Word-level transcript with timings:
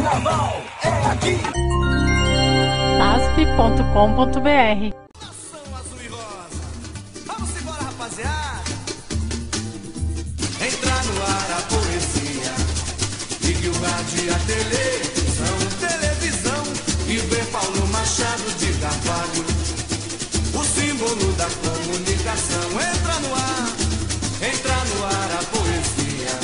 Carnaval 0.00 0.62
é 0.82 0.88
aqui. 1.12 1.36
asp.com.br 3.12 4.40
Vamos 7.26 7.50
embora, 7.60 7.82
rapaziada. 7.82 8.60
Entrar 10.66 11.04
no 11.04 11.22
ar 11.22 11.50
a 11.52 11.62
poesia. 11.68 12.52
Ligue 13.42 13.68
o 13.68 13.72
rádio 13.72 14.24
e 14.24 14.30
a 14.30 14.38
televisão. 14.38 15.58
Televisão. 15.80 16.64
E 17.06 17.16
ver 17.18 17.44
Paulo 17.46 17.86
Machado 17.88 18.50
de 18.58 18.72
Carvalho. 18.80 19.44
O 20.54 20.64
símbolo 20.64 21.32
da 21.34 21.46
comunicação. 21.46 22.70
Entra 22.72 23.20
no 23.20 23.34
ar. 23.34 23.68
Entra 24.48 24.76
no 24.94 25.04
ar 25.04 25.30
a 25.38 25.44
poesia. 25.44 26.34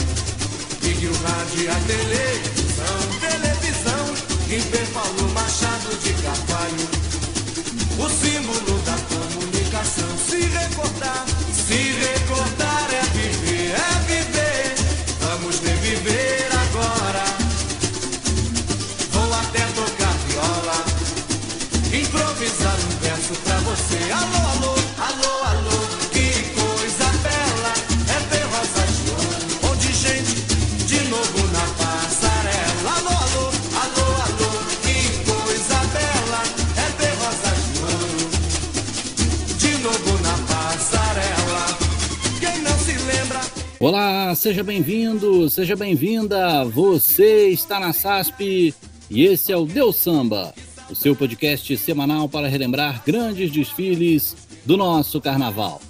Ligue 0.82 1.07
o 1.07 1.14
rádio 1.23 1.62
e 1.62 1.68
a 1.68 1.75
televisão. 1.86 2.36
E 4.49 4.59
ver 4.59 4.87
Paulo 4.93 5.29
Machado 5.34 5.91
de 5.98 6.12
Carvalho. 6.23 6.89
O 7.98 8.09
símbolo 8.09 8.79
da 8.83 8.97
comunicação. 9.09 10.09
Se 10.19 10.41
recordar, 10.41 11.26
Olá, 43.89 44.34
seja 44.34 44.65
bem-vindo, 44.65 45.48
seja 45.48 45.77
bem-vinda. 45.77 46.65
Você 46.65 47.51
está 47.51 47.79
na 47.79 47.93
SASP 47.93 48.75
e 49.09 49.23
esse 49.25 49.53
é 49.53 49.56
o 49.56 49.65
Deus 49.65 49.95
Samba, 49.95 50.53
o 50.91 50.95
seu 50.97 51.15
podcast 51.15 51.77
semanal 51.77 52.28
para 52.28 52.48
relembrar 52.48 53.05
grandes 53.06 53.53
desfiles 53.53 54.37
do 54.65 54.77
nosso 54.77 55.20
carnaval. 55.20 55.81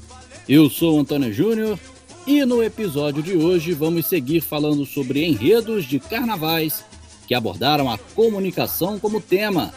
Eu 0.47 0.69
sou 0.69 1.01
Antônio 1.01 1.33
Júnior 1.33 1.81
e 2.27 2.45
no 2.45 2.63
episódio 2.63 3.23
de 3.23 3.35
hoje 3.35 3.73
vamos 3.73 4.05
seguir 4.05 4.43
falando 4.43 4.85
sobre 4.85 5.25
enredos 5.25 5.87
de 5.87 5.99
carnavais 5.99 6.85
que 7.27 7.35
abordaram 7.35 7.91
a 7.91 7.97
comunicação 7.97 8.99
como 8.99 9.23
tema. 9.23 9.73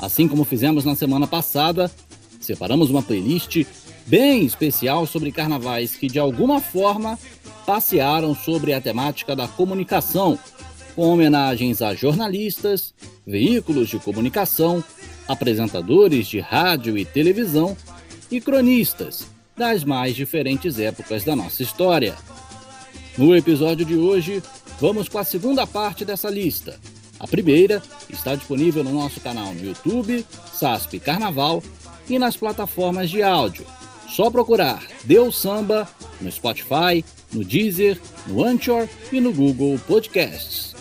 Assim 0.00 0.26
como 0.26 0.42
fizemos 0.42 0.84
na 0.84 0.96
semana 0.96 1.28
passada, 1.28 1.88
separamos 2.40 2.90
uma 2.90 3.04
playlist 3.04 3.64
bem 4.06 4.44
especial 4.44 5.06
sobre 5.06 5.32
carnavais 5.32 5.96
que 5.96 6.06
de 6.06 6.18
alguma 6.18 6.60
forma 6.60 7.18
passearam 7.66 8.34
sobre 8.34 8.72
a 8.72 8.80
temática 8.80 9.34
da 9.34 9.48
comunicação, 9.48 10.38
com 10.94 11.08
homenagens 11.08 11.82
a 11.82 11.94
jornalistas, 11.94 12.94
veículos 13.26 13.88
de 13.88 13.98
comunicação, 13.98 14.82
apresentadores 15.26 16.28
de 16.28 16.38
rádio 16.38 16.96
e 16.96 17.04
televisão 17.04 17.76
e 18.30 18.40
cronistas 18.40 19.26
das 19.56 19.84
mais 19.84 20.14
diferentes 20.14 20.78
épocas 20.78 21.24
da 21.24 21.34
nossa 21.34 21.62
história. 21.62 22.14
No 23.18 23.34
episódio 23.34 23.84
de 23.84 23.96
hoje, 23.96 24.42
vamos 24.80 25.08
com 25.08 25.18
a 25.18 25.24
segunda 25.24 25.66
parte 25.66 26.04
dessa 26.04 26.30
lista. 26.30 26.78
A 27.18 27.26
primeira 27.26 27.82
está 28.08 28.34
disponível 28.34 28.84
no 28.84 28.92
nosso 28.92 29.20
canal 29.20 29.54
no 29.54 29.64
YouTube, 29.64 30.24
SASP 30.52 31.00
Carnaval 31.00 31.62
e 32.08 32.18
nas 32.18 32.36
plataformas 32.36 33.10
de 33.10 33.22
áudio. 33.22 33.66
Só 34.16 34.30
procurar 34.30 34.82
Deus 35.04 35.36
Samba 35.36 35.86
no 36.22 36.32
Spotify, 36.32 37.04
no 37.30 37.44
Deezer, 37.44 38.00
no 38.26 38.42
Anchor 38.42 38.88
e 39.12 39.20
no 39.20 39.30
Google 39.30 39.78
Podcasts. 39.86 40.74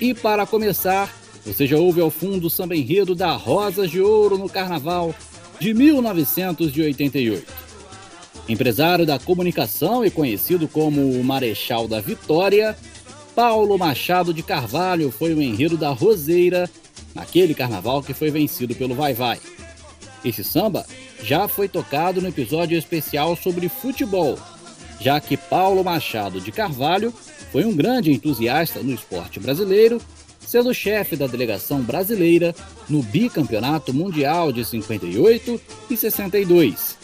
E 0.00 0.14
para 0.14 0.46
começar, 0.46 1.12
você 1.44 1.66
já 1.66 1.76
ouve 1.76 2.00
ao 2.00 2.12
fundo 2.12 2.46
o 2.46 2.50
samba 2.50 2.76
enredo 2.76 3.12
da 3.12 3.32
Rosas 3.32 3.90
de 3.90 4.00
Ouro 4.00 4.38
no 4.38 4.48
Carnaval 4.48 5.12
de 5.58 5.74
1988. 5.74 7.44
Empresário 8.48 9.04
da 9.04 9.18
comunicação 9.18 10.04
e 10.04 10.10
conhecido 10.10 10.68
como 10.68 11.10
o 11.10 11.24
Marechal 11.24 11.88
da 11.88 12.00
Vitória, 12.00 12.78
Paulo 13.34 13.76
Machado 13.76 14.32
de 14.32 14.44
Carvalho 14.44 15.10
foi 15.10 15.34
o 15.34 15.42
enredo 15.42 15.76
da 15.76 15.90
Roseira 15.90 16.70
naquele 17.16 17.52
carnaval 17.52 18.00
que 18.00 18.14
foi 18.14 18.30
vencido 18.30 18.76
pelo 18.76 18.94
Vai 18.94 19.12
Vai. 19.12 19.40
Esse 20.24 20.44
samba 20.44 20.84
já 21.22 21.48
foi 21.48 21.68
tocado 21.68 22.20
no 22.20 22.28
episódio 22.28 22.76
especial 22.78 23.36
sobre 23.36 23.68
futebol, 23.68 24.38
já 25.00 25.20
que 25.20 25.36
Paulo 25.36 25.82
Machado 25.82 26.40
de 26.40 26.52
Carvalho 26.52 27.12
foi 27.50 27.64
um 27.64 27.74
grande 27.74 28.12
entusiasta 28.12 28.80
no 28.80 28.92
esporte 28.92 29.40
brasileiro, 29.40 30.00
sendo 30.40 30.74
chefe 30.74 31.16
da 31.16 31.26
delegação 31.26 31.80
brasileira 31.80 32.54
no 32.88 33.02
bicampeonato 33.02 33.94
mundial 33.94 34.52
de 34.52 34.64
58 34.64 35.60
e 35.90 35.96
62, 35.96 36.96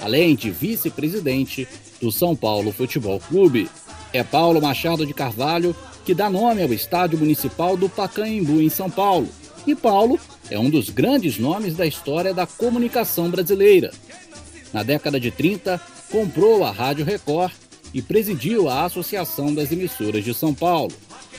além 0.00 0.34
de 0.34 0.50
vice-presidente 0.50 1.68
do 2.00 2.10
São 2.10 2.34
Paulo 2.34 2.72
Futebol 2.72 3.20
Clube. 3.20 3.68
É 4.12 4.22
Paulo 4.22 4.60
Machado 4.60 5.06
de 5.06 5.14
Carvalho 5.14 5.74
que 6.04 6.14
dá 6.14 6.28
nome 6.28 6.62
ao 6.62 6.72
estádio 6.72 7.18
municipal 7.18 7.76
do 7.76 7.88
Pacaembu, 7.88 8.60
em 8.60 8.68
São 8.68 8.90
Paulo. 8.90 9.28
E 9.66 9.74
Paulo 9.74 10.18
é 10.50 10.58
um 10.58 10.68
dos 10.68 10.90
grandes 10.90 11.38
nomes 11.38 11.74
da 11.74 11.86
história 11.86 12.34
da 12.34 12.46
comunicação 12.46 13.30
brasileira. 13.30 13.90
Na 14.72 14.82
década 14.82 15.18
de 15.18 15.30
30, 15.30 15.80
comprou 16.10 16.64
a 16.64 16.70
Rádio 16.70 17.04
Record 17.04 17.52
e 17.92 18.02
presidiu 18.02 18.68
a 18.68 18.84
Associação 18.84 19.54
das 19.54 19.72
Emissoras 19.72 20.22
de 20.22 20.34
São 20.34 20.52
Paulo. 20.52 20.92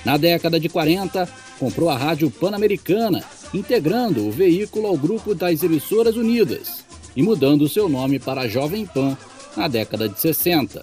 Na 0.03 0.17
década 0.17 0.59
de 0.59 0.69
40, 0.69 1.29
comprou 1.59 1.89
a 1.89 1.97
Rádio 1.97 2.31
Pan-Americana, 2.31 3.23
integrando 3.53 4.27
o 4.27 4.31
veículo 4.31 4.87
ao 4.87 4.97
grupo 4.97 5.35
das 5.35 5.61
Emissoras 5.61 6.15
Unidas 6.15 6.83
e 7.15 7.21
mudando 7.21 7.69
seu 7.69 7.87
nome 7.87 8.19
para 8.19 8.47
Jovem 8.47 8.85
Pan 8.85 9.15
na 9.55 9.67
década 9.67 10.09
de 10.09 10.19
60. 10.19 10.81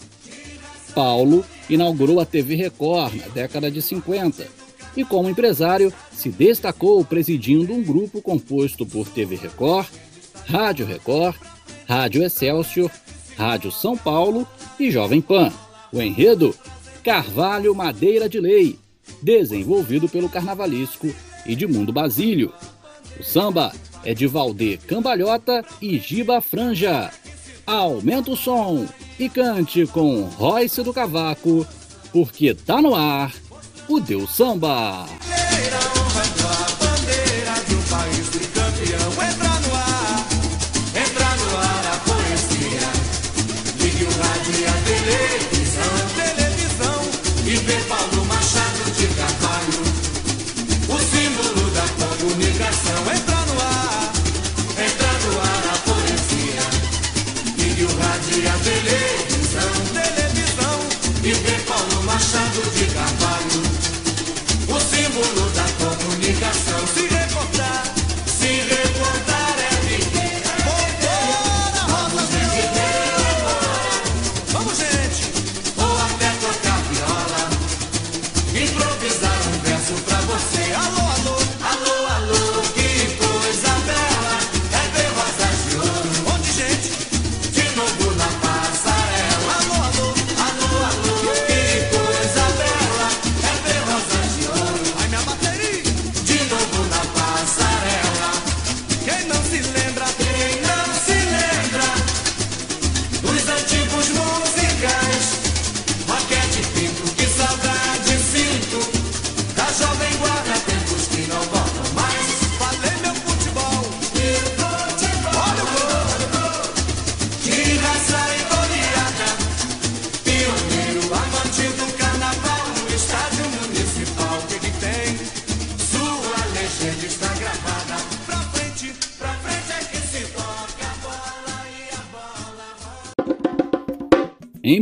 Paulo 0.94 1.44
inaugurou 1.68 2.20
a 2.20 2.26
TV 2.26 2.54
Record 2.54 3.14
na 3.16 3.28
década 3.28 3.70
de 3.70 3.82
50 3.82 4.62
e, 4.96 5.04
como 5.04 5.28
empresário, 5.28 5.92
se 6.12 6.28
destacou 6.28 7.04
presidindo 7.04 7.72
um 7.72 7.82
grupo 7.82 8.20
composto 8.20 8.84
por 8.84 9.08
TV 9.08 9.36
Record, 9.36 9.88
Rádio 10.46 10.86
Record, 10.86 11.36
Rádio 11.88 12.22
Excelsior, 12.22 12.90
Rádio 13.36 13.70
São 13.70 13.96
Paulo 13.96 14.46
e 14.78 14.90
Jovem 14.90 15.20
Pan. 15.20 15.52
O 15.92 16.00
enredo 16.00 16.54
Carvalho 17.02 17.74
Madeira 17.74 18.28
de 18.28 18.40
Lei, 18.40 18.78
desenvolvido 19.20 20.08
pelo 20.08 20.28
carnavalesco 20.28 21.12
Edmundo 21.46 21.92
Basílio. 21.92 22.52
O 23.18 23.22
samba 23.22 23.72
é 24.04 24.14
de 24.14 24.26
Valdir 24.26 24.78
Cambalhota 24.86 25.64
e 25.80 25.98
Giba 25.98 26.40
Franja. 26.40 27.10
Aumenta 27.66 28.30
o 28.30 28.36
som 28.36 28.86
e 29.18 29.28
cante 29.28 29.86
com 29.86 30.22
Royce 30.22 30.82
do 30.82 30.92
Cavaco, 30.92 31.66
porque 32.12 32.54
tá 32.54 32.80
no 32.82 32.94
ar 32.94 33.32
o 33.88 34.00
Deus 34.00 34.30
Samba. 34.30 35.06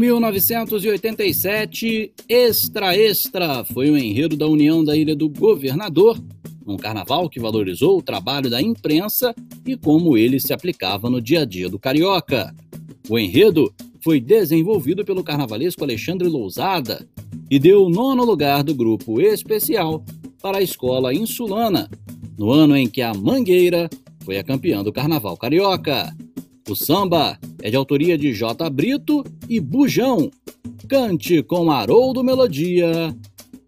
1987, 0.00 2.12
Extra 2.26 2.97
Extra 2.97 3.62
foi 3.67 3.91
o 3.91 3.99
enredo 3.99 4.35
da 4.35 4.47
União 4.47 4.82
da 4.82 4.97
Ilha 4.97 5.14
do 5.14 5.29
Governador, 5.29 6.19
um 6.67 6.79
carnaval 6.79 7.29
que 7.29 7.38
valorizou 7.38 7.99
o 7.99 8.02
trabalho 8.02 8.49
da 8.49 8.62
imprensa 8.62 9.35
e 9.67 9.76
como 9.76 10.17
ele 10.17 10.41
se 10.41 10.55
aplicava 10.55 11.11
no 11.11 11.20
dia 11.20 11.43
a 11.43 11.44
dia 11.44 11.69
do 11.69 11.79
carioca. 11.79 12.55
O 13.11 13.19
enredo 13.19 13.70
foi 14.02 14.23
desenvolvido 14.23 15.05
pelo 15.05 15.23
carnavalesco 15.23 15.85
Alexandre 15.85 16.29
Lousada 16.29 17.06
e 17.50 17.58
deu 17.58 17.85
o 17.85 17.91
nono 17.91 18.25
lugar 18.25 18.64
do 18.64 18.75
grupo 18.75 19.20
especial 19.20 20.03
para 20.41 20.56
a 20.58 20.62
escola 20.62 21.12
insulana, 21.12 21.91
no 22.38 22.50
ano 22.50 22.75
em 22.75 22.88
que 22.88 23.03
a 23.03 23.12
Mangueira 23.12 23.91
foi 24.25 24.38
a 24.38 24.44
campeã 24.44 24.82
do 24.82 24.94
carnaval 24.94 25.37
carioca. 25.37 26.11
O 26.70 26.75
samba 26.75 27.38
é 27.62 27.71
de 27.71 27.77
autoria 27.77 28.17
de 28.17 28.33
J. 28.33 28.69
Brito 28.71 29.25
e 29.49 29.61
Bujão. 29.61 30.31
Cante 30.89 31.43
com 31.43 31.71
Haroldo 31.71 32.25
Melodia, 32.25 33.15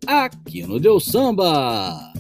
aqui 0.06 0.62
no 0.62 0.81
Deus 0.81 1.05
Samba. 1.05 2.12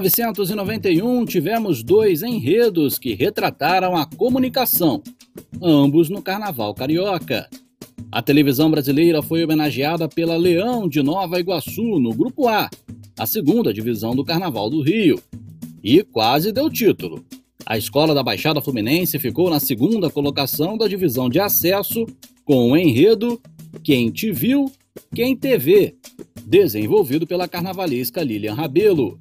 1991, 0.00 1.24
tivemos 1.24 1.82
dois 1.82 2.22
enredos 2.22 2.98
que 2.98 3.14
retrataram 3.14 3.96
a 3.96 4.04
comunicação, 4.04 5.02
ambos 5.60 6.10
no 6.10 6.20
Carnaval 6.20 6.74
Carioca. 6.74 7.48
A 8.12 8.20
televisão 8.20 8.70
brasileira 8.70 9.22
foi 9.22 9.42
homenageada 9.42 10.08
pela 10.08 10.36
Leão 10.36 10.88
de 10.88 11.02
Nova 11.02 11.40
Iguaçu, 11.40 11.98
no 11.98 12.14
Grupo 12.14 12.46
A, 12.46 12.68
a 13.18 13.26
segunda 13.26 13.72
divisão 13.72 14.14
do 14.14 14.24
Carnaval 14.24 14.68
do 14.68 14.82
Rio, 14.82 15.20
e 15.82 16.02
quase 16.02 16.52
deu 16.52 16.70
título. 16.70 17.24
A 17.64 17.78
escola 17.78 18.14
da 18.14 18.22
Baixada 18.22 18.60
Fluminense 18.60 19.18
ficou 19.18 19.50
na 19.50 19.58
segunda 19.58 20.10
colocação 20.10 20.76
da 20.76 20.86
divisão 20.86 21.28
de 21.28 21.40
acesso, 21.40 22.06
com 22.44 22.70
o 22.70 22.76
enredo 22.76 23.40
Quem 23.82 24.10
Te 24.10 24.30
Viu, 24.30 24.70
Quem 25.14 25.34
TV, 25.34 25.96
desenvolvido 26.44 27.26
pela 27.26 27.48
carnavalesca 27.48 28.22
Lilian 28.22 28.54
Rabelo. 28.54 29.18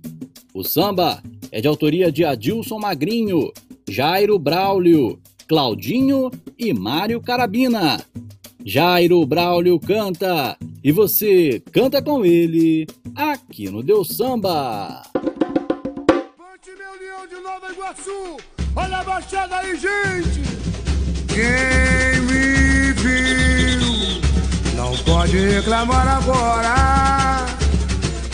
O 0.54 0.64
samba 0.64 1.22
é 1.52 1.62
de 1.62 1.68
autoria 1.68 2.12
de 2.12 2.24
Adilson 2.26 2.80
Magrinho, 2.80 3.52
Jairo 3.90 4.40
Braulio, 4.40 5.20
Claudinho 5.48 6.32
e 6.58 6.74
Mário 6.74 7.22
Carabina. 7.22 8.04
Jairo 8.64 9.26
Braulio 9.26 9.80
canta 9.80 10.58
e 10.84 10.92
você 10.92 11.62
canta 11.72 12.02
com 12.02 12.26
ele 12.26 12.88
aqui 13.16 13.70
no 13.70 13.84
Deus 13.84 14.10
Samba. 14.10 15.04
Iguaçu. 17.86 18.38
Olha 18.76 18.98
a 18.98 19.04
baixada 19.04 19.58
aí, 19.58 19.76
gente. 19.76 20.42
Quem 21.28 22.22
me 22.22 22.65
não 24.86 24.96
pode 24.98 25.38
reclamar 25.38 26.08
agora. 26.08 27.46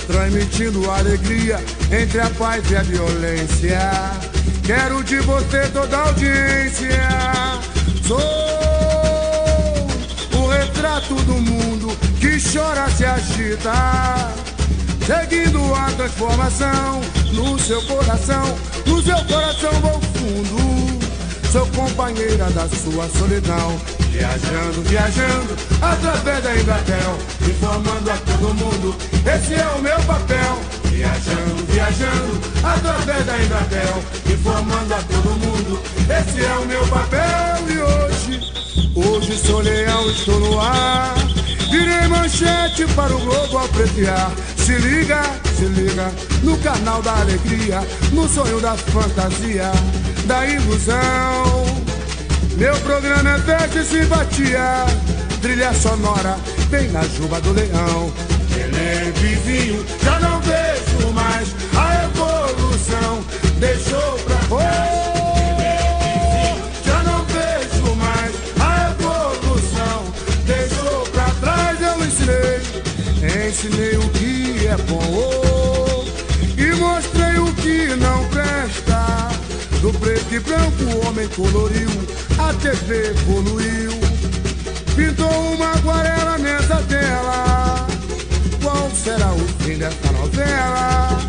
Transmitindo 0.05 0.89
alegria 0.91 1.63
entre 1.89 2.19
a 2.19 2.29
paz 2.31 2.69
e 2.69 2.75
a 2.75 2.83
violência. 2.83 3.79
Quero 4.65 5.01
de 5.03 5.19
você 5.19 5.67
toda 5.69 5.97
audiência. 5.97 6.99
Sou 8.05 8.19
o 10.39 10.49
retrato 10.49 11.15
do 11.15 11.35
mundo 11.35 11.97
que 12.19 12.37
chora, 12.51 12.89
se 12.89 13.05
agita 13.05 13.71
seguindo 15.05 15.73
a 15.73 15.85
transformação 15.91 17.01
no 17.33 17.57
seu 17.59 17.81
coração, 17.83 18.43
no 18.85 19.01
seu 19.01 19.17
coração 19.25 19.71
vou 19.81 20.01
fundo. 20.01 20.91
Sou 21.51 21.67
companheira 21.67 22.49
da 22.51 22.67
sua 22.69 23.09
solidão, 23.09 23.77
viajando, 24.11 24.81
viajando 24.83 25.55
através 25.81 26.43
da 26.43 26.55
Embratel, 26.55 27.17
informando 27.49 28.11
a 28.11 28.17
todo 28.17 28.53
mundo. 28.53 28.95
Esse 29.25 29.55
é 29.55 29.67
o 29.77 29.81
meu 29.81 29.99
papel. 30.03 30.59
Viajando, 30.91 31.65
viajando 31.67 32.41
através 32.63 33.25
da 33.25 33.41
Embratel, 33.41 34.03
informando 34.31 34.93
a 34.93 34.97
todo 34.97 35.29
mundo. 35.39 35.81
Esse 36.03 36.45
é 36.45 36.53
o 36.57 36.65
meu 36.65 36.85
papel 36.87 37.21
e 37.69 37.77
hoje, 37.79 38.39
hoje 38.95 39.37
sou 39.37 39.61
leão, 39.61 40.09
estou 40.11 40.39
no 40.39 40.59
ar. 40.59 41.15
Virei 41.71 42.07
manchete 42.07 42.85
para 42.93 43.15
o 43.15 43.19
globo 43.19 43.57
apreciar. 43.57 44.31
Se 44.57 44.73
liga, 44.73 45.23
se 45.57 45.65
liga 45.65 46.11
no 46.43 46.57
canal 46.57 47.01
da 47.01 47.17
alegria, 47.21 47.79
no 48.11 48.27
sonho 48.27 48.59
da 48.59 48.75
fantasia, 48.75 49.71
da 50.27 50.45
ilusão. 50.45 51.90
Meu 52.61 52.75
programa 52.81 53.27
é 53.27 53.39
festa 53.39 53.79
e 53.79 53.83
simpatia, 53.83 54.85
trilha 55.41 55.73
sonora 55.73 56.37
bem 56.69 56.91
na 56.91 57.01
juba 57.01 57.41
do 57.41 57.53
leão. 57.53 58.13
Televizinho, 58.53 59.83
já 60.03 60.19
não 60.19 60.39
vejo 60.41 61.11
mais 61.11 61.55
a 61.75 62.05
evolução, 62.05 63.25
deixou 63.57 64.13
pra 64.25 64.35
trás. 64.35 64.91
Já 66.85 67.01
não 67.01 67.25
vejo 67.25 67.95
mais 67.95 68.31
a 68.59 68.91
evolução, 68.91 70.13
deixou 70.45 71.01
pra 71.13 71.31
trás. 71.41 71.81
Eu 71.81 72.05
ensinei, 72.05 73.49
ensinei 73.49 73.97
o 73.97 74.07
que 74.09 74.67
é 74.67 74.77
bom 74.87 75.10
Do 80.31 80.39
preto 80.39 80.47
e 80.47 80.55
branco 80.55 80.83
o 80.83 81.07
homem 81.07 81.27
coloriu, 81.27 81.89
a 82.39 82.53
TV 82.53 83.09
evoluiu, 83.09 83.91
pintou 84.95 85.27
uma 85.27 85.73
aquarela 85.73 86.37
nessa 86.37 86.77
tela. 86.83 87.85
Qual 88.63 88.89
será 88.91 89.33
o 89.33 89.39
fim 89.61 89.77
dessa 89.77 90.11
novela? 90.13 91.19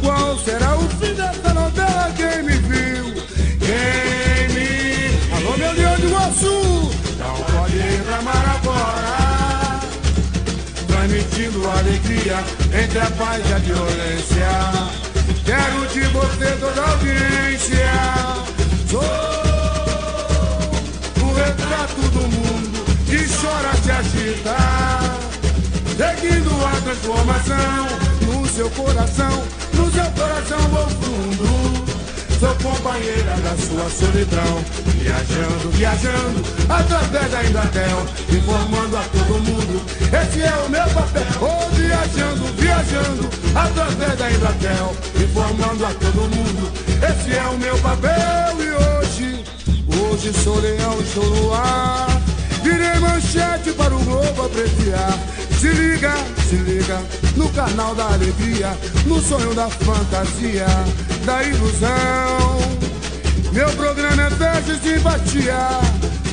Qual 0.00 0.38
será 0.38 0.76
o 0.76 0.88
fim 0.90 1.12
dessa 1.14 1.52
novela? 1.52 2.12
Quem 2.16 2.44
me 2.44 2.52
viu? 2.52 3.14
Quem 3.58 4.48
me. 4.54 5.36
Alô, 5.36 5.56
meu 5.56 5.72
leão 5.72 5.96
de 5.96 6.06
Iguaçu! 6.06 6.90
Não 7.18 7.34
pode 7.52 7.78
reclamar 7.78 8.60
agora. 8.62 9.80
Transmitindo 10.86 11.68
alegria 11.68 12.44
entre 12.80 12.98
a 13.00 13.10
paz 13.10 13.42
e 13.50 13.52
a 13.52 13.58
violência. 13.58 15.09
Quero 15.44 15.86
de 15.88 16.00
você 16.08 16.56
toda 16.60 16.80
a 16.80 16.90
audiência. 16.90 17.90
Sou 18.88 19.02
o 21.22 21.34
retrato 21.34 22.00
do 22.12 22.22
mundo 22.28 22.84
que 23.06 23.18
chora, 23.28 23.74
se 23.82 23.90
agita 23.90 24.56
seguindo 26.00 26.50
a 26.64 26.80
transformação 26.80 27.86
no 28.22 28.48
seu 28.48 28.70
coração, 28.70 29.44
no 29.74 29.90
seu 29.92 30.10
coração 30.12 30.58
vou 30.68 30.88
fundo. 30.88 31.89
Sou 32.40 32.54
companheira 32.54 33.36
da 33.42 33.54
sua 33.54 33.90
solidão, 33.90 34.64
viajando, 34.96 35.70
viajando 35.72 36.42
através 36.70 37.30
da 37.30 37.44
Inglaterra, 37.44 38.06
informando 38.30 38.96
a 38.96 39.02
todo 39.02 39.44
mundo. 39.44 39.82
Esse 40.06 40.42
é 40.42 40.54
o 40.66 40.70
meu 40.70 40.88
papel. 40.88 41.26
Oh, 41.42 41.68
viajando, 41.74 42.44
viajando 42.56 43.28
através 43.54 44.18
da 44.18 44.32
Inglaterra, 44.32 44.90
informando 45.22 45.84
a 45.84 45.90
todo 45.90 46.34
mundo. 46.34 46.72
Esse 47.06 47.36
é 47.36 47.44
o 47.44 47.58
meu 47.58 47.76
papel 47.80 48.56
e 48.58 49.04
hoje, 49.04 49.44
hoje 50.10 50.32
sou 50.32 50.58
leão, 50.60 50.98
estou 50.98 51.28
no 51.28 51.52
ar. 51.52 52.22
Virei 52.62 52.98
manchete 53.00 53.70
para 53.72 53.94
o 53.94 54.02
globo 54.02 54.46
apreciar. 54.46 55.18
Se 55.60 55.68
liga, 55.68 56.14
se 56.48 56.56
liga 56.56 57.02
no 57.36 57.50
canal 57.50 57.94
da 57.94 58.06
alegria, 58.06 58.74
no 59.04 59.20
sonho 59.20 59.52
da 59.52 59.68
fantasia, 59.68 60.66
da 61.24 61.42
ilusão. 61.42 62.60
Meu 63.52 63.68
programa 63.70 64.22
é 64.22 64.30
festa 64.30 64.72
e 64.72 64.78
simpatia, 64.78 65.80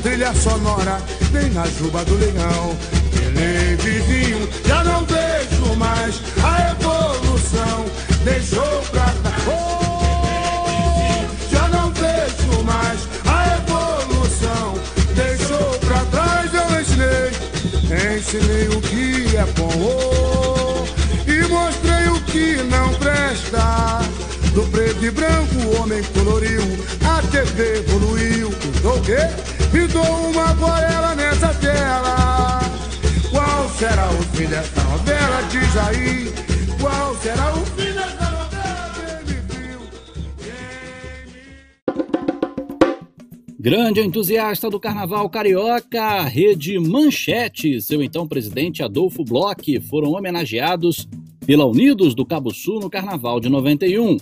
trilha 0.03 0.33
sonora 0.33 1.01
bem 1.31 1.49
na 1.49 1.65
juba 1.67 2.05
do 2.05 2.15
leão. 2.15 2.77
Televizinho, 3.11 4.47
já 4.65 4.83
não 4.83 5.05
vejo 5.05 5.75
mais 5.75 6.21
a 6.43 6.71
evolução, 6.71 7.85
deixou 8.23 8.81
pra 8.91 9.05
trás. 9.23 9.43
Oh, 9.47 11.25
já 11.51 11.67
não 11.69 11.91
vejo 11.91 12.63
mais 12.63 13.07
a 13.25 13.57
evolução, 13.57 14.73
deixou 15.15 15.79
pra 15.79 16.05
trás. 16.05 16.51
Eu 16.53 16.81
ensinei, 16.81 18.17
ensinei 18.17 18.67
o 18.69 18.81
que 18.81 19.35
é 19.35 19.45
bom 19.57 19.73
oh, 19.81 21.29
e 21.29 21.47
mostrei 21.47 22.07
o 22.09 22.21
que 22.21 22.63
não 22.63 22.93
presta. 22.95 24.16
Do 24.57 24.63
preto 24.71 25.05
e 25.05 25.11
branco 25.11 25.53
o 25.55 25.79
homem 25.79 26.01
coloriu, 26.15 26.63
a 27.07 27.21
TV 27.27 27.77
evoluiu. 27.77 28.49
Pintou 28.49 28.97
o 28.97 29.01
quê? 29.03 29.17
Pintou 29.71 30.31
uma 30.31 30.45
aquarela 30.45 31.13
nessa 31.13 31.53
tela. 31.53 32.61
Qual 33.29 33.69
será 33.69 34.09
o 34.09 34.23
fim 34.35 34.47
dessa 34.47 34.83
novela? 34.83 35.43
Diz 35.51 35.77
aí. 35.77 36.33
Qual 36.81 37.15
será 37.17 37.53
o 37.53 37.63
fim 37.67 37.93
dessa 37.93 38.31
novela? 38.31 39.21
Quem 39.27 39.41
viu? 39.45 39.79
Grande 43.59 44.01
entusiasta 44.01 44.71
do 44.71 44.79
carnaval 44.79 45.29
carioca, 45.29 46.23
rede 46.23 46.79
Manchete, 46.79 47.79
seu 47.79 48.01
então 48.01 48.27
presidente 48.27 48.81
Adolfo 48.81 49.23
Bloch 49.23 49.79
foram 49.81 50.13
homenageados 50.13 51.07
pela 51.47 51.65
Unidos 51.65 52.13
do 52.13 52.25
Cabo 52.25 52.53
Sul 52.53 52.81
no 52.81 52.89
carnaval 52.89 53.39
de 53.39 53.47
91. 53.47 54.17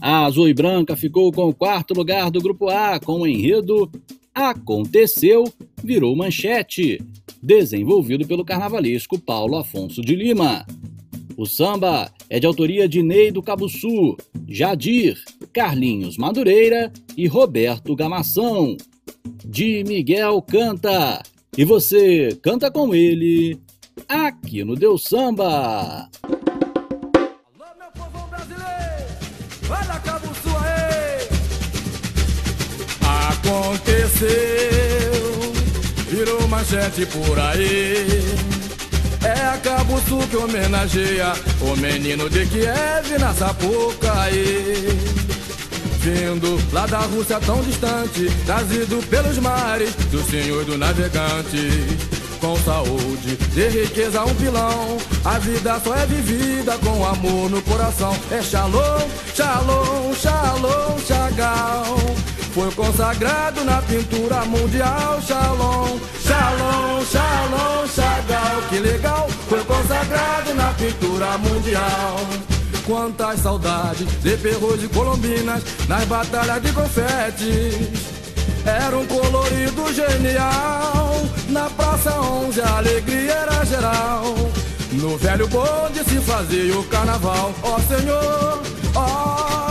A 0.00 0.24
Azul 0.24 0.48
e 0.48 0.54
Branca 0.54 0.96
ficou 0.96 1.30
com 1.30 1.46
o 1.46 1.54
quarto 1.54 1.92
lugar 1.92 2.30
do 2.30 2.40
Grupo 2.40 2.70
A 2.70 2.98
com 2.98 3.20
o 3.20 3.26
enredo 3.26 3.90
Aconteceu, 4.34 5.52
virou 5.84 6.16
manchete, 6.16 7.02
desenvolvido 7.42 8.26
pelo 8.26 8.46
carnavalesco 8.46 9.18
Paulo 9.18 9.58
Afonso 9.58 10.00
de 10.00 10.14
Lima. 10.16 10.64
O 11.36 11.44
samba 11.44 12.10
é 12.30 12.40
de 12.40 12.46
autoria 12.46 12.88
de 12.88 13.02
Ney 13.02 13.30
do 13.30 13.42
Cabo 13.42 13.68
Sul, 13.68 14.16
Jadir, 14.48 15.22
Carlinhos 15.52 16.16
Madureira 16.16 16.90
e 17.14 17.26
Roberto 17.26 17.94
Gamação. 17.94 18.74
De 19.44 19.84
Miguel 19.84 20.40
canta 20.40 21.22
e 21.58 21.64
você 21.64 22.38
canta 22.40 22.70
com 22.70 22.94
ele 22.94 23.60
aqui 24.08 24.64
no 24.64 24.74
Deus 24.74 25.04
Samba. 25.04 26.08
Aconteceu, 33.48 34.28
virou 36.10 36.46
manchete 36.48 37.06
por 37.06 37.38
aí. 37.38 38.22
É 39.24 39.46
a 39.46 39.56
Cabo 39.56 39.98
Sul 40.06 40.20
que 40.28 40.36
homenageia 40.36 41.32
o 41.62 41.74
menino 41.76 42.28
de 42.28 42.44
Kiev 42.44 43.18
na 43.18 43.32
Sapucaí. 43.32 44.98
Vindo 46.00 46.60
lá 46.74 46.86
da 46.86 46.98
Rússia 46.98 47.40
tão 47.40 47.62
distante, 47.62 48.30
trazido 48.44 49.02
pelos 49.08 49.38
mares 49.38 49.94
do 50.10 50.22
senhor 50.30 50.66
do 50.66 50.76
navegante. 50.76 51.70
Com 52.42 52.54
saúde, 52.58 53.36
de 53.54 53.68
riqueza, 53.68 54.24
um 54.24 54.34
pilão. 54.34 54.98
A 55.24 55.38
vida 55.38 55.80
só 55.82 55.94
é 55.96 56.04
vivida 56.04 56.76
com 56.78 57.04
amor 57.04 57.50
no 57.50 57.62
coração. 57.62 58.14
É 58.30 58.42
shalom, 58.42 59.08
shalom, 59.34 60.14
shalom, 60.14 60.98
chagal. 61.06 61.96
Foi 62.58 62.72
consagrado 62.72 63.64
na 63.64 63.80
pintura 63.82 64.44
mundial. 64.44 65.22
Shalom, 65.22 65.96
shalom, 66.20 67.04
shalom, 67.04 67.86
chagal. 67.86 68.62
Que 68.68 68.80
legal, 68.80 69.28
foi 69.48 69.62
consagrado 69.62 70.52
na 70.54 70.72
pintura 70.72 71.38
mundial. 71.38 72.16
Quantas 72.84 73.38
saudades 73.42 74.08
de 74.24 74.36
perros 74.38 74.82
e 74.82 74.88
colombinas 74.88 75.62
nas 75.86 76.04
batalhas 76.06 76.60
de 76.60 76.72
confete. 76.72 77.92
Era 78.66 78.98
um 78.98 79.06
colorido 79.06 79.94
genial. 79.94 81.12
Na 81.50 81.70
Praça 81.70 82.10
11 82.20 82.60
a 82.60 82.78
alegria 82.78 83.34
era 83.34 83.64
geral. 83.64 84.34
No 84.94 85.16
velho 85.16 85.46
bonde 85.46 86.02
se 86.02 86.18
fazia 86.22 86.76
o 86.76 86.82
carnaval. 86.88 87.54
Ó 87.62 87.76
oh, 87.76 87.80
Senhor, 87.82 88.62
ó 88.96 89.64
oh, 89.64 89.67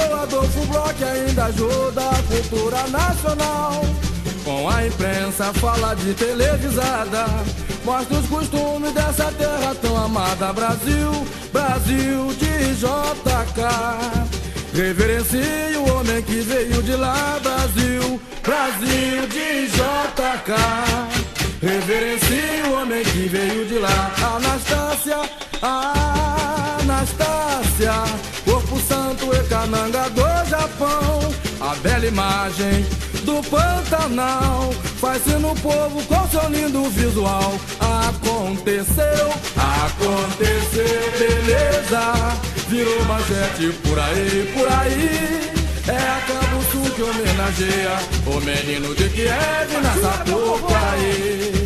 Senhor, 0.00 0.20
Adolfo 0.20 0.64
Bloch 0.66 1.04
ainda 1.04 1.44
ajuda 1.46 2.00
a 2.10 2.22
cultura 2.22 2.88
nacional. 2.88 3.84
Com 4.44 4.68
a 4.68 4.86
imprensa 4.86 5.52
fala 5.54 5.94
de 5.94 6.14
televisada. 6.14 7.26
Mostra 7.84 8.18
os 8.18 8.26
costumes 8.26 8.92
dessa 8.92 9.30
terra 9.32 9.74
tão 9.80 9.96
amada. 9.96 10.52
Brasil, 10.52 11.10
Brasil 11.52 12.32
de 12.34 12.74
JK 12.74 13.60
Reverencie 14.72 15.76
o 15.76 15.94
homem 15.94 16.22
que 16.22 16.40
veio 16.40 16.82
de 16.82 16.96
lá. 16.96 17.38
Brasil, 17.42 18.20
Brasil 18.42 19.26
de 19.28 19.66
JK 19.68 20.52
Reverencie 21.62 22.62
o 22.68 22.72
homem 22.80 23.02
que 23.02 23.28
veio 23.28 23.66
de 23.66 23.78
lá. 23.78 24.12
Anastácia, 24.36 25.18
Anastácia 26.80 28.29
Corpo 28.44 28.80
Santo 28.80 29.26
e 29.34 29.48
Cananga 29.48 30.08
do 30.10 30.48
Japão 30.48 31.20
A 31.60 31.74
bela 31.76 32.06
imagem 32.06 32.86
do 33.24 33.42
Pantanal. 33.48 34.72
Faz-se 35.00 35.34
no 35.34 35.54
povo 35.56 36.02
com 36.04 36.28
seu 36.28 36.48
lindo 36.48 36.82
visual. 36.90 37.54
Aconteceu, 37.78 39.28
aconteceu, 39.56 41.12
beleza. 41.18 42.36
Virou 42.68 43.04
manchete 43.04 43.72
por 43.82 43.98
aí, 43.98 44.52
por 44.54 44.68
aí. 44.68 45.50
É 45.88 45.96
a 45.96 46.20
Sul 46.70 46.88
que 46.94 47.02
homenageia 47.02 47.98
o 48.26 48.40
menino 48.40 48.94
de 48.94 49.08
Kiev 49.08 49.72
na 49.82 49.92
Sapucaí. 49.94 51.59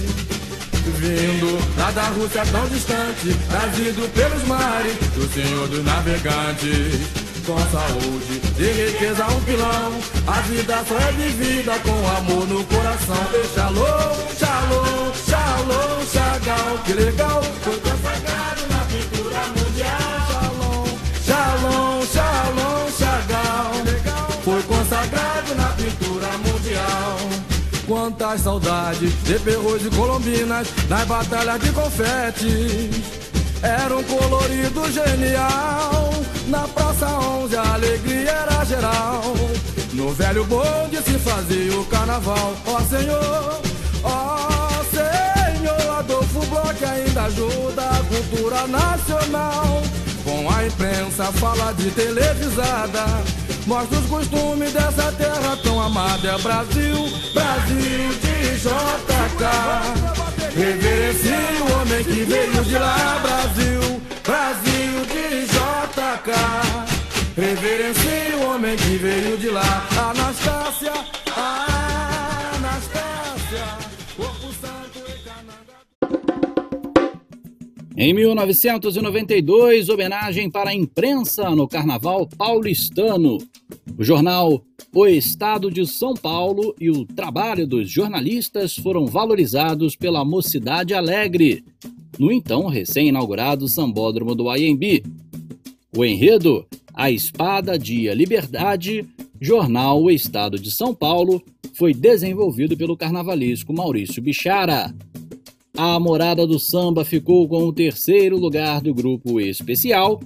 Vindo 1.04 1.58
lá 1.76 1.90
da 1.90 2.04
Rússia 2.04 2.42
tão 2.50 2.66
distante, 2.66 3.36
trazido 3.50 4.08
pelos 4.14 4.42
mares 4.48 4.96
do 5.14 5.28
Senhor 5.34 5.68
dos 5.68 5.84
Navegantes 5.84 7.24
com 7.44 7.58
saúde 7.58 8.40
e 8.58 8.90
riqueza 8.90 9.26
um 9.26 9.40
pilão. 9.42 10.00
A 10.26 10.40
vida 10.40 10.82
só 10.88 10.96
é 10.96 11.12
vivida 11.12 11.78
com 11.80 12.08
amor 12.16 12.48
no 12.48 12.64
coração. 12.64 13.22
E 13.34 13.46
shalom, 13.54 14.14
shalom, 14.38 15.12
shalom, 15.28 16.06
chagal, 16.10 16.78
que 16.86 16.92
legal. 16.94 17.42
Foi 17.62 17.78
consagrado 17.80 18.63
Quantas 27.86 28.40
saudades 28.40 29.12
de 29.24 29.38
perros 29.40 29.84
e 29.84 29.90
colombinas 29.90 30.66
nas 30.88 31.06
batalhas 31.06 31.60
de 31.60 31.70
confete. 31.72 32.90
Era 33.62 33.94
um 33.94 34.02
colorido 34.02 34.90
genial. 34.90 36.10
Na 36.48 36.66
Praça 36.68 37.06
11 37.06 37.56
a 37.56 37.74
alegria 37.74 38.30
era 38.30 38.64
geral. 38.64 39.22
No 39.92 40.12
velho 40.12 40.44
bonde 40.44 40.96
se 41.02 41.18
fazia 41.18 41.78
o 41.78 41.84
carnaval. 41.86 42.54
Ó 42.66 42.76
oh, 42.76 42.80
Senhor, 42.80 43.60
ó 44.02 44.48
oh, 44.48 44.84
Senhor, 44.90 45.98
Adolfo 45.98 46.40
Bloch 46.46 46.84
ainda 46.84 47.24
ajuda 47.24 47.82
a 47.82 48.04
cultura 48.04 48.66
nacional. 48.66 49.82
Com 50.24 50.50
a 50.50 50.66
imprensa 50.66 51.24
fala 51.32 51.72
de 51.72 51.90
televisada. 51.90 53.04
Mostra 53.66 53.98
os 53.98 54.06
costumes 54.06 54.72
dessa 54.72 55.10
terra 55.12 55.58
tão 55.62 55.80
amada. 55.80 56.28
É 56.28 56.38
Brasil, 56.38 56.96
Brasil 57.32 58.08
de 58.20 58.56
JK. 58.60 59.44
Reverencie 60.54 61.62
o 61.62 61.80
homem 61.80 62.04
que 62.04 62.24
veio 62.24 62.64
de 62.64 62.78
lá, 62.78 63.20
Brasil, 63.22 64.02
Brasil 64.22 65.06
de 65.06 65.46
JK. 65.46 66.30
Reverencie 67.36 68.34
o 68.36 68.50
homem 68.50 68.76
que 68.76 68.96
veio 68.96 69.36
de 69.38 69.48
lá, 69.48 69.86
Anastácia, 69.98 70.92
Anastácia, 70.92 71.73
Em 77.96 78.12
1992, 78.12 79.88
homenagem 79.88 80.50
para 80.50 80.70
a 80.70 80.74
imprensa 80.74 81.50
no 81.50 81.68
Carnaval 81.68 82.26
paulistano. 82.26 83.38
O 83.96 84.02
jornal 84.02 84.60
O 84.92 85.06
Estado 85.06 85.70
de 85.70 85.86
São 85.86 86.12
Paulo 86.12 86.74
e 86.80 86.90
o 86.90 87.04
trabalho 87.04 87.64
dos 87.68 87.88
jornalistas 87.88 88.74
foram 88.74 89.06
valorizados 89.06 89.94
pela 89.94 90.24
Mocidade 90.24 90.92
Alegre, 90.92 91.64
no 92.18 92.32
então 92.32 92.66
recém-inaugurado 92.66 93.68
Sambódromo 93.68 94.34
do 94.34 94.52
IMB. 94.52 95.04
O 95.96 96.04
enredo 96.04 96.66
A 96.92 97.12
Espada 97.12 97.78
Dia 97.78 98.12
Liberdade, 98.12 99.06
jornal 99.40 100.02
O 100.02 100.10
Estado 100.10 100.58
de 100.58 100.72
São 100.72 100.92
Paulo, 100.92 101.40
foi 101.74 101.94
desenvolvido 101.94 102.76
pelo 102.76 102.96
carnavalesco 102.96 103.72
Maurício 103.72 104.20
Bichara. 104.20 104.92
A 105.76 105.98
Morada 105.98 106.46
do 106.46 106.58
Samba 106.58 107.04
ficou 107.04 107.48
com 107.48 107.64
o 107.64 107.72
terceiro 107.72 108.38
lugar 108.38 108.80
do 108.80 108.94
grupo 108.94 109.40
especial 109.40 110.20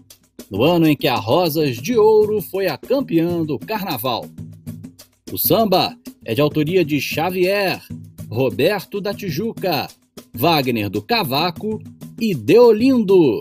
no 0.51 0.63
ano 0.63 0.87
em 0.87 0.97
que 0.97 1.09
a 1.09 1.17
Rosas 1.17 1.77
de 1.77 1.97
Ouro 1.97 2.41
foi 2.41 2.67
a 2.67 2.77
campeã 2.77 3.43
do 3.45 3.59
carnaval. 3.59 4.27
O 5.33 5.39
samba 5.39 5.97
é 6.25 6.35
de 6.35 6.41
autoria 6.41 6.85
de 6.85 7.01
Xavier, 7.01 7.83
Roberto 8.31 9.01
da 9.01 9.13
Tijuca, 9.13 9.89
Wagner 10.35 10.89
do 10.89 11.03
Cavaco 11.03 11.81
e 12.21 12.35
Deolindo. 12.35 13.41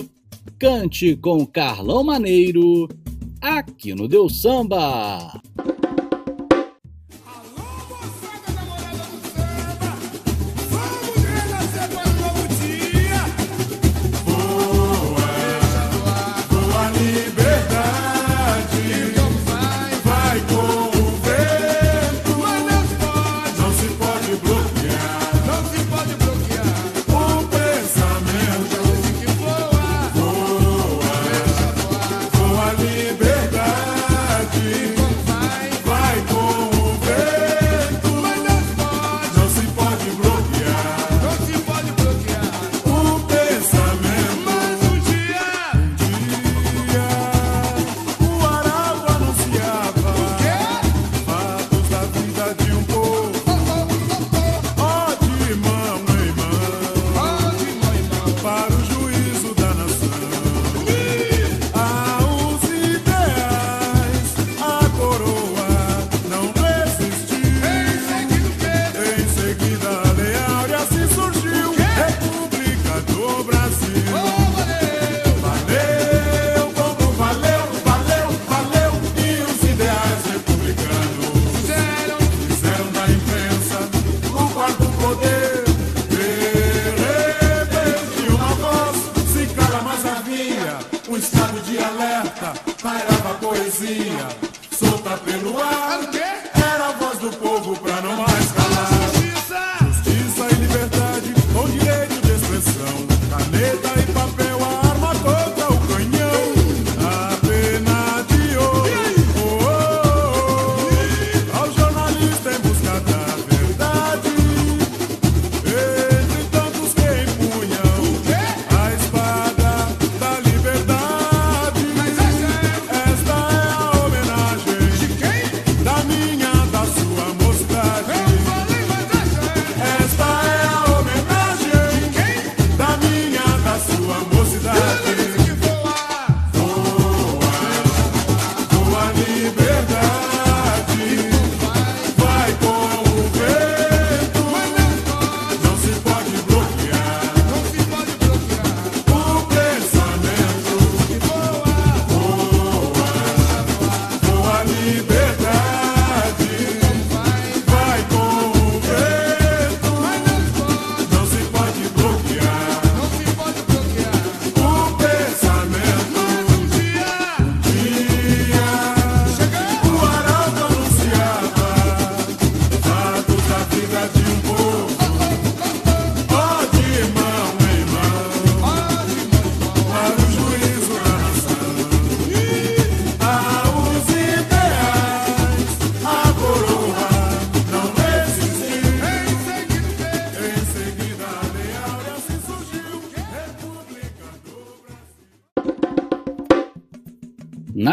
Cante 0.60 1.16
com 1.16 1.46
Carlão 1.46 2.04
Maneiro, 2.04 2.88
aqui 3.42 3.94
no 3.94 4.08
Deu 4.08 4.28
Samba. 4.28 5.42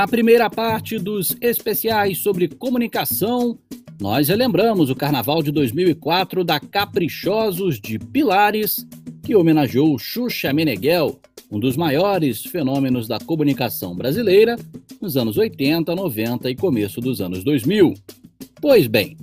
Na 0.04 0.08
primeira 0.08 0.50
parte 0.50 0.98
dos 0.98 1.34
especiais 1.40 2.18
sobre 2.18 2.46
comunicação, 2.46 3.58
nós 3.98 4.28
relembramos 4.28 4.90
o 4.90 4.94
Carnaval 4.94 5.42
de 5.42 5.50
2004 5.50 6.44
da 6.44 6.60
Caprichosos 6.60 7.80
de 7.80 7.98
Pilares, 7.98 8.86
que 9.22 9.34
homenageou 9.34 9.98
Xuxa 9.98 10.52
Meneghel, 10.52 11.18
um 11.50 11.58
dos 11.58 11.74
maiores 11.74 12.44
fenômenos 12.44 13.08
da 13.08 13.18
comunicação 13.18 13.96
brasileira 13.96 14.56
nos 15.00 15.16
anos 15.16 15.38
80, 15.38 15.94
90 15.94 16.50
e 16.50 16.54
começo 16.54 17.00
dos 17.00 17.22
anos 17.22 17.42
2000. 17.42 17.94
Pois 18.60 18.86
bem, 18.86 19.16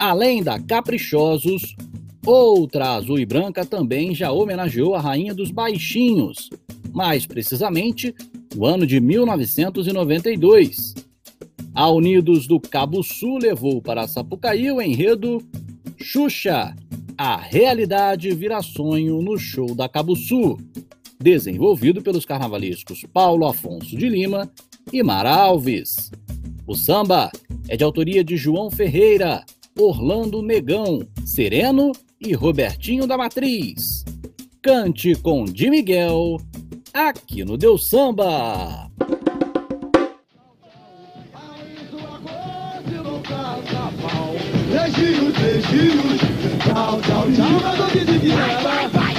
além 0.00 0.42
da 0.42 0.58
Caprichosos, 0.58 1.76
outra 2.26 2.94
azul 2.94 3.20
e 3.20 3.24
branca 3.24 3.64
também 3.64 4.12
já 4.12 4.32
homenageou 4.32 4.96
a 4.96 5.00
Rainha 5.00 5.32
dos 5.32 5.52
Baixinhos, 5.52 6.50
mais 6.92 7.24
precisamente 7.24 8.12
no 8.54 8.64
ano 8.64 8.86
de 8.86 9.00
1992. 9.00 10.94
A 11.74 11.90
Unidos 11.90 12.46
do 12.46 12.60
Cabo 12.60 13.02
Sul 13.02 13.38
levou 13.38 13.82
para 13.82 14.06
Sapucaí 14.06 14.70
o 14.70 14.80
enredo 14.80 15.42
Xuxa, 16.00 16.74
a 17.16 17.36
realidade 17.36 18.32
vira 18.34 18.62
sonho 18.62 19.22
no 19.22 19.38
show 19.38 19.74
da 19.74 19.88
Cabo 19.88 20.14
Sul, 20.14 20.60
desenvolvido 21.18 22.02
pelos 22.02 22.24
carnavalescos 22.24 23.04
Paulo 23.12 23.46
Afonso 23.46 23.96
de 23.96 24.08
Lima 24.08 24.50
e 24.92 25.02
Mara 25.02 25.34
Alves. 25.34 26.10
O 26.66 26.74
samba 26.74 27.30
é 27.68 27.76
de 27.76 27.84
autoria 27.84 28.24
de 28.24 28.36
João 28.36 28.70
Ferreira, 28.70 29.44
Orlando 29.78 30.42
Negão, 30.42 31.06
Sereno 31.24 31.92
e 32.20 32.32
Robertinho 32.32 33.06
da 33.06 33.16
Matriz. 33.16 34.04
Cante 34.62 35.14
com 35.16 35.44
Di 35.44 35.70
Miguel, 35.70 36.38
aqui 36.94 37.44
no 37.44 37.56
Deus 37.58 37.90
Samba. 37.90 38.88
Beijinhos, 44.70 45.34
beijinhos, 45.36 46.20
tchau, 46.62 47.00
tchau, 47.02 47.26
tchau, 47.32 47.50
mas 47.62 47.80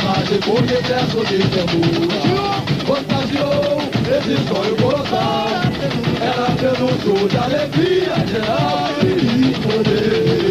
de 1.25 1.37
ternura, 1.49 2.51
fantasiou 2.85 3.81
esse 4.11 4.35
sonho 4.47 4.75
colossal, 4.77 5.47
era 6.19 6.45
prenúncio 6.55 7.27
de 7.29 7.37
alegria 7.37 8.15
geral 8.27 8.91
e 9.03 9.53
poder, 9.61 10.50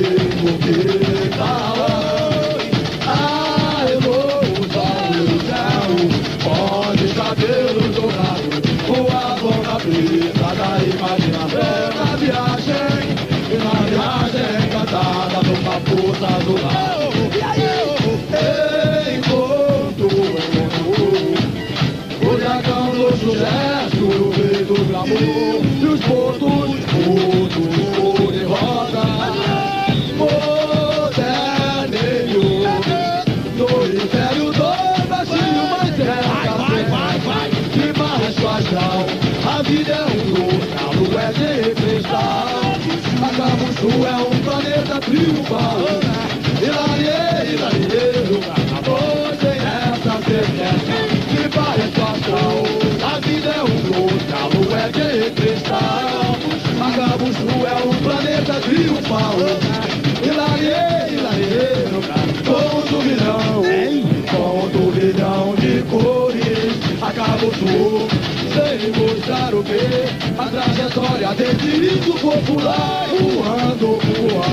poder 0.72 1.30
falar. 1.36 2.60
A 3.06 3.90
emoção 3.90 5.10
do 5.10 5.36
céu, 5.46 5.90
Sul 43.80 44.06
é 44.06 44.14
um 44.14 44.38
planeta 44.44 45.00
triunfal. 45.00 45.78
Hilarie, 46.60 47.54
hilarie, 47.54 47.88
hoje 48.86 49.52
essa 49.56 50.20
certeza 50.22 50.98
de 51.30 51.48
baixo 51.48 52.02
astral. 52.12 52.58
A 53.02 53.20
vida 53.20 53.48
é 53.48 53.62
um 53.62 53.78
lugar, 53.88 54.42
a 54.42 54.46
lua 54.48 54.80
é 54.80 54.88
de 54.90 55.30
cristal. 55.30 56.36
Sul 57.38 57.66
é 57.66 57.74
um 57.86 57.94
planeta 58.02 58.60
triunfal. 58.60 59.89
Mostrar 69.30 69.54
o 69.54 69.62
que? 69.62 70.38
A 70.38 70.46
trajetória 70.46 71.28
desse 71.34 71.66
rico 71.66 72.18
popular. 72.18 73.06
Voando, 73.10 73.98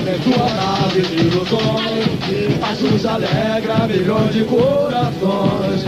em 0.08 0.24
sua 0.24 0.50
nave 0.54 1.02
de 1.02 1.16
ilusões. 1.16 2.62
A 2.62 2.76
Xuxa 2.76 3.12
alegra 3.12 3.88
milhões 3.88 4.34
de 4.34 4.44
corações. 4.44 5.86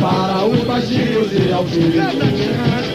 Para 0.00 0.44
os 0.44 0.62
baixinhos 0.64 1.32
e 1.32 1.50
altivos 1.50 1.96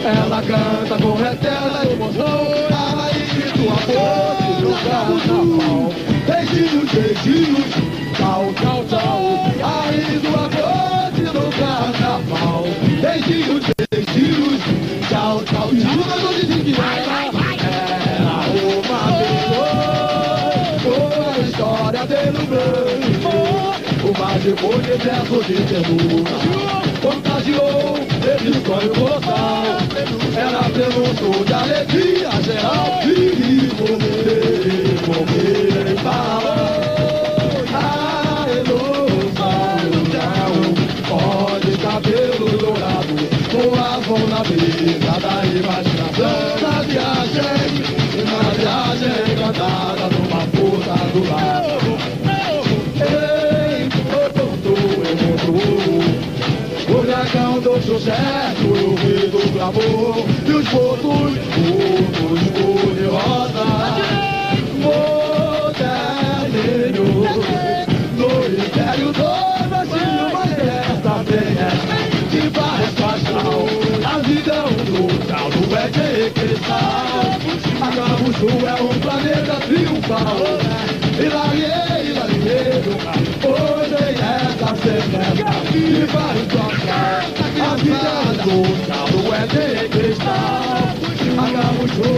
Ela 0.04 0.40
canta 0.40 1.02
com 1.02 1.20
eterna 1.20 1.84
emoção 1.92 2.46
A 2.70 3.02
raiz 3.02 3.52
do 3.52 3.68
amor 3.68 4.60
no 4.60 4.72
carnaval 4.88 5.92
Beijinhos, 6.26 6.90
beijinhos, 6.92 7.74
tchau, 8.16 8.54
tchau, 8.54 8.84
tchau 8.88 9.20
A 9.64 9.82
raiz 9.86 10.22
do 10.22 10.28
amor 10.28 11.12
no 11.34 11.50
carnaval 11.58 12.62
Beijinhos, 13.00 13.46
beijinhos, 13.48 13.71
o 24.32 24.34
mágico 24.34 24.66
universo 24.66 25.42
de 25.44 25.54
ternura 25.66 26.30
Contagiou 27.02 27.98
esse 28.24 28.52
sonho 28.64 28.92
colossal 28.94 29.64
Era 30.34 30.62
prenúncio 30.70 31.44
de 31.44 31.52
alegria 31.52 32.30
geral 32.42 33.00
E 33.04 33.70
morrer, 33.78 34.96
morrer 35.06 35.96
falou 36.02 36.72
A 37.74 38.46
ilusão 38.50 39.90
do 39.90 40.00
céu 40.10 40.52
Onde 41.12 41.72
cabelos 41.78 42.52
dourados 42.58 43.32
Voavam 43.52 44.26
na 44.28 44.42
brisa 44.44 45.14
da 45.20 45.44
imaginação. 45.44 46.32
Na 46.62 46.82
viagem, 46.82 47.72
na 48.24 48.40
viagem 48.56 49.36
cantada 49.36 50.08
numa 50.08 50.40
força 50.52 50.94
do 51.12 51.20
lar 51.30 51.61
do 58.02 58.10
sucesso, 58.10 58.66
o 58.66 58.94
rei 58.96 59.28
do 59.28 59.38
glamour 59.52 60.26
E 60.46 60.50
os 60.50 60.68
botos, 60.68 61.32
todos 61.54 62.42
cor 62.50 62.94
de 62.94 63.04
rosa 63.04 63.66
Moderninho 65.62 67.06
No 68.16 68.30
império 68.48 69.10
do 69.12 69.30
Brasil 69.68 70.14
Mas 70.32 70.52
essa 70.58 71.14
vem 71.24 71.54
é 71.58 71.70
de 72.30 72.42
baixo 72.50 73.04
astral 73.04 73.62
A 74.04 74.18
vida 74.18 74.52
é 74.52 74.54
um 74.62 74.76
lugar, 74.90 75.48
não 75.50 75.76
é 75.76 75.80
de 75.88 76.08
cristal. 76.30 77.22
A 77.80 77.88
Cabo 77.94 78.28
Sul 78.38 78.60
é 78.68 78.70
um 78.82 78.94
planeta 79.00 79.54
triunfal. 79.66 80.38
Hilarie, 81.18 81.60
hilarie, 81.60 81.81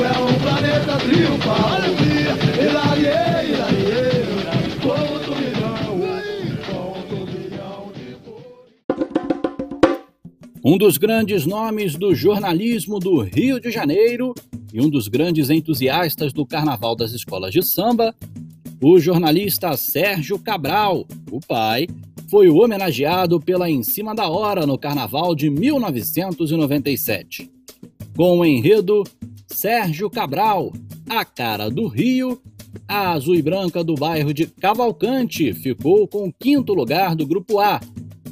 é 0.04 0.18
um 0.18 0.34
planeta 0.40 0.98
triunfal. 0.98 1.74
Cor. 4.82 5.14
Um 10.66 10.78
dos 10.78 10.96
grandes 10.96 11.44
nomes 11.44 11.94
do 11.94 12.14
jornalismo 12.14 12.98
do 12.98 13.20
Rio 13.20 13.60
de 13.60 13.70
Janeiro 13.70 14.34
e 14.72 14.80
um 14.80 14.88
dos 14.88 15.08
grandes 15.08 15.50
entusiastas 15.50 16.32
do 16.32 16.46
Carnaval 16.46 16.96
das 16.96 17.12
Escolas 17.12 17.52
de 17.52 17.62
Samba, 17.62 18.14
o 18.80 18.98
jornalista 18.98 19.76
Sérgio 19.76 20.38
Cabral, 20.38 21.06
o 21.30 21.38
pai, 21.38 21.86
foi 22.34 22.48
o 22.48 22.56
homenageado 22.56 23.38
pela 23.38 23.70
Em 23.70 23.84
Cima 23.84 24.12
da 24.12 24.28
Hora 24.28 24.66
no 24.66 24.76
Carnaval 24.76 25.36
de 25.36 25.48
1997. 25.48 27.48
Com 28.16 28.40
o 28.40 28.44
enredo 28.44 29.04
Sérgio 29.46 30.10
Cabral, 30.10 30.72
a 31.08 31.24
cara 31.24 31.70
do 31.70 31.86
Rio, 31.86 32.42
A 32.88 33.12
Azul 33.12 33.36
e 33.36 33.42
Branca 33.42 33.84
do 33.84 33.94
bairro 33.94 34.34
de 34.34 34.48
Cavalcante 34.48 35.54
ficou 35.54 36.08
com 36.08 36.26
o 36.26 36.32
quinto 36.32 36.74
lugar 36.74 37.14
do 37.14 37.24
Grupo 37.24 37.60
A, 37.60 37.80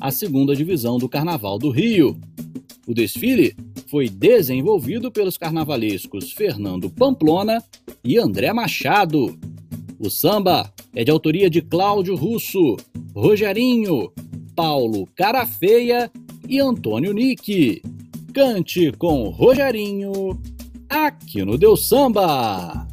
a 0.01 0.11
segunda 0.11 0.57
divisão 0.57 0.99
do 0.99 1.09
Carnaval 1.09 1.57
do 1.57 1.71
Rio. 1.71 2.21
O 2.89 2.93
desfile 2.93 3.55
foi 3.87 4.09
desenvolvido 4.09 5.13
pelos 5.13 5.39
carnavalescos 5.39 6.33
Fernando 6.33 6.91
Pamplona 6.91 7.63
e 8.03 8.19
André 8.19 8.53
Machado. 8.53 9.39
O 9.97 10.11
samba 10.11 10.73
é 10.93 11.05
de 11.05 11.13
autoria 11.13 11.49
de 11.49 11.63
Cláudio 11.63 12.17
Russo, 12.17 12.77
Rogerinho, 13.15 14.11
Paulo 14.57 15.07
Carafeia 15.15 16.11
e 16.49 16.61
Antônio 16.61 17.13
Nick. 17.13 17.83
Cante 18.33 18.91
com 18.93 19.29
Rogerinho, 19.29 20.41
aqui 20.89 21.45
no 21.45 21.59
Deus 21.59 21.87
Samba. 21.89 22.92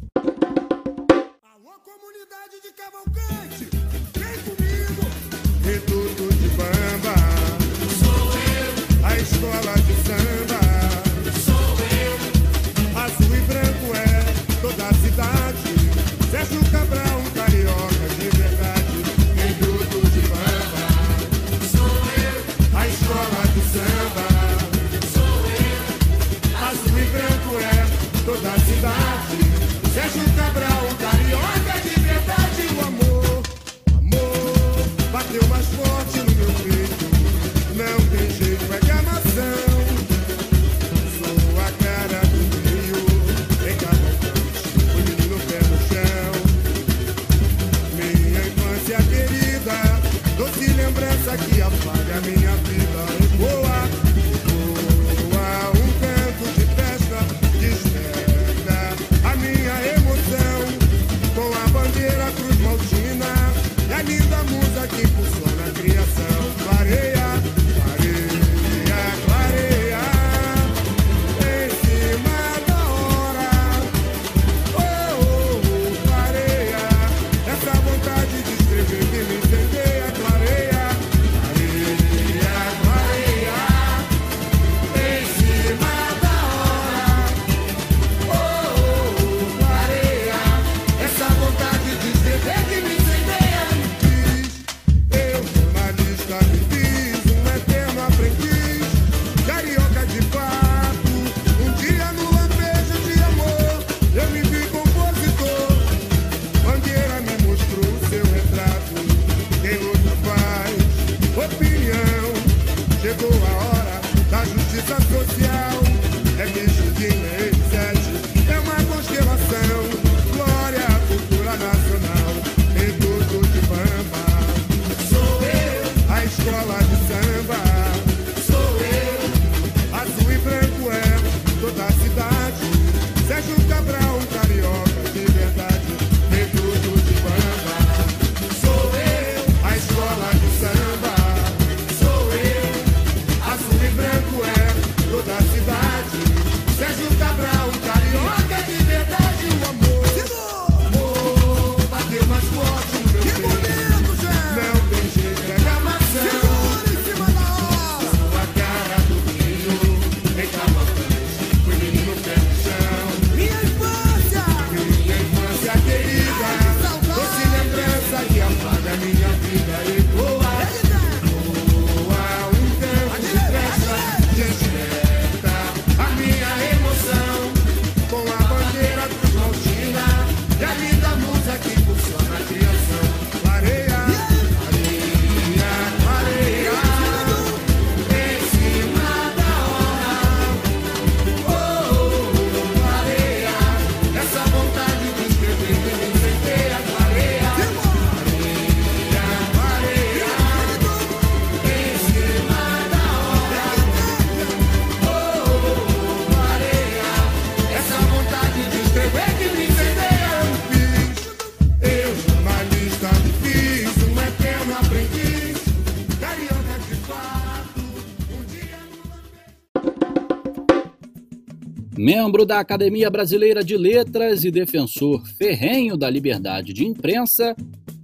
Membro 222.30 222.46
da 222.46 222.60
Academia 222.60 223.10
Brasileira 223.10 223.64
de 223.64 223.76
Letras 223.76 224.44
e 224.44 224.52
defensor 224.52 225.26
ferrenho 225.36 225.96
da 225.96 226.08
liberdade 226.08 226.72
de 226.72 226.86
imprensa, 226.86 227.56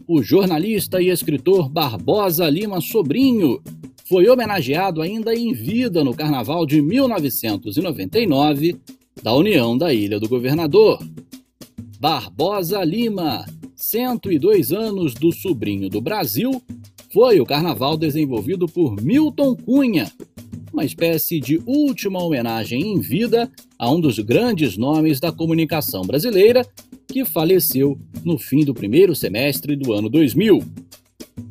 o 0.05 0.21
jornalista 0.21 1.01
e 1.01 1.11
escritor 1.11 1.69
Barbosa 1.69 2.51
Lima 2.51 2.81
Sobrinho 2.81 3.63
foi 4.09 4.29
homenageado 4.29 5.01
ainda 5.01 5.33
em 5.33 5.53
vida 5.53 6.03
no 6.03 6.13
Carnaval 6.13 6.67
de 6.67 6.83
1999 6.83 8.77
da 9.23 9.33
União 9.33 9.79
da 9.79 9.95
Ilha 9.95 10.19
do 10.19 10.29
Governador. 10.29 10.99
Barbosa 12.01 12.83
Lima, 12.83 13.47
102 13.77 14.73
anos 14.73 15.15
do 15.15 15.31
sobrinho 15.31 15.89
do 15.89 16.01
Brasil, 16.01 16.61
foi 17.17 17.41
o 17.41 17.47
carnaval 17.47 17.97
desenvolvido 17.97 18.67
por 18.67 19.01
Milton 19.01 19.57
Cunha, 19.57 20.13
uma 20.71 20.85
espécie 20.85 21.41
de 21.41 21.59
última 21.65 22.23
homenagem 22.23 22.93
em 22.93 23.01
vida 23.01 23.51
a 23.79 23.91
um 23.91 23.99
dos 23.99 24.19
grandes 24.19 24.77
nomes 24.77 25.19
da 25.19 25.33
comunicação 25.33 26.03
brasileira 26.03 26.61
que 27.09 27.25
faleceu 27.25 27.99
no 28.23 28.37
fim 28.37 28.67
do 28.67 28.75
primeiro 28.75 29.15
semestre 29.15 29.75
do 29.75 29.95
ano 29.95 30.11
2000. 30.11 30.63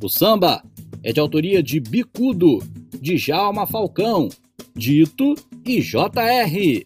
O 0.04 0.08
samba 0.08 0.63
é 1.01 1.12
de 1.12 1.19
autoria 1.19 1.63
de 1.63 1.80
Bicudo, 1.80 2.60
Djalma 3.01 3.65
Falcão, 3.65 4.30
Dito 4.75 5.34
e 5.65 5.82
JR. 5.82 6.86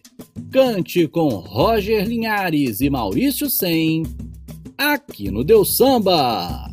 Cante 0.50 1.06
com 1.06 1.28
Roger 1.28 2.08
Linhares 2.08 2.80
e 2.80 2.88
Maurício 2.88 3.50
Sem. 3.50 4.04
aqui 4.78 5.30
no 5.30 5.44
Deus 5.44 5.76
Samba. 5.76 6.69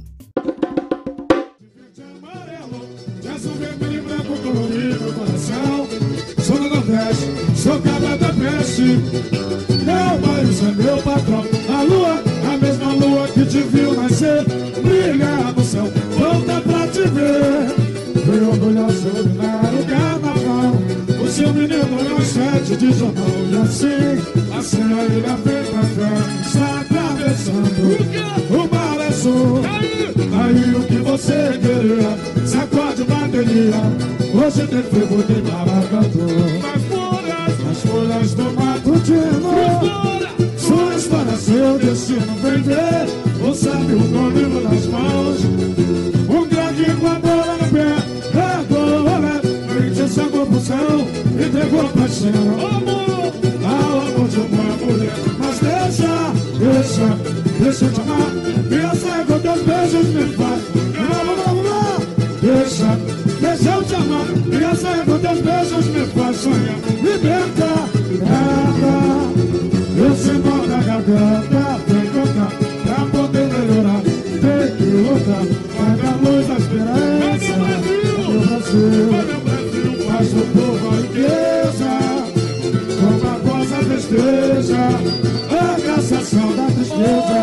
Nordeste, 7.07 7.27
sou 7.55 7.79
cabra 7.79 8.17
da 8.17 8.33
peste 8.33 8.81
Meu 8.81 10.19
país 10.19 10.61
é 10.61 10.83
meu 10.83 10.97
patrão. 10.97 11.45
A 11.73 11.83
lua, 11.83 12.23
a 12.53 12.57
mesma 12.57 12.93
lua 12.93 13.27
que 13.29 13.45
te 13.45 13.59
viu 13.59 13.93
nascer. 13.93 14.43
Brilha 14.83 15.53
no 15.55 15.63
céu, 15.63 15.89
volta 16.17 16.61
pra 16.61 16.87
te 16.87 17.07
ver. 17.09 17.69
Fui 18.25 18.41
orgulhoso 18.41 19.09
dominar 19.09 19.73
o 19.73 19.85
carnaval. 19.85 20.73
O 21.23 21.27
seu 21.29 21.53
menino 21.53 21.75
é 21.75 22.13
um 22.13 22.21
sete 22.21 22.75
de 22.75 22.91
jornal. 22.91 23.25
E 23.51 23.57
assim, 23.57 24.57
assim 24.57 24.81
a 24.81 25.05
ilha 25.05 25.35
vem 25.45 25.63
pra 25.63 25.83
cá. 25.95 26.11
Está 26.45 26.81
atravessando 26.81 28.17
o 28.49 28.75
mar 28.75 29.05
é 29.05 29.11
sul 29.11 29.61
Aí 30.39 30.75
o 30.75 30.83
que 30.83 30.95
você 30.97 31.57
queria? 31.61 32.45
Sacode 32.45 33.03
bateria. 33.03 34.17
Hoje 34.33 34.67
tem 34.67 34.83
fogo 34.83 35.23
de 35.23 35.41
maracatu 35.41 36.86
Nas 37.77 37.91
folhas, 37.91 38.33
do 38.33 38.43
matutino 38.53 39.53
Sua 40.57 40.95
história, 40.95 41.35
seu 41.35 41.77
destino 41.77 42.35
Vem 42.41 42.61
ver, 42.63 43.45
ou 43.45 43.53
sabe 43.53 43.93
o 43.93 43.99
nome 43.99 44.41
nas 44.63 44.85
mãos. 44.87 45.37
Um 46.27 46.47
grande 46.47 46.85
com 46.99 47.07
a 47.07 47.19
bola 47.19 47.57
no 47.61 47.67
pé 47.69 47.85
né? 49.21 49.41
Frente 49.69 50.01
essa 50.01 50.23
compulsão 50.23 51.07
E 51.39 51.49
pegou 51.51 51.87
paixão. 51.89 52.31
Ao 53.63 54.07
amor 54.07 54.27
de 54.27 54.39
uma 54.39 54.77
mulher. 54.77 55.13
Mas 55.37 55.59
deixa, 55.59 56.33
deixa, 56.57 57.07
deixa 57.59 57.85
eu 57.85 57.91
te 57.91 58.01
amar 58.01 58.31
Pensa 58.69 59.25
com 59.27 59.39
teus 59.39 59.61
beijos 59.61 60.07
me 60.07 60.23
faz 60.35 60.61
Vamos, 60.95 61.45
vamos, 61.45 61.63
vamos 61.67 62.07
Deixa, 62.41 62.97
deixa 63.39 63.69
eu 63.69 63.83
te 63.83 63.95
amar. 63.95 64.25
Criança 64.49 65.03
com 65.05 65.19
teus 65.19 65.41
beijos 65.41 65.85
me 65.87 66.05
faz 66.07 66.37
sonhar 66.37 66.87
liberta 67.01 67.66
Vai 75.17 75.95
na 75.97 76.11
luz 76.21 76.47
da 76.47 76.53
esperança. 76.57 77.55
Meu 77.57 78.39
Brasil. 78.41 79.09
Faz 80.05 80.29
o 80.31 80.45
povo 80.53 80.89
a 80.89 80.95
riqueza. 81.01 81.91
Com 82.99 83.27
a 83.27 83.37
voz 83.39 83.73
a 83.73 83.79
tristeza. 83.79 84.77
A 85.49 85.81
cassação 85.81 86.55
da 86.55 86.65
tristeza. 86.67 87.39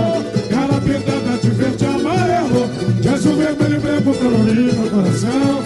Cara 0.50 0.80
pintada 0.80 1.36
de 1.42 1.50
verde 1.50 1.84
e 1.84 1.86
amarelo. 1.88 2.70
De 3.00 3.08
azul, 3.08 3.34
vermelho 3.34 3.74
e 3.74 3.78
branco 3.80 4.14
colorido 4.18 4.76
no 4.76 4.90
coração. 4.90 5.64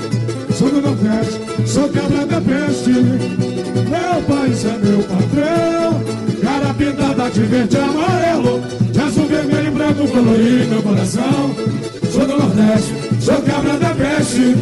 Sou 0.57 0.71
do 0.71 0.81
Nordeste, 0.81 1.41
sou 1.67 1.89
cabra 1.91 2.27
da 2.27 2.41
peste. 2.41 2.91
Meu 2.91 4.23
país 4.27 4.65
é 4.65 4.79
meu 4.79 5.03
patrão. 5.03 6.03
Cara 6.43 6.75
pintada 6.75 7.31
de 7.31 7.43
verde 7.43 7.77
e 7.77 7.81
amarelo. 7.81 8.61
De 8.91 9.01
azul, 9.01 9.27
vermelho 9.27 9.67
e 9.67 9.71
branco 9.71 10.09
colorido 10.09 10.75
no 10.75 10.83
coração 10.83 11.78
Nordeste, 12.39 12.95
sou 13.21 13.43
cabra 13.43 13.77
da 13.79 13.91
peste. 13.95 14.57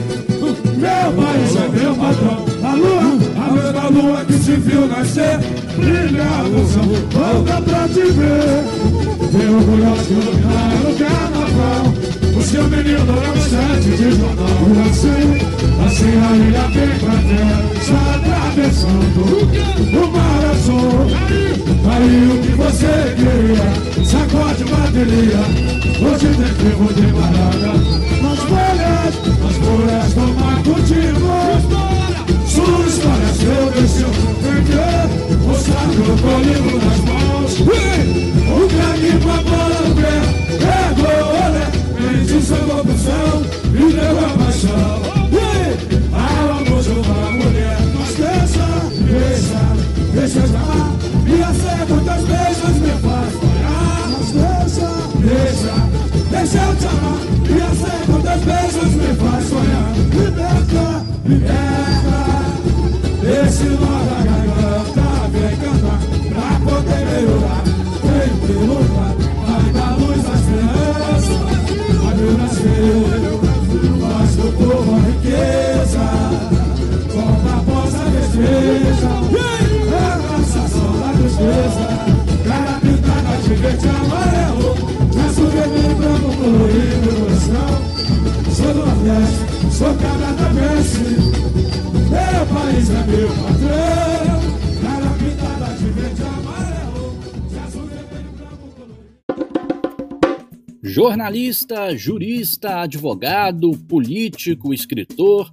Meu 0.76 1.12
país 1.12 1.56
é 1.56 1.68
meu 1.68 1.94
patrão 1.94 2.44
A 2.62 2.74
lua, 2.74 3.18
a 3.36 3.52
mesma 3.52 3.88
lua 3.88 4.24
que 4.24 4.32
se 4.34 4.52
viu 4.56 4.86
nascer. 4.86 5.38
Brilha 5.76 6.22
a 6.22 6.42
volta 6.42 7.62
pra 7.62 7.88
te 7.88 8.00
ver. 8.00 8.64
Vem 9.32 9.54
orgulhoso 9.54 10.12
iluminar 10.12 10.72
o 10.84 10.94
carnaval. 10.98 11.94
O 12.36 12.42
seu 12.42 12.64
menino 12.64 13.14
é 13.24 13.30
um 13.30 13.40
sete 13.40 13.90
de 13.96 14.10
jornal. 14.12 14.56
Assim, 14.90 15.24
assim 15.84 16.14
a 16.18 16.36
ilha 16.36 16.68
vem 16.68 16.98
pra 16.98 17.12
terra 17.12 17.76
atravessando 18.56 19.22
o 19.92 20.10
mar 20.12 20.44
azul 20.50 21.06
Aí 21.88 22.28
o 22.28 22.42
que 22.42 22.52
você 22.52 23.14
queria? 23.16 24.04
Sacode 24.04 24.64
bateria 24.64 25.65
Hoje 25.98 26.28
tem 26.28 26.46
ferro 26.46 26.92
de 26.92 27.06
barraca 27.12 27.72
Nas 28.22 28.40
folhas, 28.40 29.14
nas 29.38 29.56
folhas 29.56 30.12
do 30.14 30.26
matutino 30.40 31.30
Sua 32.46 32.86
história, 32.86 33.30
seu 33.34 33.70
destino 33.70 34.36
ver, 34.66 35.06
o 35.44 35.54
sábio 35.54 36.04
com 36.20 36.28
o 36.28 36.40
livro 36.42 36.76
nas 36.84 37.00
mãos 37.00 37.52
O 37.60 38.68
bola 39.42 39.80
no 39.88 39.94
pé 39.94 40.16
Pegou, 40.58 41.26
olé, 41.46 41.66
mente 42.00 42.36
sua 42.44 42.58
corrupção 42.58 43.36
E 43.72 43.92
deu 43.92 44.14
a 44.18 44.28
paixão 44.38 44.96
Ao 46.12 46.50
amor 46.58 46.82
de 46.82 46.90
uma 46.90 47.30
mulher 47.32 47.78
Mas 47.94 48.12
deixa, 48.14 48.66
deixa, 49.10 49.62
deixa 50.14 50.65
faz 59.16 59.44
sonhar. 59.48 59.92
Liberta, 60.12 61.04
liberta 61.24 61.76
esse 63.26 63.64
nó 63.64 64.04
da 64.04 64.22
garganta 64.22 65.08
vem 65.32 65.56
cantar 65.56 65.98
Pra 66.28 66.50
poder 66.60 67.02
melhorar. 67.06 67.64
Vem 68.04 68.30
que 68.38 68.52
lutar 68.52 69.14
Vai 69.46 69.66
dar 69.72 69.98
luz 69.98 70.22
à 70.24 70.34
esperança 70.34 71.36
Vai 72.04 72.14
meu 72.14 72.32
nascer 72.38 72.96
Faz 74.00 74.36
do 74.36 74.48
povo 74.52 74.94
a 74.94 74.98
riqueza. 75.08 76.04
Compra 77.12 77.52
a 77.52 77.60
poça 77.64 78.04
destreza 78.10 79.10
É 79.90 80.04
a 80.14 80.38
sensação 80.44 80.92
da 81.00 81.10
tristeza. 81.18 81.84
Cara 82.46 82.74
pintada 82.80 83.36
de 83.42 83.54
verde 83.54 83.86
e 83.86 83.88
amarelo 83.88 84.45
país 92.56 92.88
é 92.88 93.04
meu 93.04 93.28
patrão, 93.28 94.40
cara 94.80 95.12
pintada 95.18 95.76
de 95.76 95.90
verde 95.90 96.22
amarelo, 96.22 97.18
de 97.50 97.58
azul, 97.58 97.84
vermelho 97.84 98.30
e 98.32 98.36
branco 98.38 98.70
colorido. 98.74 99.10
Jornalista, 100.82 101.94
jurista, 101.94 102.80
advogado, 102.80 103.72
político, 103.86 104.72
escritor. 104.72 105.50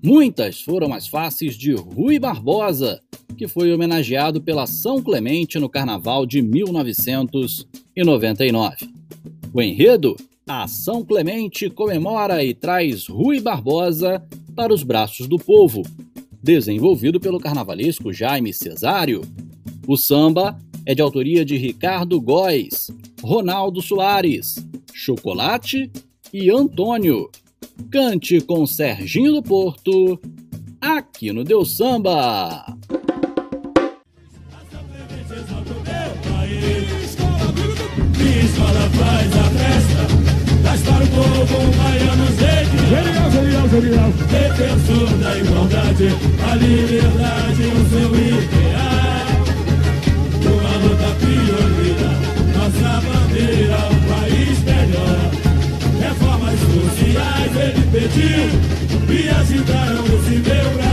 Muitas 0.00 0.60
foram 0.60 0.94
as 0.94 1.08
faces 1.08 1.56
de 1.56 1.72
Rui 1.72 2.20
Barbosa, 2.20 3.02
que 3.36 3.48
foi 3.48 3.72
homenageado 3.72 4.40
pela 4.40 4.68
São 4.68 5.02
Clemente 5.02 5.58
no 5.58 5.68
Carnaval 5.68 6.24
de 6.24 6.42
1999. 6.42 8.88
O 9.52 9.60
enredo? 9.60 10.14
A 10.48 10.68
São 10.68 11.04
Clemente 11.04 11.68
comemora 11.68 12.44
e 12.44 12.54
traz 12.54 13.08
Rui 13.08 13.40
Barbosa 13.40 14.24
para 14.54 14.72
os 14.72 14.84
braços 14.84 15.26
do 15.26 15.38
povo, 15.38 15.82
desenvolvido 16.42 17.20
pelo 17.20 17.38
carnavalesco 17.38 18.12
Jaime 18.12 18.52
Cesário. 18.52 19.22
O 19.86 19.96
samba 19.96 20.58
é 20.84 20.94
de 20.94 21.02
autoria 21.02 21.44
de 21.44 21.56
Ricardo 21.56 22.20
Góes, 22.20 22.90
Ronaldo 23.22 23.82
Soares, 23.82 24.56
Chocolate 24.92 25.90
e 26.32 26.50
Antônio. 26.50 27.30
Cante 27.90 28.40
com 28.40 28.66
Serginho 28.66 29.32
do 29.32 29.42
Porto, 29.42 30.18
aqui 30.80 31.32
no 31.32 31.44
Deus 31.44 31.76
Samba. 31.76 32.76
Escola 38.44 38.90
faz 38.90 39.36
a 39.36 39.44
festa, 39.50 40.06
traz 40.62 40.82
para 40.82 41.04
o 41.04 41.08
povo 41.08 41.58
um 41.58 41.70
baiano. 41.70 42.45
Genial, 42.88 43.30
genial, 43.32 43.68
genial 43.68 44.12
Defensor 44.30 45.08
da 45.18 45.36
igualdade, 45.36 46.06
a 46.48 46.54
liberdade, 46.54 47.62
o 47.66 47.88
seu 47.90 48.14
ideal. 48.14 49.26
Uma 50.46 50.74
luta 50.78 51.10
pioneira, 51.18 52.10
nossa 52.54 52.90
bandeira, 53.00 53.78
um 53.90 54.00
país 54.08 54.56
melhor. 54.62 55.18
Reformas 56.00 56.60
sociais 56.60 57.52
ele 57.56 57.82
pediu 57.90 58.44
e 59.10 59.28
agitaram 59.30 60.04
esse 60.04 60.34
meu 60.36 60.70
Brasil. 60.74 60.85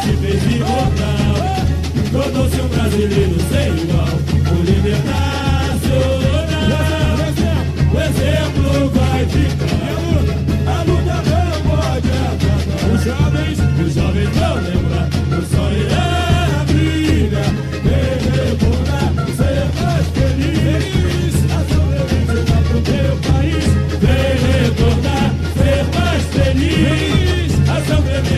Se 0.00 0.12
fez 0.16 0.42
imortal. 0.54 1.34
Tornou-se 2.12 2.60
um 2.60 2.68
brasileiro 2.68 3.36
sem 3.50 3.68
igual, 3.82 4.14
um 4.52 4.62
líder 4.62 4.98
nacional. 5.04 6.34
O 7.92 7.96
exemplo 8.00 8.90
vai 8.90 9.26
ficar. 9.26 9.94
A 10.66 10.82
luta 10.82 11.16
não 11.30 11.50
pode 11.70 12.08
acabar. 12.08 12.60
Os 12.94 13.00
jovens, 13.04 13.58
os 13.84 13.94
jovens 13.94 14.30
vão 14.30 14.54
lembrar. 14.56 15.08
O 15.38 15.40
sol 15.54 15.72
irá 15.72 16.33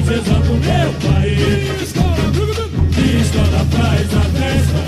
sobrevivência 0.07 0.35
pro 0.35 0.55
meu 0.55 0.93
país. 1.03 1.93
Que 2.95 3.07
escola 3.21 3.63
faz 3.73 4.15
a 4.15 4.21
festa. 4.21 4.81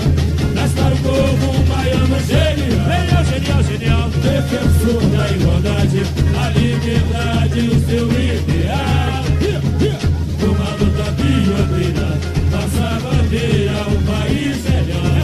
Para 0.75 0.93
o 0.93 0.97
povo 0.99 1.63
baiano 1.63 2.19
genial. 2.25 3.25
Genial, 3.25 3.63
genial. 3.63 4.09
Defensor 4.09 5.01
da 5.09 5.29
igualdade, 5.31 5.99
a 6.37 6.49
liberdade, 6.51 7.59
o 7.59 7.79
seu 7.85 8.05
ideal. 8.07 9.23
Uma 10.41 10.69
luta 10.75 11.11
pioneira, 11.13 12.09
nossa 12.51 12.87
bandeira, 13.01 13.79
um 13.89 14.01
país 14.03 14.57
melhor. 14.63 15.17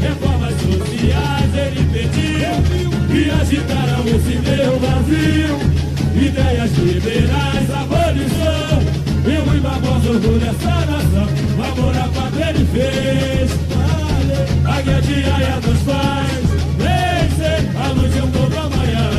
Reformas 0.00 0.54
sociais 0.60 1.52
ele 1.54 1.82
pediu 1.92 2.52
e 3.14 3.30
agitaram 3.30 4.02
esse 4.08 4.34
meu 4.38 4.72
Brasil. 4.80 5.52
Ideias 6.14 6.72
liberais, 6.78 7.70
abolição. 7.70 8.91
O 10.02 10.04
Rui 10.04 10.18
Barbosa 10.18 10.26
orgulho 10.26 10.46
essa 10.48 10.74
nação. 10.86 11.28
O 11.56 11.62
amor 11.62 11.96
à 11.96 12.08
pátria 12.08 12.50
ele 12.50 12.64
fez. 12.66 13.50
A 14.64 14.80
guia 14.82 15.00
diária 15.00 15.60
dos 15.60 15.78
pais. 15.82 16.44
Vencer 16.76 17.70
a 17.76 17.88
luz 17.92 18.12
de 18.12 18.20
um 18.20 18.26
novo 18.26 18.58
amanhã. 18.58 19.10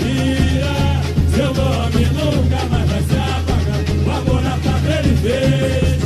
Irá, 0.00 1.00
seu 1.34 1.54
nome 1.54 2.04
nunca 2.12 2.64
mais 2.70 2.90
vai 2.90 3.02
se 3.02 3.16
apagar. 3.16 3.80
O 4.04 4.10
amor 4.10 4.46
à 4.46 4.58
pátria 4.58 4.98
ele 4.98 5.16
fez. 5.16 6.02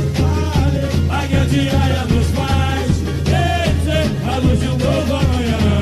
A 1.09 1.25
guia 1.25 1.45
diária 1.45 2.05
dos 2.05 2.27
pais. 2.27 2.91
Vencer 3.25 4.05
a 4.25 4.37
luz 4.39 4.59
de 4.59 4.67
um 4.67 4.77
novo 4.77 5.15
amanhã. 5.15 5.76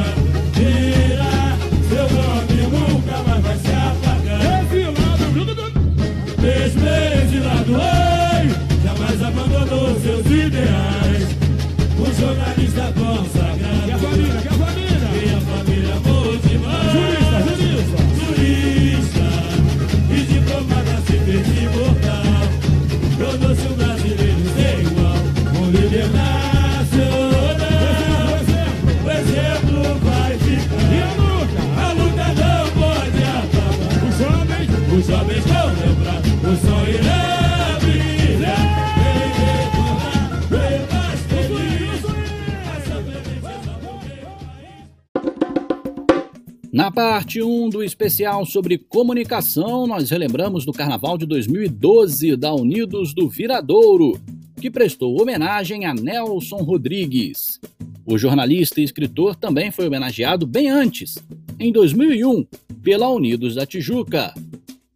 Parte 46.96 47.43
1 47.43 47.72
do 47.72 47.84
especial 47.84 48.46
sobre 48.46 48.78
comunicação, 48.78 49.86
nós 49.86 50.10
relembramos 50.10 50.64
do 50.64 50.72
Carnaval 50.72 51.18
de 51.18 51.26
2012 51.26 52.38
da 52.38 52.54
Unidos 52.54 53.14
do 53.14 53.28
Viradouro, 53.28 54.18
que 54.62 54.72
prestou 54.72 55.22
homenagem 55.22 55.86
a 55.86 55.93
Nelson 55.93 56.56
Rodrigues. 56.56 57.60
O 58.06 58.18
jornalista 58.18 58.80
e 58.80 58.86
escritor 58.86 59.36
também 59.36 59.72
foi 59.72 59.88
homenageado 59.88 60.48
bem 60.48 60.70
antes, 60.70 61.18
em 61.60 61.70
2001, 61.70 62.48
pela 62.82 63.10
Unidos 63.10 63.56
da 63.56 63.66
Tijuca, 63.66 64.34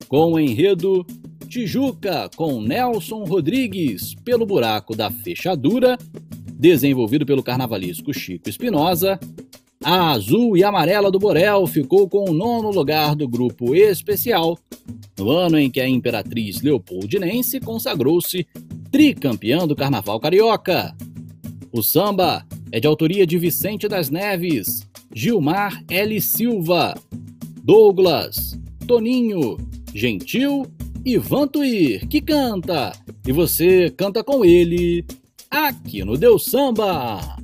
com 0.08 0.32
o 0.32 0.40
enredo 0.40 1.06
Tijuca 1.50 2.30
com 2.34 2.62
Nelson 2.62 3.26
Rodrigues 3.26 4.16
pelo 4.24 4.46
buraco 4.46 4.96
da 4.96 5.12
fechadura, 5.12 5.98
desenvolvido 6.54 7.26
pelo 7.26 7.44
carnavalesco 7.44 8.14
Chico 8.14 8.48
Espinosa. 8.48 9.20
A 9.84 10.12
azul 10.12 10.58
e 10.58 10.64
amarela 10.64 11.10
do 11.10 11.18
Borel 11.18 11.66
ficou 11.66 12.08
com 12.10 12.30
o 12.30 12.34
nono 12.34 12.70
lugar 12.70 13.16
do 13.16 13.28
grupo 13.28 13.74
especial, 13.74 14.58
no 15.18 15.30
ano 15.32 15.58
em 15.58 15.72
que 15.72 15.80
a 15.80 15.88
imperatriz 15.88 16.62
Leopoldinense 16.62 17.62
consagrou-se 17.62 18.46
tricampeã 18.92 19.66
do 19.66 19.78
Carnaval 19.78 20.20
Carioca. 20.20 20.94
O 21.72 21.82
samba 21.82 22.46
é 22.72 22.80
de 22.80 22.88
autoria 22.88 23.26
de 23.26 23.38
Vicente 23.38 23.88
das 23.88 24.10
Neves, 24.10 24.86
Gilmar 25.16 25.82
L. 25.90 26.20
Silva, 26.20 26.94
Douglas, 27.64 28.60
Toninho, 28.86 29.58
Gentil 29.94 30.66
e 31.06 31.18
Vantuir, 31.18 32.06
que 32.08 32.20
canta. 32.20 32.92
E 33.26 33.32
você 33.32 33.90
canta 33.92 34.24
com 34.26 34.44
ele 34.44 35.06
aqui 35.50 36.04
no 36.04 36.18
Deus 36.18 36.46
Samba. 36.46 37.40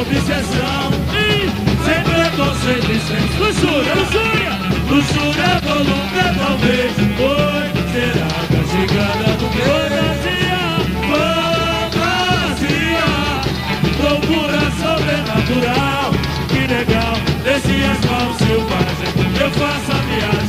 Obsessão. 0.00 0.90
E 1.12 1.50
sem 1.84 2.00
preconceito 2.04 2.90
e 2.90 3.00
sem 3.00 3.22
luxúria, 3.38 3.94
luxúria, 3.94 4.52
luxúria 4.88 5.50
volúpia 5.62 6.26
talvez. 6.38 6.92
Oi, 7.20 7.66
será 7.92 8.30
castigada 8.50 9.28
do 9.36 9.46
meu 9.54 9.76
fantasia, 11.90 13.08
loucura 14.02 14.64
sobrenatural. 14.80 16.08
Que 16.48 16.62
legal, 16.66 17.16
desce 17.44 17.76
as 17.84 18.00
mãos 18.10 18.36
selvagem, 18.38 19.10
eu 19.40 19.50
faço 19.50 19.90
a 19.92 19.94
viagem. 19.94 20.39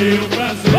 Meu 0.00 0.28
prazer. 0.28 0.77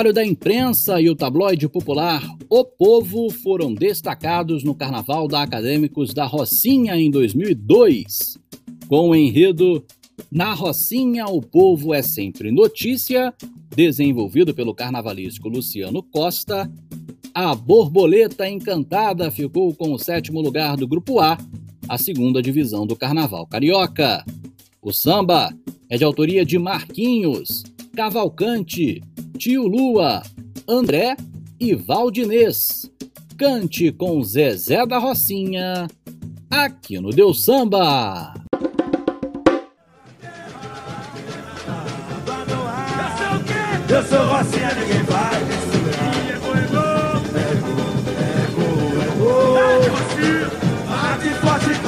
trabalho 0.00 0.14
da 0.14 0.24
Imprensa 0.24 0.98
e 0.98 1.10
o 1.10 1.14
tabloide 1.14 1.68
popular 1.68 2.22
O 2.48 2.64
Povo 2.64 3.28
foram 3.28 3.74
destacados 3.74 4.64
no 4.64 4.74
Carnaval 4.74 5.28
da 5.28 5.42
Acadêmicos 5.42 6.14
da 6.14 6.24
Rocinha 6.24 6.96
em 6.96 7.10
2002, 7.10 8.38
com 8.88 9.10
o 9.10 9.14
enredo 9.14 9.84
Na 10.32 10.54
Rocinha 10.54 11.26
o 11.26 11.42
Povo 11.42 11.92
é 11.92 12.00
Sempre 12.00 12.50
Notícia, 12.50 13.34
desenvolvido 13.76 14.54
pelo 14.54 14.74
carnavalístico 14.74 15.50
Luciano 15.50 16.02
Costa. 16.02 16.70
A 17.34 17.54
Borboleta 17.54 18.48
Encantada 18.48 19.30
ficou 19.30 19.74
com 19.74 19.92
o 19.92 19.98
sétimo 19.98 20.40
lugar 20.40 20.78
do 20.78 20.88
Grupo 20.88 21.20
A, 21.20 21.36
a 21.86 21.98
segunda 21.98 22.40
divisão 22.40 22.86
do 22.86 22.96
Carnaval 22.96 23.46
Carioca. 23.46 24.24
O 24.80 24.94
samba 24.94 25.54
é 25.90 25.98
de 25.98 26.04
autoria 26.04 26.42
de 26.42 26.58
Marquinhos 26.58 27.64
Cavalcante, 27.94 29.02
Tio 29.38 29.66
Lua, 29.66 30.22
André 30.68 31.16
e 31.58 31.74
Valdinês. 31.74 32.90
Cante 33.36 33.90
com 33.92 34.22
Zezé 34.22 34.86
da 34.86 34.98
Rocinha, 34.98 35.88
aqui 36.50 37.00
no 37.00 37.10
Deus 37.10 37.44
Samba. 37.44 38.34
Eu 43.88 44.04
sou 44.04 44.24
Rocinha, 44.26 44.74
ninguém 44.74 45.02
vai 45.04 45.44
me 45.44 45.52
segurar. 45.72 46.14
É 46.28 46.38
gol, 46.38 46.54
é 46.54 46.66
gol, 46.66 47.20
é 47.38 48.36
gol. 49.16 49.60
Bate 50.88 51.28
forte 51.40 51.79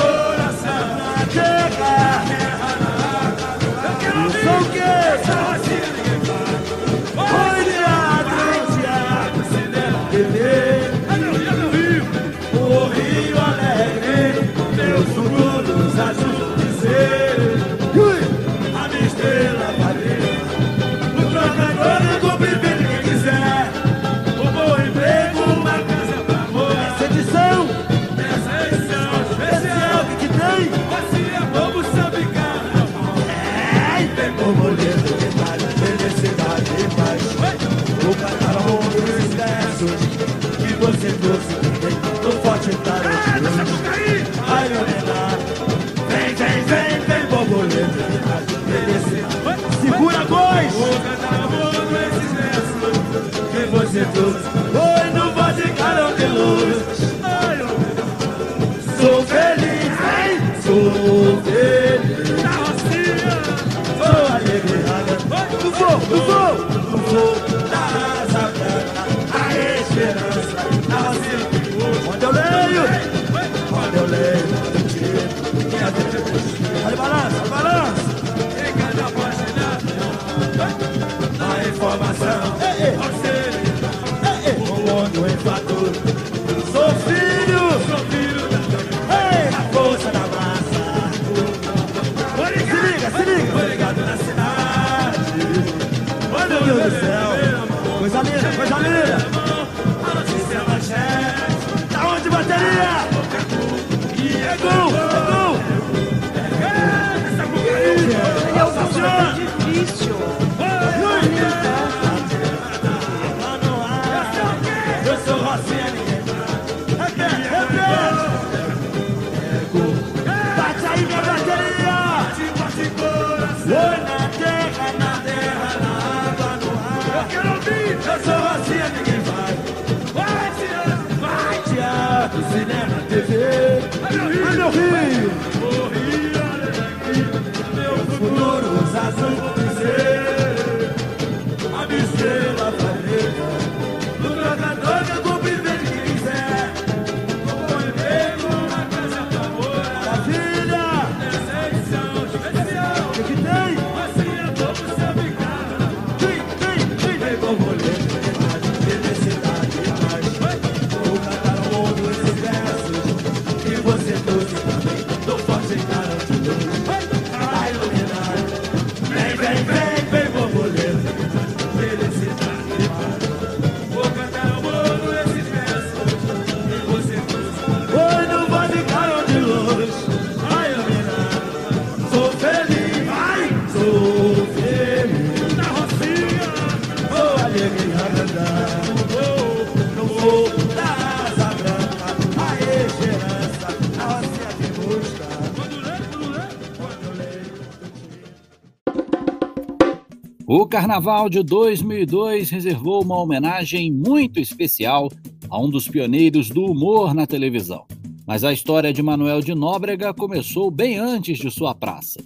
Carnaval 200.73 201.29
de 201.29 201.43
2002 201.43 202.49
reservou 202.49 203.03
uma 203.03 203.19
homenagem 203.19 203.93
muito 203.93 204.41
especial 204.41 205.11
a 205.51 205.61
um 205.61 205.69
dos 205.69 205.87
pioneiros 205.87 206.49
do 206.49 206.65
humor 206.65 207.13
na 207.13 207.27
televisão. 207.27 207.85
Mas 208.27 208.43
a 208.43 208.55
história 208.55 208.91
de 208.91 209.03
Manuel 209.03 209.43
de 209.43 209.55
Nóbrega 209.55 210.15
começou 210.15 210.71
bem 210.71 210.97
antes 210.97 211.37
de 211.37 211.51
sua 211.51 211.75
praça. 211.75 212.25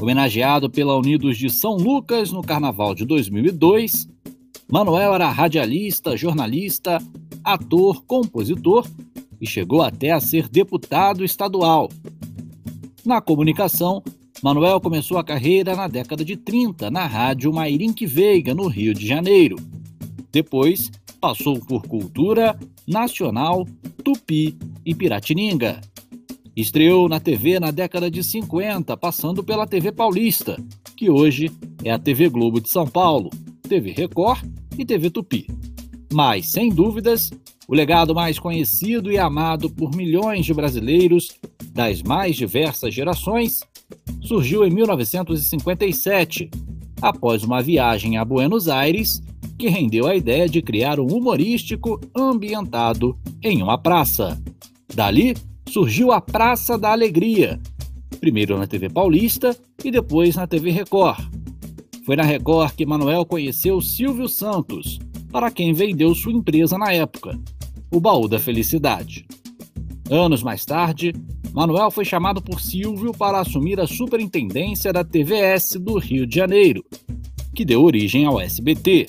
Homenageado 0.00 0.70
pela 0.70 0.96
Unidos 0.96 1.36
de 1.36 1.50
São 1.50 1.74
Lucas 1.74 2.30
no 2.30 2.42
Carnaval 2.42 2.94
de 2.94 3.04
2002, 3.04 4.08
Manuel 4.70 5.12
era 5.12 5.28
radialista, 5.28 6.16
jornalista, 6.16 6.98
ator, 7.42 8.04
compositor 8.04 8.86
e 9.40 9.46
chegou 9.48 9.82
até 9.82 10.12
a 10.12 10.20
ser 10.20 10.48
deputado 10.48 11.24
estadual. 11.24 11.88
Na 13.04 13.20
comunicação, 13.20 14.00
Manuel 14.42 14.80
começou 14.80 15.18
a 15.18 15.24
carreira 15.24 15.76
na 15.76 15.86
década 15.86 16.24
de 16.24 16.34
30 16.34 16.90
na 16.90 17.06
rádio 17.06 17.52
Mairink 17.52 18.06
Veiga, 18.06 18.54
no 18.54 18.68
Rio 18.68 18.94
de 18.94 19.06
Janeiro. 19.06 19.56
Depois, 20.32 20.90
passou 21.20 21.60
por 21.60 21.82
Cultura, 21.86 22.58
Nacional, 22.86 23.66
Tupi 24.02 24.56
e 24.84 24.94
Piratininga. 24.94 25.82
Estreou 26.56 27.06
na 27.06 27.20
TV 27.20 27.60
na 27.60 27.70
década 27.70 28.10
de 28.10 28.24
50, 28.24 28.96
passando 28.96 29.44
pela 29.44 29.66
TV 29.66 29.92
Paulista, 29.92 30.56
que 30.96 31.10
hoje 31.10 31.50
é 31.84 31.90
a 31.90 31.98
TV 31.98 32.30
Globo 32.30 32.62
de 32.62 32.70
São 32.70 32.86
Paulo, 32.86 33.28
TV 33.68 33.92
Record 33.92 34.42
e 34.78 34.86
TV 34.86 35.10
Tupi. 35.10 35.46
Mas, 36.10 36.50
sem 36.50 36.70
dúvidas, 36.70 37.30
o 37.70 37.74
legado 37.74 38.12
mais 38.12 38.36
conhecido 38.36 39.12
e 39.12 39.16
amado 39.16 39.70
por 39.70 39.94
milhões 39.94 40.44
de 40.44 40.52
brasileiros 40.52 41.38
das 41.72 42.02
mais 42.02 42.34
diversas 42.34 42.92
gerações 42.92 43.60
surgiu 44.20 44.66
em 44.66 44.70
1957, 44.70 46.50
após 47.00 47.44
uma 47.44 47.62
viagem 47.62 48.18
a 48.18 48.24
Buenos 48.24 48.66
Aires 48.66 49.22
que 49.56 49.68
rendeu 49.68 50.08
a 50.08 50.16
ideia 50.16 50.48
de 50.48 50.60
criar 50.60 50.98
um 50.98 51.06
humorístico 51.06 52.00
ambientado 52.12 53.16
em 53.40 53.62
uma 53.62 53.78
praça. 53.78 54.36
Dali 54.92 55.36
surgiu 55.68 56.10
a 56.10 56.20
Praça 56.20 56.76
da 56.76 56.90
Alegria, 56.90 57.60
primeiro 58.18 58.58
na 58.58 58.66
TV 58.66 58.90
Paulista 58.90 59.56
e 59.84 59.92
depois 59.92 60.34
na 60.34 60.44
TV 60.44 60.72
Record. 60.72 61.24
Foi 62.04 62.16
na 62.16 62.24
Record 62.24 62.74
que 62.74 62.84
Manuel 62.84 63.24
conheceu 63.24 63.80
Silvio 63.80 64.26
Santos, 64.26 64.98
para 65.30 65.52
quem 65.52 65.72
vendeu 65.72 66.12
sua 66.16 66.32
empresa 66.32 66.76
na 66.76 66.92
época, 66.92 67.38
o 67.90 68.00
Baú 68.00 68.28
da 68.28 68.38
Felicidade. 68.38 69.26
Anos 70.10 70.42
mais 70.42 70.64
tarde, 70.64 71.12
Manuel 71.52 71.90
foi 71.90 72.04
chamado 72.04 72.40
por 72.40 72.60
Silvio 72.60 73.12
para 73.12 73.40
assumir 73.40 73.80
a 73.80 73.86
superintendência 73.86 74.92
da 74.92 75.04
TVS 75.04 75.72
do 75.80 75.98
Rio 75.98 76.26
de 76.26 76.36
Janeiro, 76.36 76.84
que 77.54 77.64
deu 77.64 77.82
origem 77.82 78.24
ao 78.24 78.40
SBT. 78.40 79.06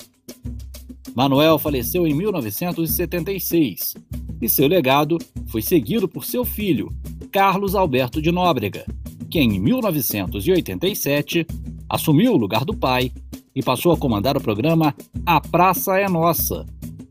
Manuel 1.14 1.58
faleceu 1.58 2.06
em 2.06 2.14
1976 2.14 3.94
e 4.40 4.48
seu 4.48 4.66
legado 4.66 5.18
foi 5.46 5.62
seguido 5.62 6.08
por 6.08 6.24
seu 6.24 6.44
filho, 6.44 6.90
Carlos 7.30 7.74
Alberto 7.74 8.20
de 8.20 8.32
Nóbrega, 8.32 8.84
que 9.30 9.38
em 9.38 9.60
1987 9.60 11.46
assumiu 11.88 12.32
o 12.32 12.36
lugar 12.36 12.64
do 12.64 12.76
pai 12.76 13.12
e 13.54 13.62
passou 13.62 13.92
a 13.92 13.96
comandar 13.96 14.36
o 14.36 14.40
programa 14.40 14.94
A 15.24 15.40
Praça 15.40 15.98
é 15.98 16.08
Nossa, 16.08 16.66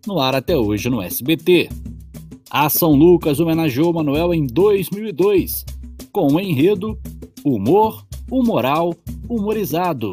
no 0.06 0.20
ar 0.20 0.36
até 0.36 0.58
hoje 0.58 0.90
no 0.90 1.02
SBT. 1.02 1.70
A 2.50 2.70
São 2.70 2.94
Lucas 2.94 3.40
homenageou 3.40 3.94
Manuel 3.94 4.34
em 4.34 4.46
2002, 4.46 5.66
com 6.12 6.34
o 6.34 6.40
enredo 6.40 7.00
Humor, 7.46 8.06
Humoral, 8.30 8.94
Humorizado, 9.30 10.12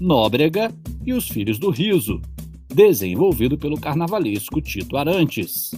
Nóbrega 0.00 0.72
e 1.04 1.12
os 1.12 1.28
Filhos 1.28 1.58
do 1.58 1.70
Riso, 1.70 2.20
desenvolvido 2.68 3.58
pelo 3.58 3.78
carnavalesco 3.78 4.60
Tito 4.60 4.96
Arantes. 4.96 5.72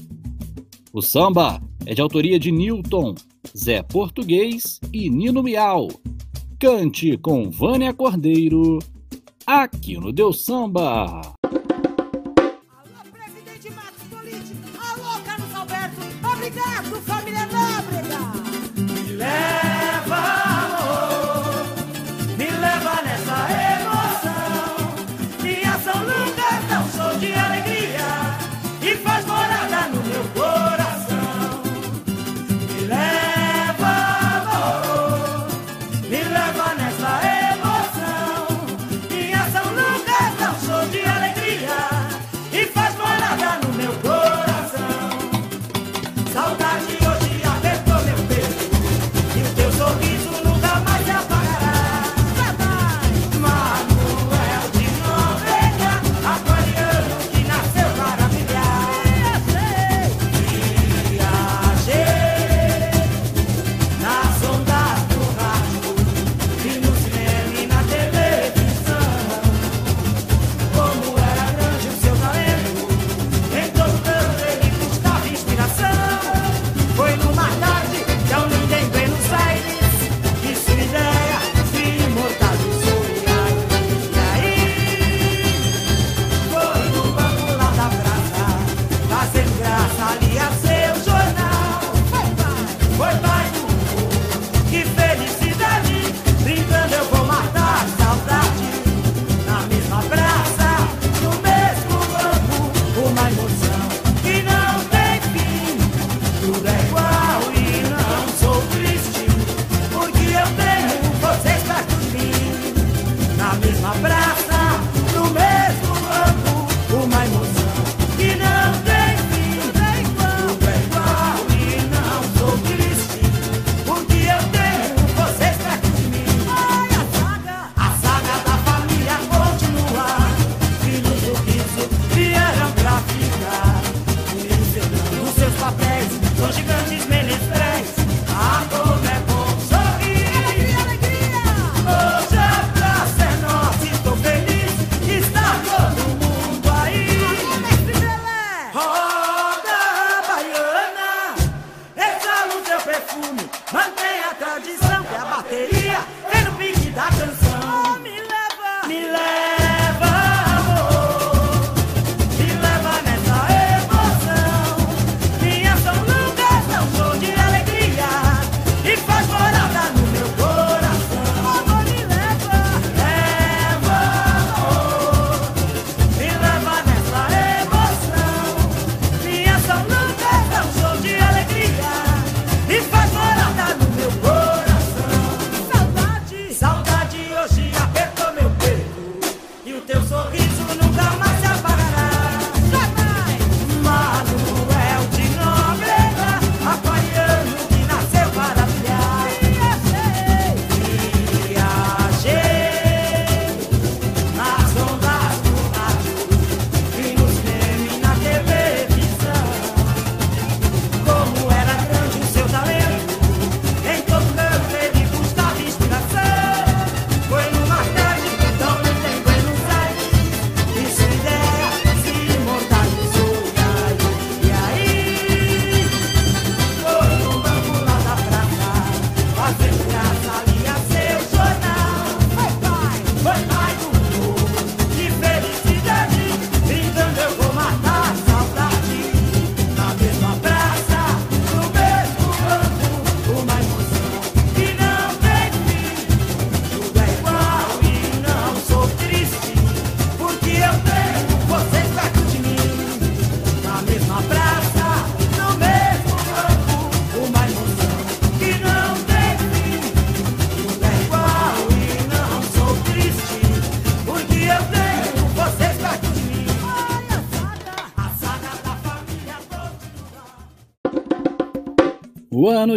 O 0.92 1.02
samba 1.02 1.60
é 1.84 1.94
de 1.94 2.00
autoria 2.00 2.38
de 2.38 2.50
Newton, 2.50 3.14
Zé 3.56 3.82
Português 3.82 4.80
e 4.92 5.10
Nino 5.10 5.42
Miau. 5.42 5.88
Cante 6.58 7.18
com 7.18 7.50
Vânia 7.50 7.92
Cordeiro, 7.92 8.78
aqui 9.46 9.98
no 9.98 10.10
Deus 10.10 10.44
Samba. 10.44 11.35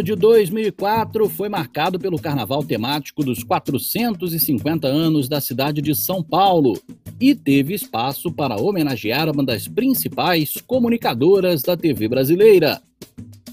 Ano 0.00 0.02
de 0.02 0.16
2004 0.16 1.28
foi 1.28 1.50
marcado 1.50 1.98
pelo 1.98 2.18
carnaval 2.18 2.64
temático 2.64 3.22
dos 3.22 3.44
450 3.44 4.88
anos 4.88 5.28
da 5.28 5.42
cidade 5.42 5.82
de 5.82 5.94
São 5.94 6.22
Paulo 6.22 6.80
e 7.20 7.34
teve 7.34 7.74
espaço 7.74 8.32
para 8.32 8.56
homenagear 8.56 9.28
uma 9.28 9.44
das 9.44 9.68
principais 9.68 10.54
comunicadoras 10.66 11.62
da 11.62 11.76
TV 11.76 12.08
brasileira. 12.08 12.80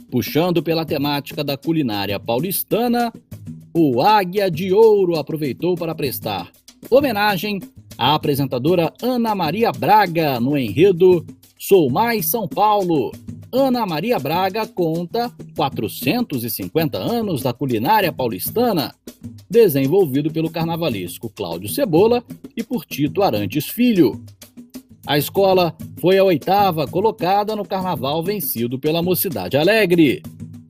Puxando 0.09 0.63
pela 0.63 0.85
temática 0.85 1.43
da 1.43 1.57
culinária 1.57 2.17
paulistana, 2.17 3.11
o 3.73 4.01
Águia 4.01 4.49
de 4.49 4.71
Ouro 4.71 5.17
aproveitou 5.17 5.75
para 5.75 5.93
prestar 5.93 6.49
homenagem 6.89 7.59
à 7.97 8.15
apresentadora 8.15 8.93
Ana 9.01 9.35
Maria 9.35 9.71
Braga 9.73 10.39
no 10.39 10.57
enredo 10.57 11.25
Sou 11.67 11.89
Mais 11.89 12.27
São 12.27 12.47
Paulo. 12.47 13.11
Ana 13.51 13.85
Maria 13.85 14.17
Braga 14.17 14.65
conta 14.65 15.29
450 15.53 16.97
anos 16.97 17.41
da 17.41 17.51
culinária 17.51 18.09
paulistana, 18.09 18.95
desenvolvido 19.49 20.31
pelo 20.31 20.49
carnavalesco 20.49 21.29
Cláudio 21.29 21.67
Cebola 21.67 22.23
e 22.55 22.63
por 22.63 22.85
Tito 22.85 23.21
Arantes 23.21 23.67
Filho. 23.67 24.23
A 25.05 25.17
escola 25.17 25.75
foi 25.99 26.17
a 26.17 26.23
oitava 26.23 26.87
colocada 26.87 27.53
no 27.53 27.65
carnaval 27.65 28.23
vencido 28.23 28.79
pela 28.79 29.03
Mocidade 29.03 29.57
Alegre. 29.57 30.23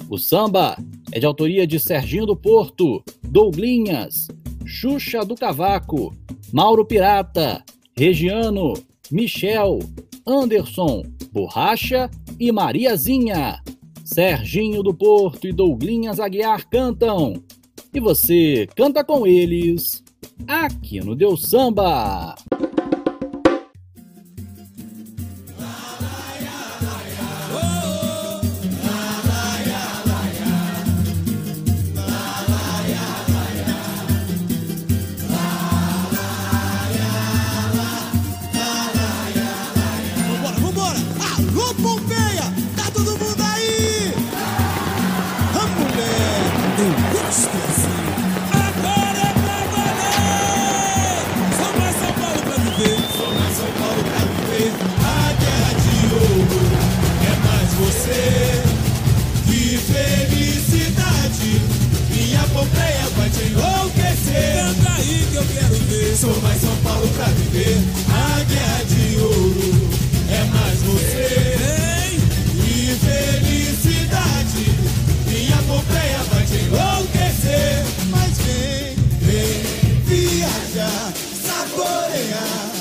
O 0.10 0.18
samba 0.18 0.76
é 1.12 1.20
de 1.20 1.28
autoria 1.28 1.68
de 1.68 1.80
Serginho 1.80 2.26
do 2.26 2.36
Porto, 2.36 3.04
Douglinhas, 3.22 4.30
Xuxa 4.66 5.24
do 5.24 5.36
Cavaco, 5.36 6.12
Mauro 6.52 6.84
Pirata, 6.84 7.64
Regiano, 7.96 8.74
Michel, 9.12 9.80
Anderson, 10.26 11.04
Borracha 11.32 12.10
e 12.40 12.52
Mariazinha. 12.52 13.62
Serginho 14.04 14.82
do 14.82 14.94
Porto 14.94 15.48
e 15.48 15.54
Douglinhas 15.54 16.20
Aguiar 16.20 16.68
cantam. 16.70 17.42
E 17.94 18.00
você 18.00 18.68
canta 18.76 19.04
com 19.04 19.26
eles 19.26 20.04
aqui 20.48 21.00
no 21.00 21.16
Deus 21.16 21.44
Samba. 21.44 22.36
Sou 66.28 66.42
mais 66.42 66.60
São 66.60 66.76
Paulo 66.84 67.08
pra 67.16 67.24
viver! 67.28 67.78
A 68.10 68.44
guerra 68.44 68.84
de 68.84 69.18
ouro 69.18 69.90
é 70.30 70.44
mais 70.52 70.82
você! 70.82 71.56
Que 72.52 72.98
felicidade! 73.00 74.66
Minha 75.26 75.56
Pompeia 75.64 76.20
vai 76.30 76.44
te 76.44 76.56
enlouquecer! 76.66 77.86
Mas 78.10 78.38
vem, 78.40 78.96
vem 79.22 79.64
viajar, 80.04 81.14
saborear 81.46 82.72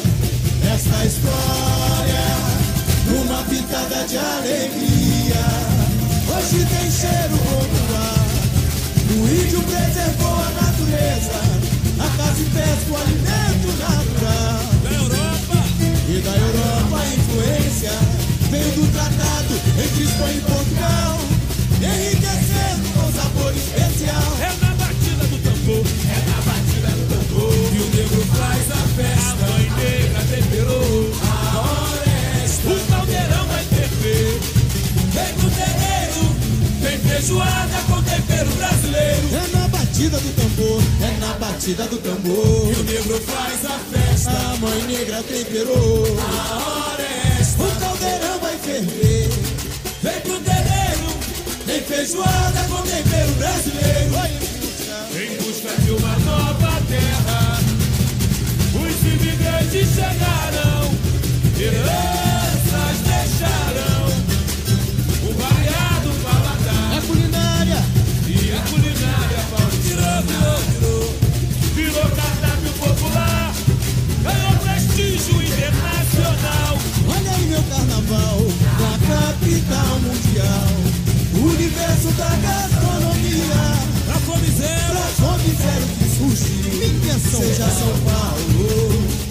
esta 0.75 1.07
história 1.07 2.27
numa 3.07 3.45
pitada 3.45 4.09
de 4.09 4.19
alegria. 4.19 5.47
Hoje 6.35 6.67
tem 6.67 6.91
cheiro 6.91 7.37
bom 7.47 7.63
ar. 7.95 8.27
O 9.09 9.29
índio 9.29 9.63
preservou 9.63 10.35
a 10.35 10.51
natureza, 10.51 11.56
a 12.37 12.39
casa 12.39 12.41
e 12.41 12.45
pesca 12.45 12.91
o 12.91 12.97
alimento 12.97 13.69
natural. 13.79 14.61
Da 14.83 14.91
Europa 14.91 15.65
e 16.09 16.21
da 16.21 16.37
Europa 16.37 16.99
a 16.99 17.15
influência 17.15 17.93
veio 18.51 18.73
do 18.73 18.93
tratado 18.93 19.55
entre 19.83 20.05
Espanha 20.05 20.37
e 20.37 20.41
Portugal, 20.41 21.19
enriquecendo 21.81 22.89
com 22.95 23.13
sabor 23.13 23.53
batida 41.67 41.87
do 41.89 41.99
tambor. 41.99 42.73
E 42.73 42.81
o 42.81 42.85
negro 42.85 43.21
faz 43.23 43.65
a 43.65 43.79
festa, 43.91 44.31
a 44.31 44.57
mãe 44.59 44.83
negra 44.83 45.21
temperou. 45.25 46.05
A 46.21 46.91
hora 46.93 47.03
é 47.03 47.41
esta, 47.41 47.63
o 47.63 47.81
caldeirão 47.81 48.39
vai 48.39 48.57
ferver. 48.59 49.29
Vem 50.03 50.21
pro 50.21 50.39
terreiro, 50.41 51.09
tem 51.67 51.83
feijoada 51.83 52.63
com 52.69 52.83
tempero 52.83 53.33
brasileiro. 53.33 53.87
Em 55.17 55.37
busca 55.43 55.75
de 55.83 55.91
uma 55.91 56.19
nova 56.21 56.83
terra, 56.89 57.59
os 58.75 59.13
imigrantes 59.13 59.89
chegarão, 59.89 60.95
heranças 61.59 62.26
carnaval. 78.07 78.39
Na 78.81 78.99
capital 79.07 80.01
mundial. 80.01 80.69
Universo 81.35 82.09
da 82.13 82.29
gastronomia. 82.37 83.63
Pra 84.07 84.15
fome 84.21 84.49
zero. 84.51 84.93
Pra 84.93 85.27
fome 85.27 85.55
zero 85.57 85.87
que 85.99 86.09
surgiu. 86.17 87.01
Minha 87.01 87.19
São 87.19 87.41
Seja 87.41 87.69
São 87.69 87.93
Paulo. 88.05 89.27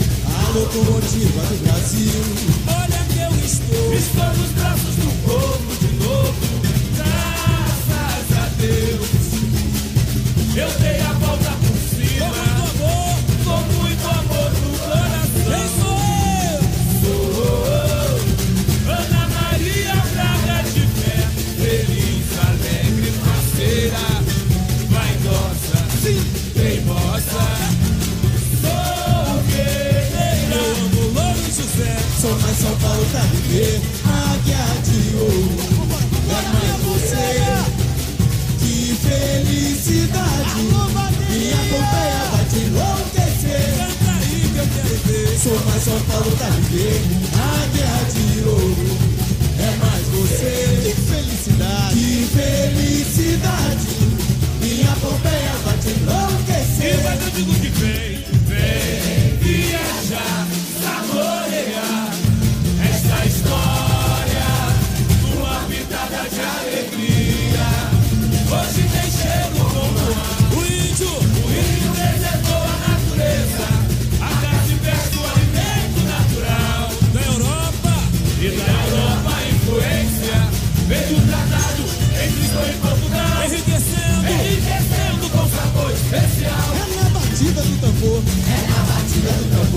Alô 0.47 0.59
locomotiva 0.59 1.41
do 1.43 1.63
Brasil. 1.63 2.23
Olha 2.67 3.05
que 3.09 3.19
eu 3.19 3.45
estou, 3.45 3.93
estou 3.93 4.54
São 32.65 32.75
Paulo 32.77 33.05
pra 33.11 33.21
viver, 33.21 33.79
águia 34.05 34.65
de 34.81 35.15
ouro. 35.17 35.53
É 36.31 36.73
você. 36.81 37.29
Que 38.57 38.97
felicidade. 39.05 40.65
Me 41.29 41.53
acompanha, 41.53 42.21
vai 42.31 42.45
te 42.45 42.57
enlouquecer. 42.65 43.69
Sou 45.43 45.59
mais 45.65 45.83
São 45.83 45.99
Paulo 46.01 46.31
pra 46.37 46.49
viver, 46.49 47.01
águia 47.37 47.93
de 48.15 48.25
ouro. 48.49 48.97
É 49.59 49.75
mais 49.85 50.05
você. 50.07 50.53
Que 50.81 50.93
felicidade. 51.01 51.93
Que 51.93 52.27
felicidade. 52.33 53.87
Me 54.59 54.81
acompanha, 54.87 55.53
vai 55.65 55.77
te 55.77 55.89
E 55.89 55.91
enlouquecer. 56.01 56.97
mas 57.03 57.21
eu 57.21 57.29
digo 57.29 57.53
que 57.59 57.69
vem 57.79 58.14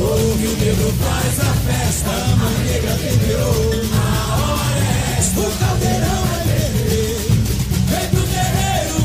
o 0.01 0.57
negro 0.61 0.93
faz 1.01 1.41
a 1.41 1.53
festa. 1.67 2.11
A 2.11 2.37
mãe 2.37 2.59
negra 2.65 2.95
temperou. 2.95 3.73
A 3.93 4.07
hora 4.53 4.79
é. 4.79 5.19
O 5.39 5.51
caldeirão 5.59 6.21
vai 6.27 6.43
ferver. 6.45 7.17
Vem 7.89 8.07
pro 8.11 8.23
terreiro, 8.23 8.99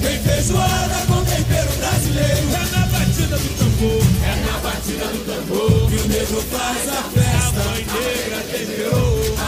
vem 0.00 0.18
feijoada 0.20 1.06
com 1.06 1.24
tempero 1.24 1.72
brasileiro. 1.78 2.46
É 2.52 2.64
na 2.76 2.86
batida 2.86 3.36
do 3.36 3.50
tambor, 3.58 4.02
é 4.22 4.34
na 4.46 4.58
batida 4.58 5.06
do 5.06 5.20
tambor 5.26 5.90
que 5.90 5.96
o 5.96 6.08
negro 6.08 6.42
faz 6.50 6.88
a 6.88 7.02
festa. 7.02 7.60
A 7.60 7.64
mãe 7.64 7.84
negra 7.84 8.40
temperou. 8.50 9.36
A 9.38 9.40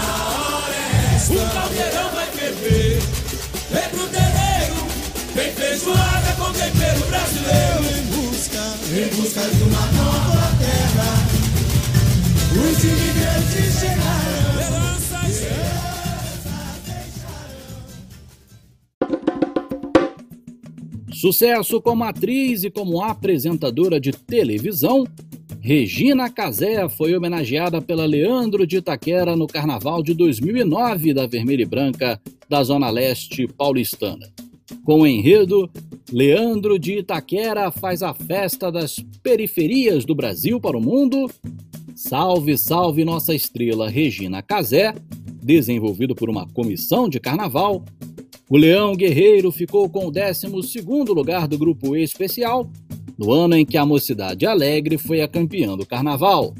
hora 0.57 0.75
é 0.75 1.17
esta. 1.17 1.33
O 1.33 1.51
caldeirão 1.51 2.11
vai 2.15 2.27
ferver. 2.27 3.03
Vem 3.71 3.89
pro 3.91 4.07
terreiro, 4.09 4.77
vem 5.35 5.53
feijoada 5.53 6.33
com 6.39 6.53
tempero 6.53 7.07
brasileiro. 7.07 7.85
Em 7.97 8.03
busca, 8.07 8.63
em 8.93 9.09
busca 9.17 9.41
de 9.41 9.63
uma 9.63 9.87
nova. 9.93 10.14
Sucesso 21.25 21.81
como 21.81 22.05
atriz 22.05 22.65
e 22.65 22.71
como 22.71 23.03
apresentadora 23.03 23.99
de 23.99 24.13
televisão, 24.13 25.05
Regina 25.59 26.29
Casé 26.29 26.87
foi 26.87 27.17
homenageada 27.17 27.81
pela 27.81 28.05
Leandro 28.05 28.67
de 28.67 28.77
Itaquera 28.77 29.35
no 29.35 29.47
Carnaval 29.47 30.03
de 30.03 30.13
2009 30.13 31.15
da 31.15 31.27
Vermelha 31.27 31.63
e 31.63 31.65
Branca 31.65 32.21
da 32.47 32.63
Zona 32.63 32.91
Leste 32.91 33.47
paulistana. 33.47 34.31
Com 34.85 35.01
o 35.01 35.07
enredo, 35.07 35.71
Leandro 36.13 36.79
de 36.79 36.99
Itaquera 36.99 37.71
faz 37.71 38.03
a 38.03 38.13
festa 38.13 38.71
das 38.71 39.03
periferias 39.23 40.05
do 40.05 40.15
Brasil 40.15 40.61
para 40.61 40.77
o 40.77 40.83
mundo. 40.83 41.31
Salve, 42.07 42.59
salve 42.59 43.03
nossa 43.03 43.35
estrela 43.35 43.89
Regina 43.89 44.43
Casé, 44.43 44.95
desenvolvido 45.43 46.15
por 46.15 46.29
uma 46.29 46.47
comissão 46.47 47.09
de 47.09 47.19
carnaval. 47.19 47.83
O 48.51 48.59
Leão 48.59 48.95
Guerreiro 48.95 49.51
ficou 49.51 49.89
com 49.89 50.09
o 50.09 50.13
12º 50.13 51.15
lugar 51.15 51.49
do 51.49 51.57
grupo 51.57 51.97
especial, 51.97 52.71
no 53.17 53.33
ano 53.33 53.57
em 53.57 53.65
que 53.65 53.79
a 53.79 53.87
Mocidade 53.87 54.45
Alegre 54.45 54.99
foi 54.99 55.23
a 55.23 55.29
campeã 55.29 55.79
do 55.79 55.87
carnaval. 55.87 56.55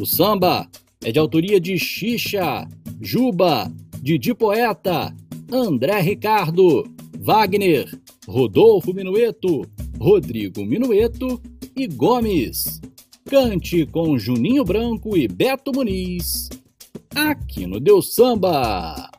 O 0.00 0.04
samba 0.04 0.68
é 1.04 1.12
de 1.12 1.18
autoria 1.20 1.60
de 1.60 1.78
Xixa, 1.78 2.66
Juba, 3.00 3.72
Didi 4.02 4.34
Poeta, 4.34 5.14
André 5.48 6.00
Ricardo, 6.00 6.84
Wagner, 7.20 7.88
Rodolfo 8.26 8.92
Minueto, 8.92 9.62
Rodrigo 9.96 10.66
Minueto 10.66 11.40
e 11.76 11.86
Gomes. 11.86 12.80
Cante 13.28 13.84
com 13.86 14.16
Juninho 14.16 14.64
Branco 14.64 15.16
e 15.16 15.26
Beto 15.26 15.72
Muniz. 15.74 16.48
Aqui 17.12 17.66
no 17.66 17.80
Deus 17.80 18.14
Samba. 18.14 19.10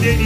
Zé, 0.00 0.16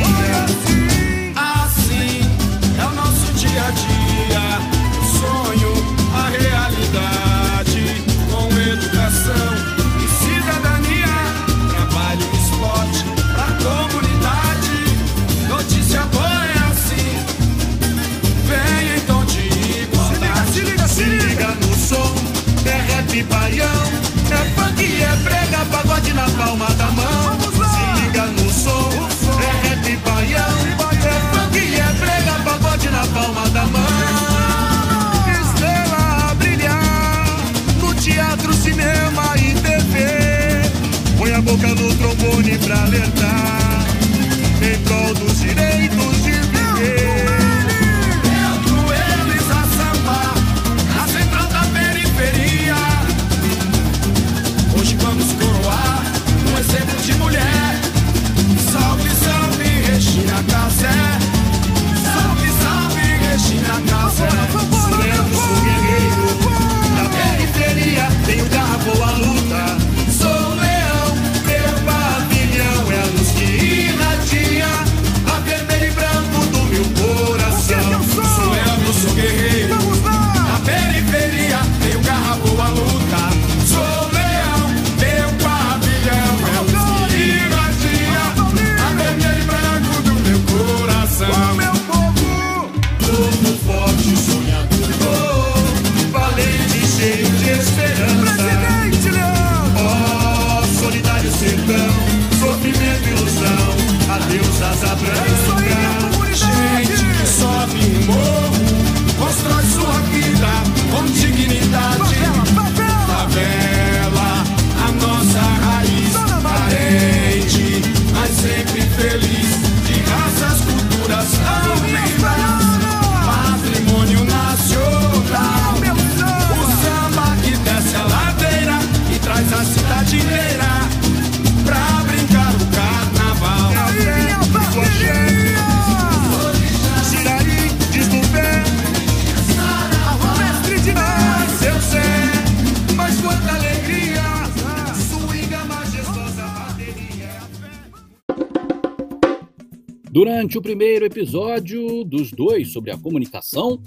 Durante 150.45 150.59
o 150.59 150.63
primeiro 150.63 151.07
episódio 151.07 152.05
dos 152.05 152.31
dois 152.31 152.71
sobre 152.71 152.91
a 152.91 152.99
comunicação, 152.99 153.81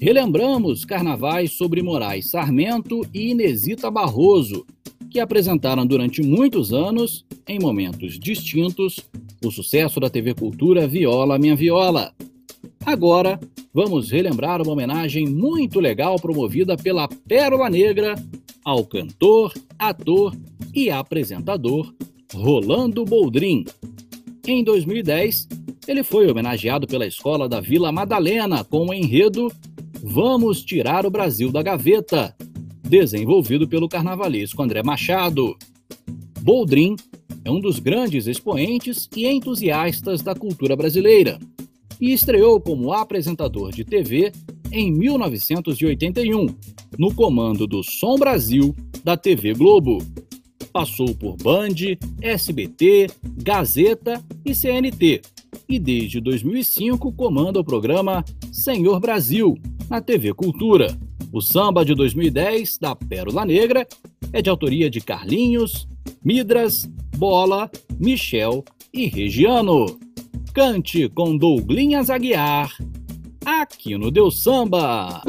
relembramos 0.00 0.82
carnavais 0.82 1.52
sobre 1.52 1.82
Moraes 1.82 2.30
Sarmento 2.30 3.02
e 3.12 3.32
Inesita 3.32 3.90
Barroso, 3.90 4.64
que 5.10 5.20
apresentaram 5.20 5.86
durante 5.86 6.22
muitos 6.22 6.72
anos, 6.72 7.26
em 7.46 7.58
momentos 7.58 8.18
distintos, 8.18 9.00
o 9.44 9.50
sucesso 9.50 10.00
da 10.00 10.08
TV 10.08 10.32
Cultura 10.32 10.88
Viola 10.88 11.38
Minha 11.38 11.54
Viola. 11.54 12.14
Agora, 12.86 13.38
vamos 13.74 14.10
relembrar 14.10 14.62
uma 14.62 14.72
homenagem 14.72 15.26
muito 15.26 15.78
legal 15.78 16.16
promovida 16.18 16.74
pela 16.74 17.06
Pérola 17.06 17.68
Negra 17.68 18.14
ao 18.64 18.82
cantor, 18.82 19.52
ator 19.78 20.34
e 20.72 20.88
apresentador 20.88 21.92
Rolando 22.32 23.04
Boldrin. 23.04 23.66
Em 24.50 24.64
2010, 24.64 25.46
ele 25.86 26.02
foi 26.02 26.26
homenageado 26.26 26.86
pela 26.86 27.06
escola 27.06 27.46
da 27.46 27.60
Vila 27.60 27.92
Madalena 27.92 28.64
com 28.64 28.86
o 28.86 28.94
enredo 28.94 29.52
Vamos 30.02 30.64
Tirar 30.64 31.04
o 31.04 31.10
Brasil 31.10 31.52
da 31.52 31.62
Gaveta, 31.62 32.34
desenvolvido 32.82 33.68
pelo 33.68 33.90
carnavalesco 33.90 34.62
André 34.62 34.82
Machado. 34.82 35.54
Boldrin 36.40 36.96
é 37.44 37.50
um 37.50 37.60
dos 37.60 37.78
grandes 37.78 38.26
expoentes 38.26 39.06
e 39.14 39.26
entusiastas 39.26 40.22
da 40.22 40.34
cultura 40.34 40.74
brasileira 40.74 41.38
e 42.00 42.14
estreou 42.14 42.58
como 42.58 42.90
apresentador 42.94 43.70
de 43.70 43.84
TV 43.84 44.32
em 44.72 44.90
1981, 44.90 46.46
no 46.96 47.14
comando 47.14 47.66
do 47.66 47.82
Som 47.82 48.14
Brasil 48.16 48.74
da 49.04 49.14
TV 49.14 49.52
Globo. 49.52 49.98
Passou 50.78 51.12
por 51.12 51.36
Band, 51.36 51.74
SBT, 52.22 53.08
Gazeta 53.42 54.24
e 54.44 54.54
CNT, 54.54 55.22
e 55.68 55.76
desde 55.76 56.20
2005 56.20 57.10
comanda 57.14 57.58
o 57.58 57.64
programa 57.64 58.24
Senhor 58.52 59.00
Brasil, 59.00 59.58
na 59.90 60.00
TV 60.00 60.32
Cultura. 60.32 60.96
O 61.32 61.40
samba 61.40 61.84
de 61.84 61.96
2010, 61.96 62.78
da 62.78 62.94
Pérola 62.94 63.44
Negra, 63.44 63.88
é 64.32 64.40
de 64.40 64.48
autoria 64.48 64.88
de 64.88 65.00
Carlinhos, 65.00 65.88
Midras, 66.24 66.88
Bola, 67.16 67.68
Michel 67.98 68.64
e 68.94 69.08
Regiano. 69.08 69.98
Cante 70.54 71.08
com 71.08 71.36
Douglinhas 71.36 72.08
Aguiar, 72.08 72.72
aqui 73.44 73.98
no 73.98 74.12
Deus 74.12 74.44
Samba. 74.44 75.24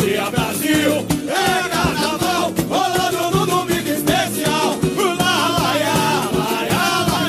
Dia, 0.00 0.30
Brasil! 0.30 1.06
É 1.28 1.68
carnaval, 1.68 2.52
rolando 2.68 3.38
no 3.38 3.46
domingo 3.46 3.88
especial. 3.88 4.78
Lá, 4.96 5.14
lá, 5.14 5.74
lá, 5.74 6.30
lá, 6.32 6.50
lá, 6.70 7.22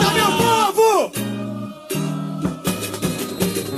lá. 0.00 0.10
meu 0.14 0.30
povo! 0.40 1.12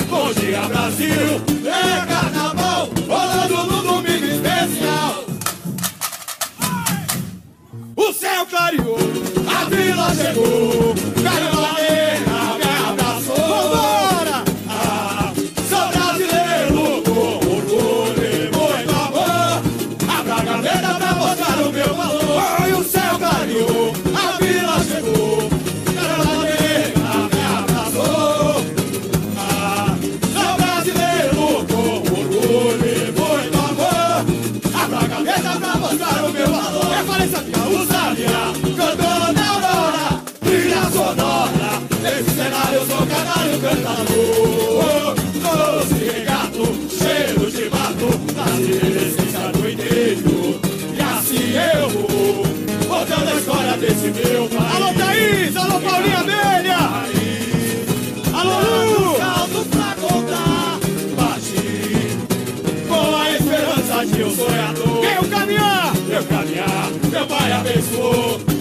Bom 0.09 0.32
dia, 0.34 0.62
Brasil! 0.62 1.43
É 1.66 2.07
carnaval, 2.07 2.88
rolando 3.09 3.57
no 3.66 3.82
domingo 3.82 4.26
especial. 4.26 5.24
O 7.97 8.12
céu 8.12 8.47
clareou, 8.47 8.99
a 9.49 9.64
vila 9.68 10.14
chegou. 10.14 10.95
Carnavalena 11.22 11.61
cantador. 43.73 45.15
Doce 45.43 46.05
regato, 46.05 46.65
cheiro 46.90 47.51
de 47.51 47.70
mato, 47.70 48.09
na 48.36 48.47
essência 49.01 49.49
do 49.53 49.70
inteiro. 49.70 50.61
E 50.94 51.01
assim 51.01 51.55
eu 51.57 51.89
vou, 51.89 52.44
contando 52.89 53.28
a 53.28 53.35
história 53.36 53.77
desse 53.78 54.11
meu 54.11 54.49
país. 54.49 54.74
Alô 54.74 54.94
Thaís, 54.94 55.57
alô 55.57 55.81
Paulinha 55.81 56.19
Abelha. 56.19 56.78
Alô 58.35 58.61
Lu. 58.61 59.16
Salto 59.16 59.66
pra 59.70 59.94
contar, 60.01 60.78
baixinho 61.16 62.27
com 62.89 63.16
a 63.16 63.31
esperança 63.31 64.07
de 64.07 64.23
um 64.23 64.36
sonhador. 64.36 65.05
Eu 65.05 65.28
caminhar, 65.28 65.93
eu 66.11 66.24
caminhar, 66.24 66.90
meu 67.11 67.27
pai 67.27 67.53
abençoou. 67.53 68.52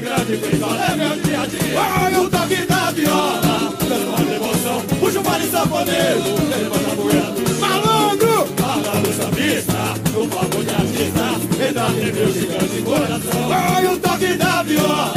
Grande, 0.00 0.36
Britola 0.36 0.84
é 0.84 0.96
meu 0.96 1.16
dia 1.20 1.40
a 1.40 1.46
dia. 1.46 1.80
Ai, 1.80 2.14
o 2.16 2.30
toque 2.30 2.56
da 2.66 2.90
viola, 2.90 3.74
dando 3.88 4.08
uma 4.08 4.18
devoção. 4.18 4.82
Puxa 4.98 5.20
o 5.20 5.22
vale 5.22 5.46
saponeiro, 5.48 6.22
levanta 6.48 6.92
a 6.92 6.96
poeira 6.96 7.34
malandro. 7.60 8.46
Fala 8.56 9.00
do 9.00 9.12
sambista, 9.12 9.94
no 10.12 10.28
palco 10.28 10.64
de 10.64 10.70
artista, 10.70 11.26
entra 11.68 11.86
em 11.90 12.12
meu 12.12 12.32
gigante 12.32 12.82
coração. 12.82 13.52
Ai, 13.52 13.86
o 13.86 13.98
toque 13.98 14.34
da 14.34 14.62
viola, 14.62 15.12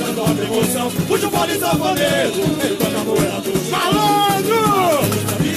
dando 0.00 0.22
uma 0.22 0.34
devoção. 0.34 0.90
Puxa 1.08 1.26
o 1.26 1.30
vale 1.30 1.58
saponeiro, 1.58 2.32
levanta 2.62 3.00
a 3.00 3.04
poeira 3.04 3.42
malandro. 3.70 5.47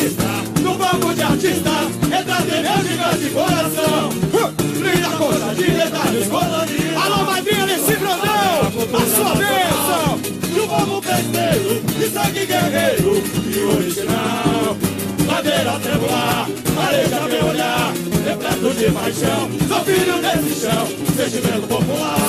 Banco 0.92 1.14
de 1.14 1.24
artista, 1.24 1.70
entra 2.06 2.42
meu 2.42 2.84
gigante 2.84 3.30
coração. 3.30 4.10
Linda 4.76 5.10
coisa 5.18 5.56
de 5.56 5.72
detalhes 5.72 6.28
coloridos. 6.28 6.98
Alô, 7.02 7.24
madrinha 7.24 7.66
desse 7.66 7.96
Brandão, 7.96 8.60
a 8.68 9.06
sua 9.16 9.36
bênção. 9.36 10.20
Do 10.54 10.68
povo 10.68 11.02
festeiro, 11.02 11.82
de 11.82 12.10
sangue 12.10 12.46
guerreiro 12.46 13.24
e 13.48 13.60
original. 13.74 14.78
Madeira 15.26 15.80
tremular, 15.80 16.50
areja 16.86 17.22
meu 17.22 17.46
olhar, 17.48 17.94
repleto 18.26 18.74
de 18.74 18.92
paixão. 18.92 19.50
Sou 19.70 19.86
filho 19.86 20.22
desse 20.22 20.60
chão, 20.60 20.88
sentimento 21.16 21.68
popular. 21.70 22.21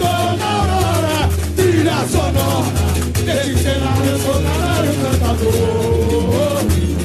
Cantor 0.00 0.36
na 0.38 0.50
aurora, 0.60 1.28
trilha 1.56 1.98
sonora. 2.08 2.90
Desse 3.24 3.54
cenário 3.62 4.18
canário 4.24 4.92
cantador. 5.02 5.50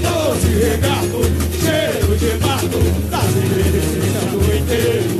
Doce 0.01 0.51
regato, 0.63 1.19
cheiro 1.59 2.11
de 2.17 2.31
mato, 2.45 2.80
igrejas 3.43 3.88
do 4.31 4.39
inteiro. 4.55 5.15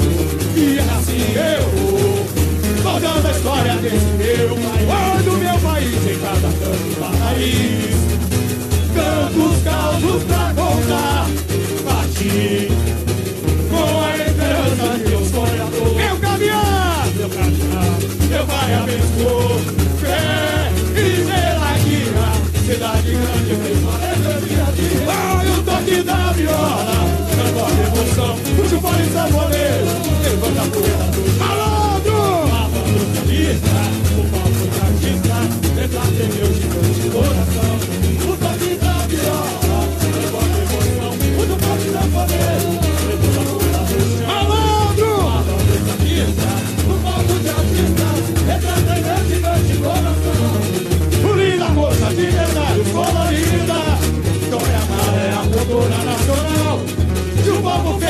E 0.56 0.80
assim 0.80 1.26
eu 1.36 1.64
vou, 1.70 2.26
contando 2.84 3.28
a 3.28 3.32
história 3.32 3.76
desse 3.76 4.06
meu 4.18 4.56
país. 4.56 4.88
Oh, 4.90 5.24
do 5.24 5.38
meu 5.38 5.58
país, 5.60 6.08
em 6.08 6.20
cada 6.20 6.48
canto 6.48 6.84
do 6.84 6.96
país. 7.00 7.96
Tantos 8.96 9.64
causos 9.64 10.24
pra 10.24 10.54
contar, 10.56 11.28
partir 11.84 12.75
pai 18.48 18.74
abençoou. 18.74 19.60
Fé 20.00 20.72
e 20.96 21.24
melancia, 21.26 22.28
cidade 22.66 23.12
grande, 23.12 23.54
permanece 23.64 24.34
dia 24.48 24.64
a 24.64 24.72
dia. 24.72 25.04
Ai, 25.10 25.48
o 25.48 25.64
toque 25.64 25.98
da 26.04 26.32
viola, 26.34 26.98
canto 27.36 27.60
a 27.60 27.68
emoção. 27.88 28.34
Puxa 28.56 28.76
o 28.76 28.82
fone 28.82 29.06
sanfoneiro, 29.12 29.88
levanta 30.24 30.62
a 30.62 30.68
poeira 30.68 31.08
do 31.12 31.22
malandro. 31.40 32.20
A 32.46 32.70
socialista, 32.76 33.78
o 34.18 34.22
palco 34.32 34.64
de 34.72 34.80
artista, 34.82 35.38
retrate 35.76 36.24
meu 36.34 36.50
gigante 36.54 37.06
coração. 37.12 38.15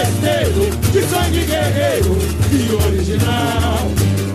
Festeiro 0.05 0.69
De 0.91 1.01
sangue 1.03 1.45
guerreiro 1.45 2.17
E 2.51 2.73
original 2.73 3.79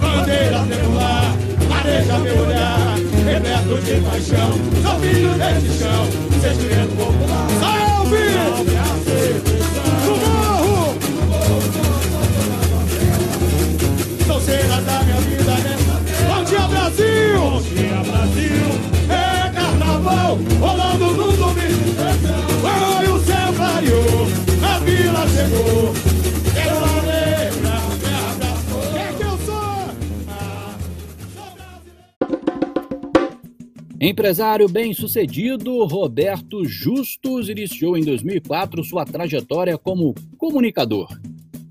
Bandeira 0.01 0.65
triangular 0.67 1.37
Areja 1.71 2.19
meu 2.19 2.39
olhar 2.39 2.97
Repleto 3.25 3.79
de 3.83 4.01
paixão 4.01 4.51
Sou 4.83 5.01
filho 5.01 5.33
desse 5.35 5.79
chão 5.79 6.07
Sentimento 6.41 6.97
popular 6.97 7.47
Salve! 7.61 8.33
Salve 8.35 8.77
a 8.77 8.85
celebração 9.05 9.89
Do 10.05 10.13
morro! 10.27 10.99
São 14.27 14.41
cenas 14.41 14.85
da 14.85 15.03
minha 15.03 15.21
vida 15.21 15.55
nessa 15.55 16.01
Bom 16.27 16.45
dia 16.45 16.69
Brasil! 16.69 17.41
Bom 17.41 17.61
dia 17.63 18.03
Brasil! 18.11 18.67
É 19.09 19.51
carnaval 19.51 20.39
rolando 20.61 21.07
no 21.13 21.33
domingo 21.33 21.91
Oi, 22.63 23.09
o 23.09 23.25
céu 23.25 23.53
clareou, 23.57 24.29
vila 24.91 25.27
chegou 25.29 25.93
eu 26.67 26.91
Empresário 34.03 34.67
bem-sucedido, 34.67 35.85
Roberto 35.85 36.65
Justus 36.65 37.51
iniciou 37.51 37.99
em 37.99 38.03
2004 38.03 38.83
sua 38.83 39.05
trajetória 39.05 39.77
como 39.77 40.15
comunicador, 40.39 41.07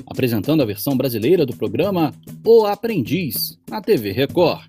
apresentando 0.06 0.62
a 0.62 0.66
versão 0.66 0.96
brasileira 0.96 1.44
do 1.44 1.56
programa 1.56 2.14
O 2.46 2.68
Aprendiz, 2.68 3.58
na 3.68 3.82
TV 3.82 4.12
Record. 4.12 4.62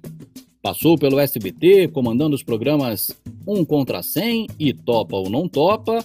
Passou 0.62 0.96
pelo 0.96 1.18
SBT, 1.20 1.88
comandando 1.88 2.34
os 2.34 2.42
programas 2.42 3.10
Um 3.46 3.62
contra 3.62 4.02
100 4.02 4.46
e 4.58 4.72
Topa 4.72 5.16
ou 5.16 5.28
Não 5.28 5.46
Topa. 5.46 6.02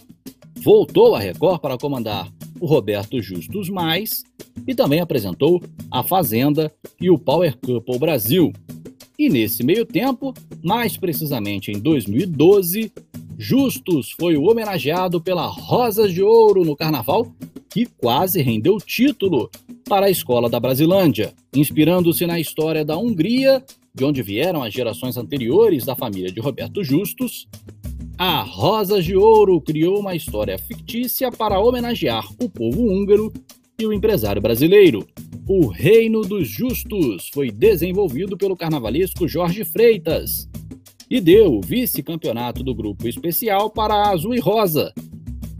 Voltou 0.65 1.13
à 1.13 1.19
Record 1.19 1.61
para 1.61 1.77
comandar 1.77 2.27
o 2.59 2.65
Roberto 2.65 3.21
Justus 3.21 3.69
Mais 3.69 4.23
e 4.65 4.73
também 4.73 4.99
apresentou 4.99 5.61
A 5.91 6.01
Fazenda 6.01 6.73
e 6.99 7.07
o 7.07 7.19
Power 7.19 7.55
Couple 7.59 7.99
Brasil. 7.99 8.51
E 9.19 9.29
nesse 9.29 9.63
meio 9.63 9.85
tempo, 9.85 10.33
mais 10.63 10.97
precisamente 10.97 11.71
em 11.71 11.77
2012, 11.79 12.91
Justus 13.37 14.09
foi 14.19 14.37
o 14.37 14.49
homenageado 14.49 15.21
pela 15.21 15.45
Rosas 15.45 16.11
de 16.11 16.23
Ouro 16.23 16.65
no 16.65 16.75
Carnaval, 16.75 17.31
que 17.69 17.85
quase 17.85 18.41
rendeu 18.41 18.79
título 18.79 19.51
para 19.87 20.07
a 20.07 20.09
escola 20.09 20.49
da 20.49 20.59
Brasilândia, 20.59 21.31
inspirando-se 21.55 22.25
na 22.25 22.39
história 22.39 22.83
da 22.83 22.97
Hungria, 22.97 23.63
de 23.93 24.03
onde 24.03 24.23
vieram 24.23 24.63
as 24.63 24.73
gerações 24.73 25.15
anteriores 25.15 25.85
da 25.85 25.95
família 25.95 26.31
de 26.31 26.39
Roberto 26.39 26.83
Justus. 26.83 27.47
A 28.17 28.43
Rosas 28.43 29.03
de 29.03 29.13
Ouro 29.13 29.59
criou 29.59 29.99
uma 29.99 30.15
história 30.15 30.57
fictícia 30.57 31.29
para 31.29 31.59
homenagear 31.59 32.25
o 32.41 32.49
povo 32.49 32.81
húngaro 32.81 33.31
e 33.77 33.85
o 33.85 33.91
empresário 33.91 34.41
brasileiro. 34.41 35.05
O 35.45 35.67
Reino 35.67 36.21
dos 36.21 36.47
Justus 36.47 37.29
foi 37.33 37.51
desenvolvido 37.51 38.37
pelo 38.37 38.55
carnavalesco 38.55 39.27
Jorge 39.27 39.65
Freitas 39.65 40.47
e 41.09 41.19
deu 41.19 41.55
o 41.55 41.61
vice-campeonato 41.61 42.63
do 42.63 42.73
grupo 42.73 43.05
especial 43.05 43.69
para 43.69 43.93
a 43.93 44.11
Azul 44.11 44.33
e 44.33 44.39
Rosa, 44.39 44.93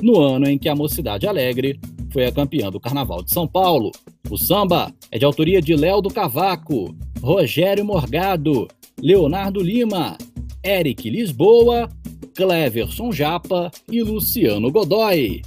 no 0.02 0.18
ano 0.22 0.48
em 0.48 0.58
que 0.58 0.70
a 0.70 0.76
Mocidade 0.76 1.28
Alegre 1.28 1.78
foi 2.10 2.26
a 2.26 2.32
campeã 2.32 2.72
do 2.72 2.80
Carnaval 2.80 3.22
de 3.22 3.32
São 3.32 3.46
Paulo. 3.46 3.92
O 4.30 4.38
samba 4.38 4.94
é 5.12 5.20
de 5.20 5.26
autoria 5.26 5.62
de 5.62 5.76
Léo 5.76 6.00
do 6.00 6.10
Cavaco, 6.10 6.96
Rogério 7.22 7.84
Morgado, 7.84 8.66
Leonardo 9.02 9.62
Lima, 9.62 10.18
Eric 10.64 11.10
Lisboa, 11.10 11.90
Cleverson 12.36 13.12
Japa 13.12 13.72
e 13.90 14.04
Luciano 14.04 14.70
Godoy. 14.70 15.42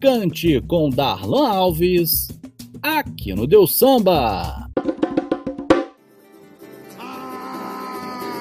Cante 0.00 0.60
com 0.62 0.88
Darlan 0.88 1.48
Alves, 1.48 2.28
aqui 2.80 3.34
no 3.34 3.46
Deus 3.46 3.76
Samba. 3.76 4.70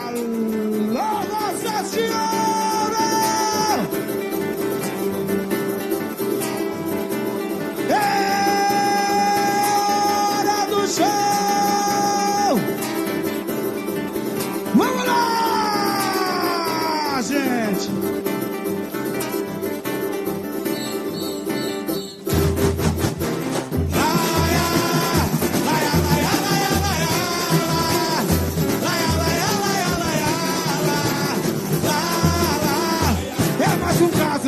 Alô, 0.06 0.22
Nossa 0.94 1.84
Senhora! 1.84 2.59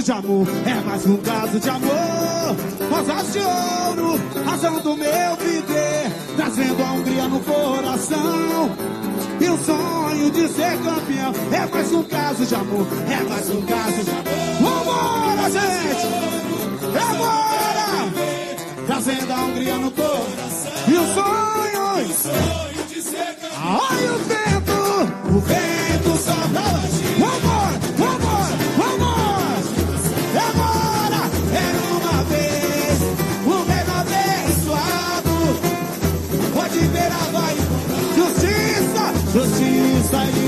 Caso 0.01 0.03
de 0.03 0.11
amor, 0.11 0.47
é 0.65 0.73
mais 0.85 1.05
um 1.05 1.17
caso 1.17 1.59
de 1.59 1.69
amor. 1.69 2.55
Rosas 2.89 3.33
de 3.33 3.39
ouro, 3.39 4.19
razão 4.45 4.79
do 4.79 4.95
meu 4.97 5.35
viver, 5.37 6.11
trazendo 6.35 6.83
a 6.83 6.91
Hungria 6.93 7.27
no 7.27 7.39
coração. 7.41 8.71
E 9.39 9.49
o 9.49 9.57
sonho 9.57 10.31
de 10.31 10.47
ser 10.47 10.77
campeão 10.79 11.33
é 11.51 11.65
mais 11.67 11.91
um 11.93 12.03
caso 12.03 12.45
de 12.45 12.55
amor, 12.55 12.87
é 13.09 13.29
mais 13.29 13.49
um 13.49 13.61
caso 13.61 14.03
de 14.03 14.11
amor. 14.11 14.23
Vambora, 14.61 15.49
gente! 15.51 16.07
É 16.95 17.01
agora! 17.01 18.11
Trazendo 18.87 19.31
a 19.31 19.43
Hungria 19.43 19.77
no 19.77 19.91
coração. 19.91 20.71
E 20.87 20.93
o 20.93 21.13
sonho, 21.13 21.51
Ai, 23.63 24.05
o 24.09 24.17
vento, 24.27 24.79
o 25.29 25.39
vento 25.39 26.17
sopra 26.17 26.61
lá 26.61 26.81
de 26.87 27.01
Vambora, 27.19 27.79
vambora, 27.97 28.19
vambora 28.19 28.20
side. 40.11 40.40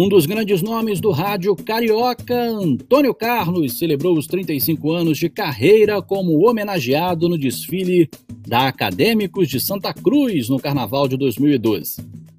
Um 0.00 0.08
dos 0.08 0.26
grandes 0.26 0.62
nomes 0.62 1.00
do 1.00 1.10
rádio 1.10 1.56
carioca, 1.56 2.32
Antônio 2.32 3.12
Carlos, 3.12 3.80
celebrou 3.80 4.16
os 4.16 4.28
35 4.28 4.92
anos 4.92 5.18
de 5.18 5.28
carreira 5.28 6.00
como 6.00 6.48
homenageado 6.48 7.28
no 7.28 7.36
desfile 7.36 8.08
da 8.46 8.68
Acadêmicos 8.68 9.48
de 9.48 9.58
Santa 9.58 9.92
Cruz 9.92 10.48
no 10.48 10.60
Carnaval 10.60 11.08
de 11.08 11.16
2012. 11.16 11.96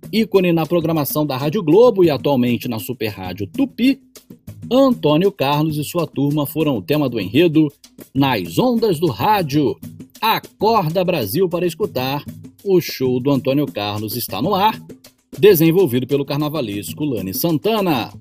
Ícone 0.10 0.53
na 0.53 0.65
programação 0.65 1.26
da 1.26 1.36
Rádio 1.36 1.61
Globo 1.61 2.02
e 2.02 2.10
atualmente 2.10 2.69
na 2.69 2.80
Super 2.80 3.10
Rádio 3.10 3.45
Tupi, 3.45 3.99
Antônio 4.72 5.30
Carlos 5.30 5.76
e 5.76 5.84
sua 5.84 6.07
turma 6.07 6.45
foram 6.45 6.77
o 6.77 6.81
tema 6.81 7.10
do 7.10 7.19
enredo 7.19 7.68
Nas 8.15 8.57
Ondas 8.57 9.02
do 9.02 9.07
Rádio. 9.07 9.77
Acorda 10.22 11.03
Brasil 11.03 11.49
para 11.49 11.68
escutar. 11.68 12.23
O 12.64 12.80
show 12.80 13.19
do 13.19 13.30
Antônio 13.30 13.65
Carlos 13.65 14.15
está 14.15 14.41
no 14.41 14.56
ar 14.56 14.80
desenvolvido 15.38 16.07
pelo 16.07 16.26
carnavalesco 16.26 17.03
Lani 17.03 17.34
Santana. 17.34 18.14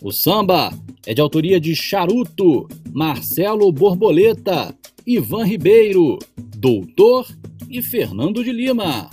O 0.00 0.12
samba 0.12 0.72
é 1.06 1.12
de 1.12 1.20
autoria 1.20 1.60
de 1.60 1.74
Charuto, 1.74 2.68
Marcelo 2.92 3.70
Borboleta, 3.72 4.74
Ivan 5.06 5.44
Ribeiro, 5.44 6.18
Doutor 6.56 7.26
e 7.68 7.82
Fernando 7.82 8.44
de 8.44 8.52
Lima. 8.52 9.10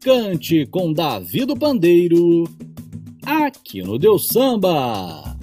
Cante 0.00 0.66
com 0.66 0.92
Davi 0.92 1.44
do 1.44 1.56
Pandeiro, 1.56 2.44
aqui 3.24 3.82
no 3.82 3.98
Deus 3.98 4.28
Samba. 4.28 5.35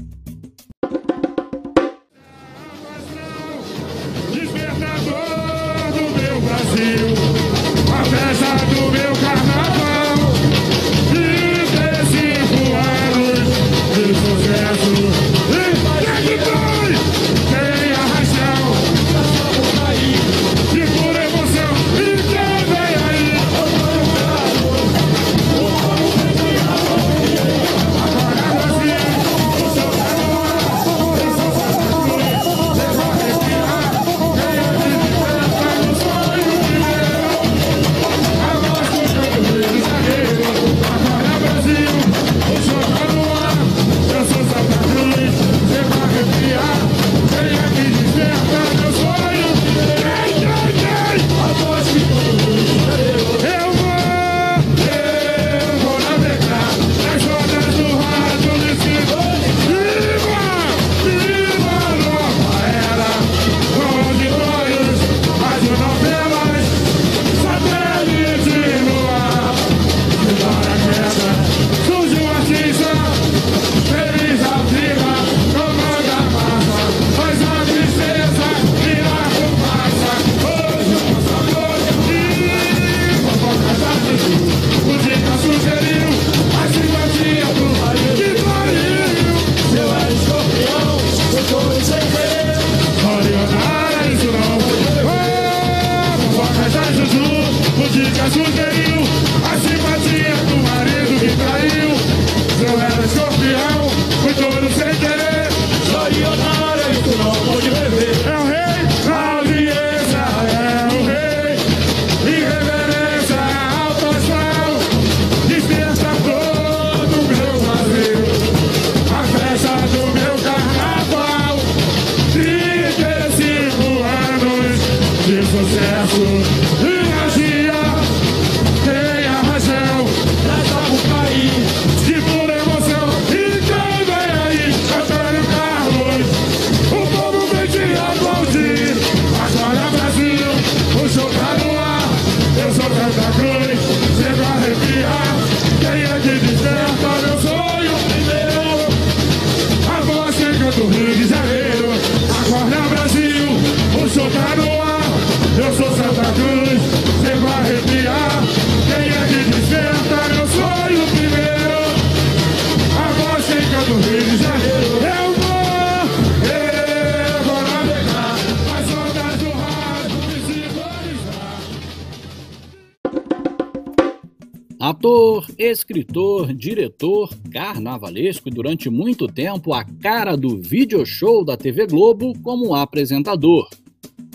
Escritor, 175.58 176.54
diretor, 176.54 177.30
carnavalesco 177.52 178.50
e 178.50 178.52
durante 178.52 178.90
muito 178.90 179.28
tempo 179.28 179.74
a 179.74 179.84
cara 179.84 180.36
do 180.36 180.58
video 180.58 181.06
show 181.06 181.44
da 181.44 181.58
TV 181.58 181.88
Globo 181.88 182.34
como 182.42 182.74
apresentador. 182.74 183.68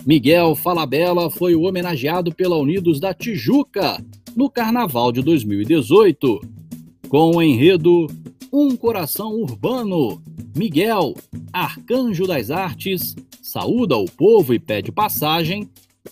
Miguel 0.05 0.55
Falabella 0.55 1.29
foi 1.29 1.55
o 1.55 1.63
homenageado 1.63 2.33
pela 2.33 2.57
Unidos 2.57 2.99
da 2.99 3.13
Tijuca 3.13 4.03
no 4.35 4.49
Carnaval 4.49 5.11
de 5.11 5.21
2018. 5.21 6.39
Com 7.09 7.35
o 7.35 7.41
enredo 7.41 8.07
Um 8.51 8.75
Coração 8.75 9.33
Urbano, 9.33 10.21
Miguel, 10.55 11.13
arcanjo 11.51 12.25
das 12.25 12.49
artes, 12.49 13.15
saúda 13.41 13.97
o 13.97 14.05
povo 14.05 14.53
e 14.53 14.59
pede 14.59 14.91
passagem, 14.91 15.69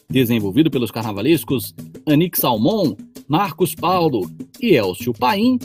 desenvolvido 0.09 0.69
pelos 0.69 0.91
carnavalescos 0.91 1.73
Anik 2.05 2.37
Salmon, 2.37 2.95
Marcos 3.27 3.75
Paulo 3.75 4.29
e 4.61 4.73
Elcio 4.73 5.13
Paim, 5.13 5.59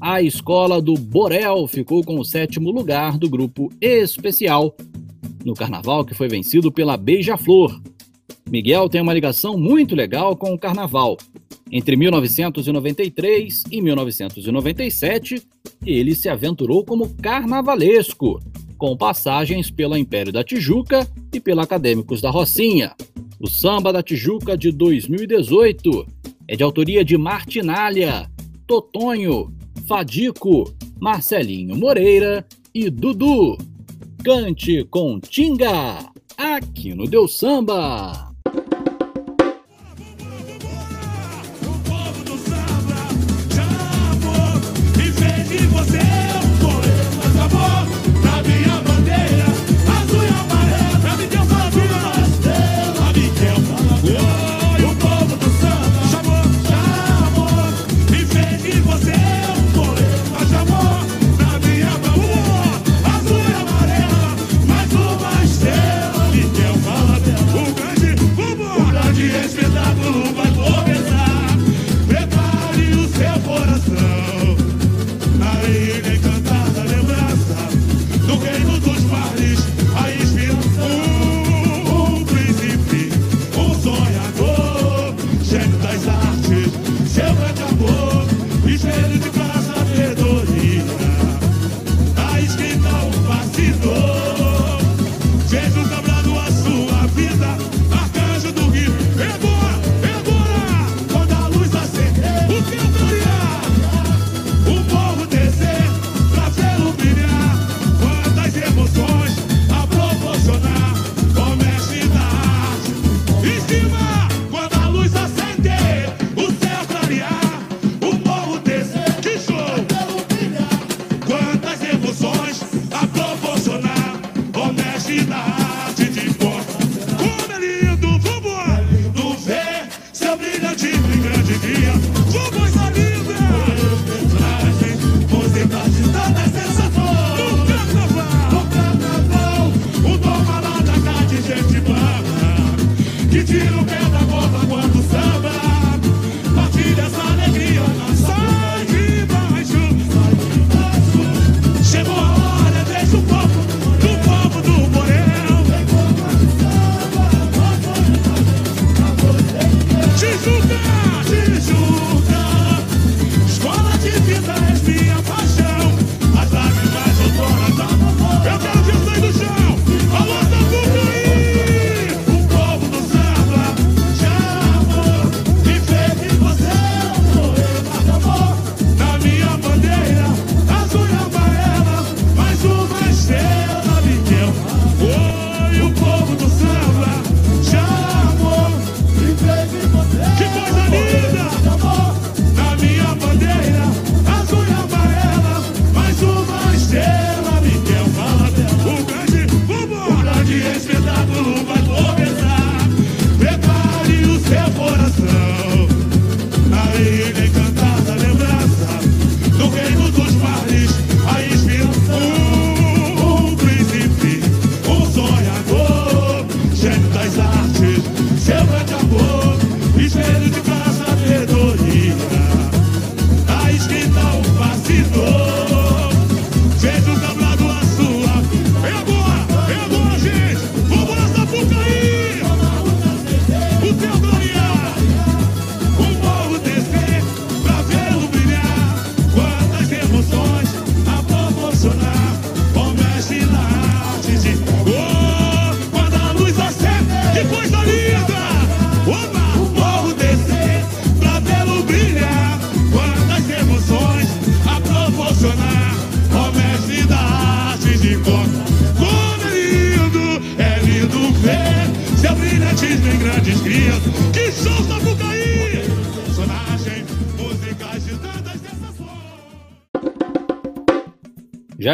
a 0.00 0.22
escola 0.22 0.80
do 0.80 0.94
Borel 0.94 1.66
ficou 1.66 2.04
com 2.04 2.20
o 2.20 2.24
sétimo 2.24 2.70
lugar 2.70 3.18
do 3.18 3.28
grupo 3.28 3.72
especial 3.80 4.76
no 5.44 5.54
carnaval 5.54 6.04
que 6.04 6.14
foi 6.14 6.28
vencido 6.28 6.70
pela 6.70 6.96
Beija-Flor. 6.96 7.80
Miguel 8.48 8.88
tem 8.88 9.00
uma 9.00 9.12
ligação 9.12 9.58
muito 9.58 9.94
legal 9.94 10.36
com 10.36 10.54
o 10.54 10.58
carnaval. 10.58 11.16
Entre 11.70 11.96
1993 11.96 13.64
e 13.70 13.82
1997, 13.82 15.42
ele 15.84 16.14
se 16.14 16.28
aventurou 16.28 16.84
como 16.84 17.12
carnavalesco, 17.16 18.40
com 18.78 18.96
passagens 18.96 19.70
pela 19.70 19.98
Império 19.98 20.32
da 20.32 20.44
Tijuca 20.44 21.08
e 21.32 21.40
pela 21.40 21.64
Acadêmicos 21.64 22.20
da 22.20 22.30
Rocinha. 22.30 22.94
O 23.40 23.48
Samba 23.48 23.92
da 23.92 24.02
Tijuca 24.02 24.56
de 24.56 24.70
2018 24.70 26.06
é 26.48 26.56
de 26.56 26.62
autoria 26.62 27.04
de 27.04 27.16
Martinalha, 27.16 28.30
Totonho, 28.66 29.52
Fadico, 29.86 30.64
Marcelinho 31.00 31.76
Moreira 31.76 32.46
e 32.74 32.90
Dudu. 32.90 33.56
Cante 34.24 34.84
com 34.84 35.20
Tinga, 35.20 36.10
aqui 36.36 36.94
no 36.94 37.06
Deus 37.06 37.38
Samba. 37.38 38.33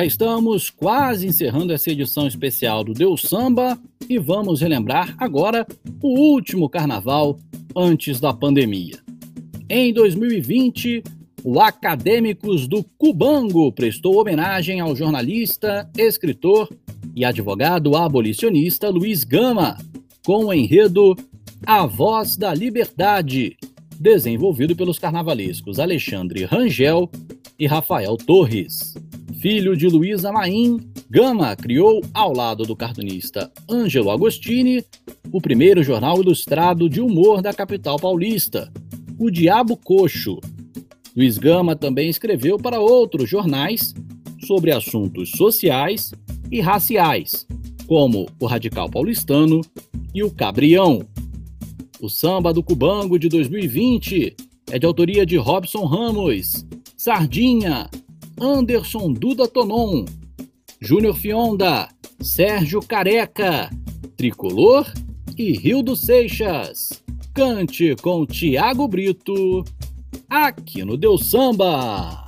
Já 0.01 0.07
estamos 0.07 0.71
quase 0.71 1.27
encerrando 1.27 1.75
essa 1.75 1.91
edição 1.91 2.27
especial 2.27 2.83
do 2.83 2.95
Deus 2.95 3.21
Samba 3.21 3.79
e 4.09 4.19
vamos 4.19 4.63
relembrar 4.63 5.15
agora 5.19 5.67
o 6.01 6.19
último 6.19 6.71
carnaval 6.71 7.39
antes 7.77 8.19
da 8.19 8.33
pandemia. 8.33 8.99
Em 9.69 9.93
2020, 9.93 11.03
o 11.45 11.61
Acadêmicos 11.61 12.67
do 12.67 12.83
Cubango 12.97 13.71
prestou 13.73 14.19
homenagem 14.19 14.81
ao 14.81 14.97
jornalista, 14.97 15.87
escritor 15.99 16.71
e 17.15 17.23
advogado 17.23 17.95
abolicionista 17.95 18.89
Luiz 18.89 19.23
Gama, 19.23 19.77
com 20.25 20.47
o 20.47 20.55
enredo 20.55 21.15
A 21.67 21.85
Voz 21.85 22.39
da 22.39 22.55
Liberdade, 22.55 23.55
desenvolvido 23.99 24.75
pelos 24.75 24.99
carnavalescos 24.99 25.79
Alexandre 25.79 26.47
Rangel 26.47 27.11
e 27.59 27.67
Rafael 27.67 28.17
Torres. 28.17 28.95
Filho 29.41 29.75
de 29.75 29.87
Luísa 29.87 30.31
Maim, 30.31 30.79
Gama 31.09 31.57
criou, 31.57 32.03
ao 32.13 32.31
lado 32.31 32.65
do 32.65 32.77
cartunista 32.77 33.51
Ângelo 33.71 34.11
Agostini, 34.11 34.85
o 35.33 35.41
primeiro 35.41 35.83
jornal 35.83 36.21
ilustrado 36.21 36.91
de 36.91 37.01
humor 37.01 37.41
da 37.41 37.51
capital 37.55 37.99
paulista, 37.99 38.71
O 39.19 39.31
Diabo 39.31 39.79
Coxo. 39.79 40.39
Luiz 41.17 41.39
Gama 41.39 41.75
também 41.75 42.11
escreveu 42.11 42.59
para 42.59 42.81
outros 42.81 43.31
jornais 43.31 43.95
sobre 44.47 44.73
assuntos 44.73 45.31
sociais 45.31 46.13
e 46.53 46.61
raciais, 46.61 47.47
como 47.87 48.27
O 48.39 48.45
Radical 48.45 48.91
Paulistano 48.91 49.63
e 50.15 50.23
O 50.23 50.31
Cabrião. 50.31 51.01
O 51.99 52.11
Samba 52.11 52.53
do 52.53 52.63
Cubango 52.63 53.19
de 53.19 53.31
2020 53.31 54.37
é 54.71 54.79
de 54.79 54.85
autoria 54.85 55.25
de 55.25 55.39
Robson 55.39 55.87
Ramos, 55.87 56.67
Sardinha, 56.95 57.89
Anderson 58.41 59.13
Duda 59.13 59.47
Tonon, 59.47 60.07
Júnior 60.81 61.15
Fionda, 61.15 61.89
Sérgio 62.23 62.81
Careca, 62.81 63.71
Tricolor 64.17 64.91
e 65.37 65.53
Rio 65.53 65.83
dos 65.83 66.01
Seixas. 66.01 67.03
Cante 67.35 67.95
com 67.97 68.25
Tiago 68.25 68.89
Brito, 68.89 69.63
aqui 70.29 70.85
no 70.85 70.97
Deu 70.97 71.19
Samba. 71.19 72.25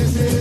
Música 0.00 0.39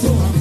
sou 0.00 0.10
amado. 0.10 0.37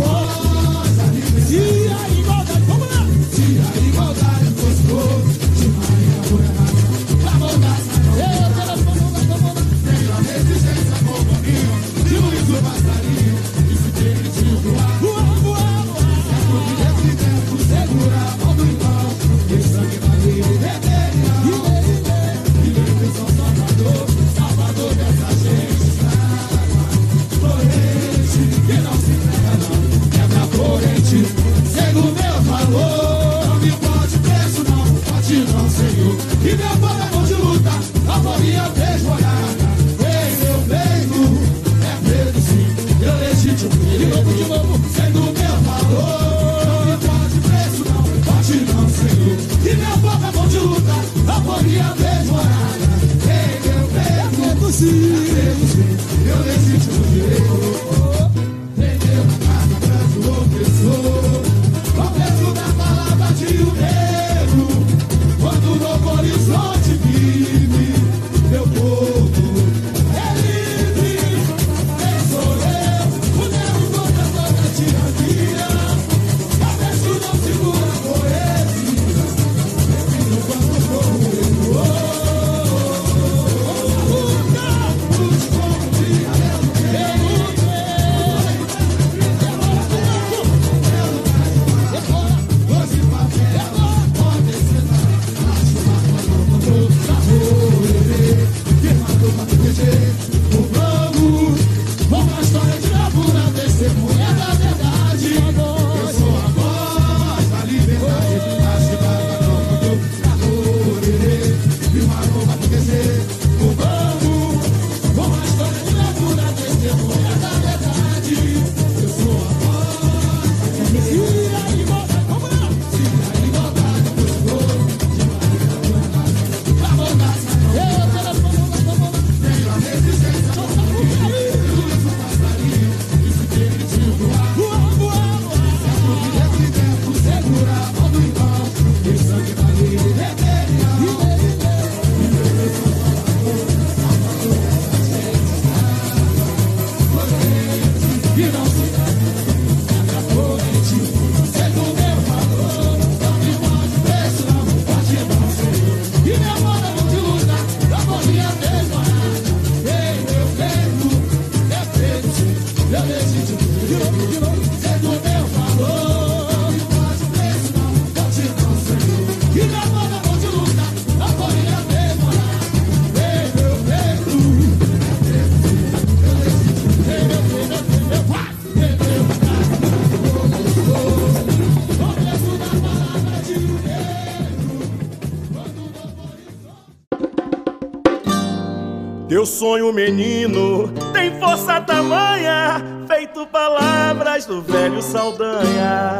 Sonho, 189.47 189.91
menino, 189.93 190.89
tem 191.13 191.39
força 191.39 191.79
tamanha, 191.81 192.83
feito 193.07 193.47
palavras 193.47 194.45
do 194.45 194.61
velho 194.61 195.01
Saldanha. 195.01 196.16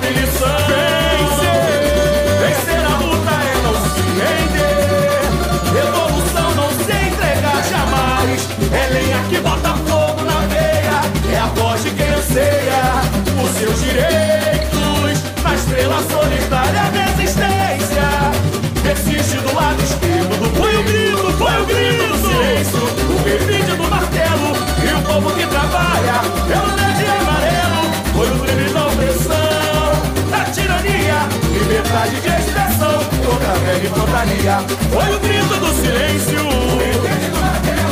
nobre 0.00 0.10
lição. 0.10 0.48
Vencer, 0.68 1.60
vencer 2.40 2.84
a 2.84 2.96
luta 2.98 3.30
é 3.30 3.54
não 3.62 3.74
se 3.74 4.00
render, 4.20 5.20
revolução 5.74 6.54
não 6.54 6.70
se 6.70 6.92
entregar 6.92 7.62
jamais, 7.68 8.48
é 8.72 8.92
lenha 8.92 9.22
que 9.28 9.38
bota 9.40 9.74
fogo 9.86 10.22
na 10.24 10.40
veia, 10.46 11.34
é 11.34 11.38
a 11.38 11.46
voz 11.46 11.82
de 11.82 11.90
quem 11.90 12.08
anseia 12.08 13.02
os 13.42 13.50
seus 13.58 13.80
direitos, 13.80 15.22
na 15.42 15.54
estrela 15.54 16.02
solitária 16.10 16.82
resistência. 16.92 18.08
Persiste 18.82 19.36
do 19.36 19.54
lado 19.54 19.82
esquerdo 19.82 20.36
do 20.38 20.56
foi 20.56 20.76
o 20.76 20.82
grito, 20.82 21.32
foi 21.38 21.62
o 21.62 21.66
grito 21.66 22.06
do 22.06 22.16
silêncio, 22.16 22.82
o 22.82 23.22
perfídio 23.22 23.76
do 23.76 23.88
martelo 23.88 24.56
e 24.82 24.94
o 24.94 25.02
povo 25.02 25.30
que 25.36 25.46
trabalha 25.46 26.22
pelo 26.48 26.66
verde 26.66 26.79
liberdade 31.90 32.20
de 32.20 32.28
expressão, 32.28 32.98
toda 33.24 33.54
velha 33.64 33.86
e 33.86 33.90
totaria. 33.90 34.58
Foi 34.90 35.14
o 35.14 35.20
grito 35.20 35.56
do 35.56 35.74
silêncio 35.74 36.38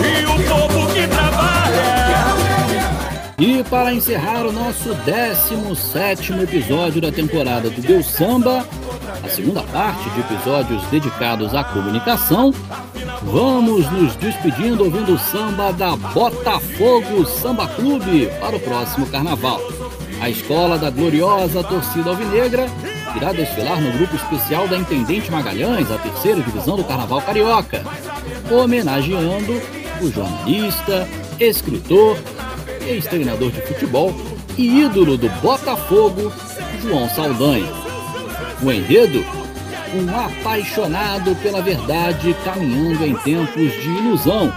e 0.04 0.26
o 0.26 0.86
que 0.92 1.08
trabalha. 1.08 1.58
E 3.38 3.64
para 3.64 3.92
encerrar 3.92 4.46
o 4.46 4.52
nosso 4.52 4.94
17 4.94 6.32
episódio 6.42 7.00
da 7.00 7.10
temporada 7.10 7.70
do 7.70 7.80
Deus 7.80 8.06
Samba, 8.06 8.64
a 9.24 9.28
segunda 9.28 9.62
parte 9.62 10.08
de 10.10 10.20
episódios 10.20 10.82
dedicados 10.90 11.54
à 11.54 11.64
comunicação, 11.64 12.52
vamos 13.22 13.90
nos 13.90 14.14
despedindo 14.16 14.84
ouvindo 14.84 15.14
o 15.14 15.18
samba 15.18 15.72
da 15.72 15.96
Botafogo 15.96 17.26
Samba 17.26 17.66
Clube 17.68 18.28
para 18.40 18.56
o 18.56 18.60
próximo 18.60 19.06
carnaval. 19.06 19.60
A 20.20 20.28
escola 20.28 20.76
da 20.76 20.90
gloriosa 20.90 21.62
torcida 21.62 22.10
alvinegra 22.10 22.66
irá 23.16 23.32
desfilar 23.32 23.80
no 23.80 23.92
grupo 23.92 24.16
especial 24.16 24.68
da 24.68 24.76
Intendente 24.76 25.30
Magalhães, 25.30 25.90
a 25.90 25.98
terceira 25.98 26.40
divisão 26.40 26.76
do 26.76 26.84
Carnaval 26.84 27.20
Carioca, 27.22 27.82
homenageando 28.50 29.60
o 30.00 30.10
jornalista, 30.10 31.08
escritor, 31.40 32.16
ex-treinador 32.86 33.50
de 33.50 33.60
futebol 33.62 34.14
e 34.56 34.80
ídolo 34.80 35.16
do 35.16 35.28
Botafogo, 35.40 36.32
João 36.82 37.08
Saldanha. 37.08 37.72
O 38.62 38.70
enredo? 38.70 39.24
Um 39.94 40.08
apaixonado 40.14 41.34
pela 41.36 41.62
verdade 41.62 42.36
caminhando 42.44 43.06
em 43.06 43.14
tempos 43.14 43.72
de 43.72 43.88
ilusão, 43.88 44.52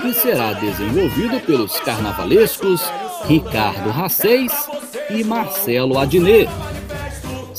que 0.00 0.14
será 0.14 0.52
desenvolvido 0.52 1.40
pelos 1.40 1.78
carnavalescos 1.80 2.80
Ricardo 3.26 3.90
Racês 3.90 4.52
e 5.10 5.24
Marcelo 5.24 5.98
Adnet. 5.98 6.48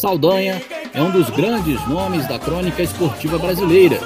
Saldanha 0.01 0.59
é 0.95 0.99
um 0.99 1.11
dos 1.11 1.29
grandes 1.29 1.79
nomes 1.87 2.27
da 2.27 2.39
crônica 2.39 2.81
esportiva 2.81 3.37
brasileira 3.37 3.99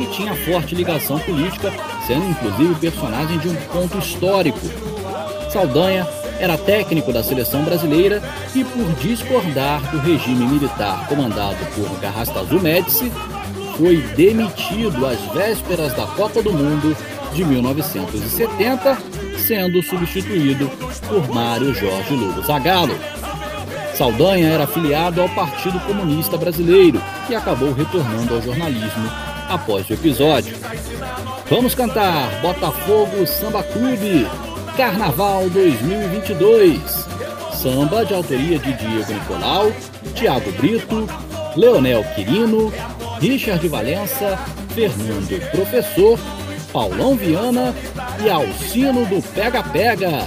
e 0.00 0.06
tinha 0.06 0.34
forte 0.34 0.74
ligação 0.74 1.16
política, 1.20 1.72
sendo 2.08 2.28
inclusive 2.28 2.74
personagem 2.74 3.38
de 3.38 3.48
um 3.48 3.54
ponto 3.54 3.98
histórico. 3.98 4.58
Saldanha 5.48 6.04
era 6.40 6.58
técnico 6.58 7.12
da 7.12 7.22
seleção 7.22 7.62
brasileira 7.62 8.20
e, 8.52 8.64
por 8.64 8.84
discordar 8.94 9.80
do 9.92 9.98
regime 9.98 10.44
militar 10.44 11.06
comandado 11.06 11.64
por 11.72 11.88
Garrastazu 12.00 12.58
Médici, 12.58 13.12
foi 13.76 13.98
demitido 14.16 15.06
às 15.06 15.20
vésperas 15.32 15.94
da 15.94 16.04
Copa 16.04 16.42
do 16.42 16.52
Mundo 16.52 16.96
de 17.32 17.44
1970, 17.44 18.98
sendo 19.38 19.80
substituído 19.84 20.68
por 21.08 21.32
Mário 21.32 21.72
Jorge 21.72 22.16
Lobo 22.16 22.42
Zagallo. 22.42 23.17
Saldanha 23.98 24.50
era 24.50 24.62
afiliado 24.62 25.20
ao 25.20 25.28
Partido 25.30 25.80
Comunista 25.80 26.38
Brasileiro 26.38 27.02
e 27.28 27.34
acabou 27.34 27.72
retornando 27.72 28.32
ao 28.32 28.40
jornalismo 28.40 29.10
após 29.48 29.90
o 29.90 29.92
episódio. 29.92 30.56
Vamos 31.50 31.74
cantar 31.74 32.30
Botafogo 32.40 33.26
Samba 33.26 33.60
Clube 33.64 34.24
Carnaval 34.76 35.50
2022. 35.50 36.80
Samba 37.60 38.04
de 38.04 38.14
autoria 38.14 38.56
de 38.60 38.72
Diego 38.72 39.12
Nicolau, 39.12 39.72
Tiago 40.14 40.52
Brito, 40.52 41.08
Leonel 41.56 42.04
Quirino, 42.14 42.72
Richard 43.20 43.66
Valença, 43.66 44.38
Fernando 44.76 45.50
Professor, 45.50 46.16
Paulão 46.72 47.16
Viana 47.16 47.74
e 48.24 48.30
Alcino 48.30 49.04
do 49.06 49.20
Pega 49.34 49.60
Pega. 49.64 50.24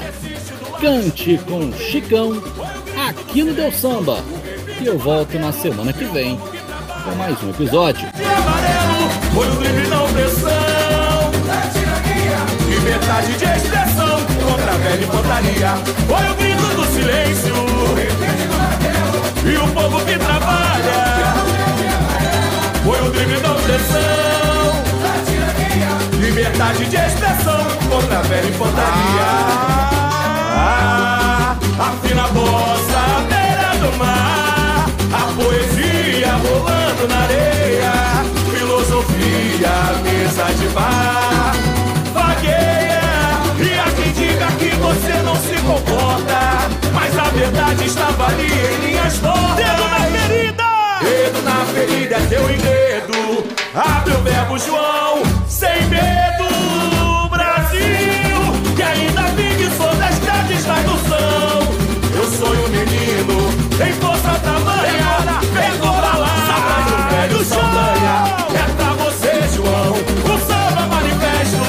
Cante 0.82 1.40
com 1.48 1.72
Chicão 1.72 2.34
aqui 3.12 3.44
no 3.44 3.54
Deu 3.54 3.72
Samba. 3.72 4.24
E 4.80 4.86
eu 4.86 4.98
volto 4.98 5.38
na 5.38 5.52
semana 5.52 5.94
que 5.94 6.06
vem 6.06 6.38
com 6.38 7.16
mais 7.16 7.42
um 7.44 7.50
episódio. 7.50 8.08
Foi 9.34 9.48
o 9.48 9.52
drible 9.56 9.88
na 9.88 10.04
opressão. 10.04 11.32
Liberdade 12.68 13.34
de 13.34 13.46
expressão. 13.46 14.22
Contra 14.48 14.72
a 14.72 14.78
velha 14.78 15.04
infantaria 15.04 15.78
Foi 16.08 16.30
o 16.30 16.36
grito 16.36 16.76
do 16.76 16.86
silêncio. 16.94 17.56
E 19.46 19.58
o 19.58 19.68
povo 19.74 20.06
que 20.06 20.18
trabalha. 20.18 21.34
Foi 22.84 23.08
o 23.08 23.12
drible 23.12 23.40
da 23.40 23.52
opressão. 23.52 24.02
Liberdade 26.20 26.86
de 26.86 26.96
expressão. 26.96 27.66
Contra 27.90 28.20
a 28.20 28.22
velha 28.22 28.48
infantaria 28.48 29.62
ah, 30.54 31.11
A 31.82 31.90
fina 32.04 32.28
bossa 32.28 33.00
à 33.18 33.22
beira 33.22 33.76
do 33.80 33.98
mar 33.98 34.86
A 35.12 35.34
poesia 35.34 36.34
rolando 36.36 37.08
na 37.08 37.22
areia 37.24 37.92
Filosofia, 38.52 39.74
mesa 40.04 40.54
de 40.60 40.68
bar. 40.76 41.56
Vagueia 42.14 43.02
E 43.58 43.80
há 43.80 43.92
quem 43.96 44.12
diga 44.14 44.46
que 44.60 44.76
você 44.76 45.14
não 45.24 45.36
se 45.38 45.56
comporta 45.66 46.70
Mas 46.94 47.18
a 47.18 47.24
verdade 47.32 47.86
estava 47.88 48.28
ali 48.28 48.46
em 48.46 48.86
linhas 48.86 49.18
fortes 49.18 49.56
Dedo 49.56 49.90
na 49.90 50.20
ferida! 50.20 50.64
Dedo 51.02 51.42
na 51.42 51.66
ferida 51.66 52.16
é 52.16 52.28
teu 52.30 52.44
enredo. 52.44 53.44
Abre 53.74 54.14
o 54.14 54.22
verbo 54.22 54.60
João 54.60 55.24
Sem 55.48 55.88
medo 55.88 57.28
Brasil. 57.28 58.76
Que 58.76 58.84
ainda 58.84 59.24
vive 59.36 59.76
sobre 59.76 60.06
as 60.06 60.20
grades 60.20 60.64
da 60.64 60.80
ilusão 60.80 61.11
Sou 62.52 62.66
um 62.66 62.68
menino 62.68 63.38
Tem 63.78 63.94
força 63.94 64.38
tamanha 64.40 65.40
Pegou 65.54 65.94
pra 65.94 66.18
lá 66.18 66.36
o 66.86 67.10
velho 67.10 67.46
Saldanha 67.46 68.26
É 68.54 68.74
pra 68.76 68.92
você, 68.94 69.56
João. 69.56 69.94
O 69.94 70.38
samba 70.46 70.86
manifesto. 70.88 71.64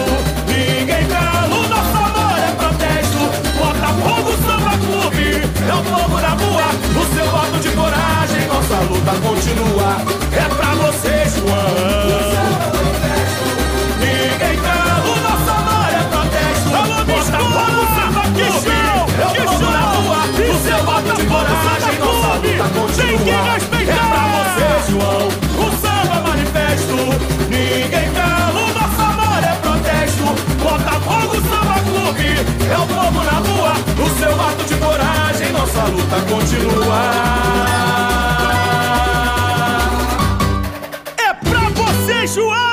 Ninguém 0.49 1.07
cala 1.07 1.47
O 1.47 1.69
nosso 1.69 1.97
amor 1.97 2.37
é 2.37 2.51
protesto. 2.59 3.23
Botafogo 3.59 4.33
Samba 4.45 4.77
Clube. 4.79 5.29
É 5.69 5.75
o 5.75 5.83
povo 5.85 6.21
na 6.21 6.31
rua. 6.31 6.67
O 7.01 7.15
seu 7.15 7.37
ato 7.37 7.59
de 7.61 7.71
coragem 7.71 8.47
Nossa 8.49 8.81
luta 8.91 9.13
continua 9.21 10.32
luta 22.93 23.33
continua 23.33 23.73
É 23.81 23.95
pra 23.95 24.25
você, 24.29 24.91
João. 24.91 25.29
O 25.29 25.71
samba 25.81 26.21
manifesto. 26.29 26.97
Ninguém 27.49 28.13
cala 28.13 28.51
O 28.51 28.75
nosso 28.75 29.01
amor 29.01 29.43
é 29.43 29.55
protesto. 29.57 30.25
Botafogo 30.63 31.35
Samba 31.49 31.81
Clube. 31.81 32.31
É 32.71 32.79
o 32.79 32.87
povo 32.87 33.25
na 33.25 33.39
rua. 33.39 33.73
O 33.99 34.19
seu 34.19 34.41
ato 34.41 34.65
de 34.65 34.75
coragem. 34.77 35.53
Nossa 35.53 35.85
luta 35.85 36.21
continua. 36.29 37.03
É 41.19 41.35
pra 41.35 41.69
você, 41.71 42.27
João! 42.27 42.72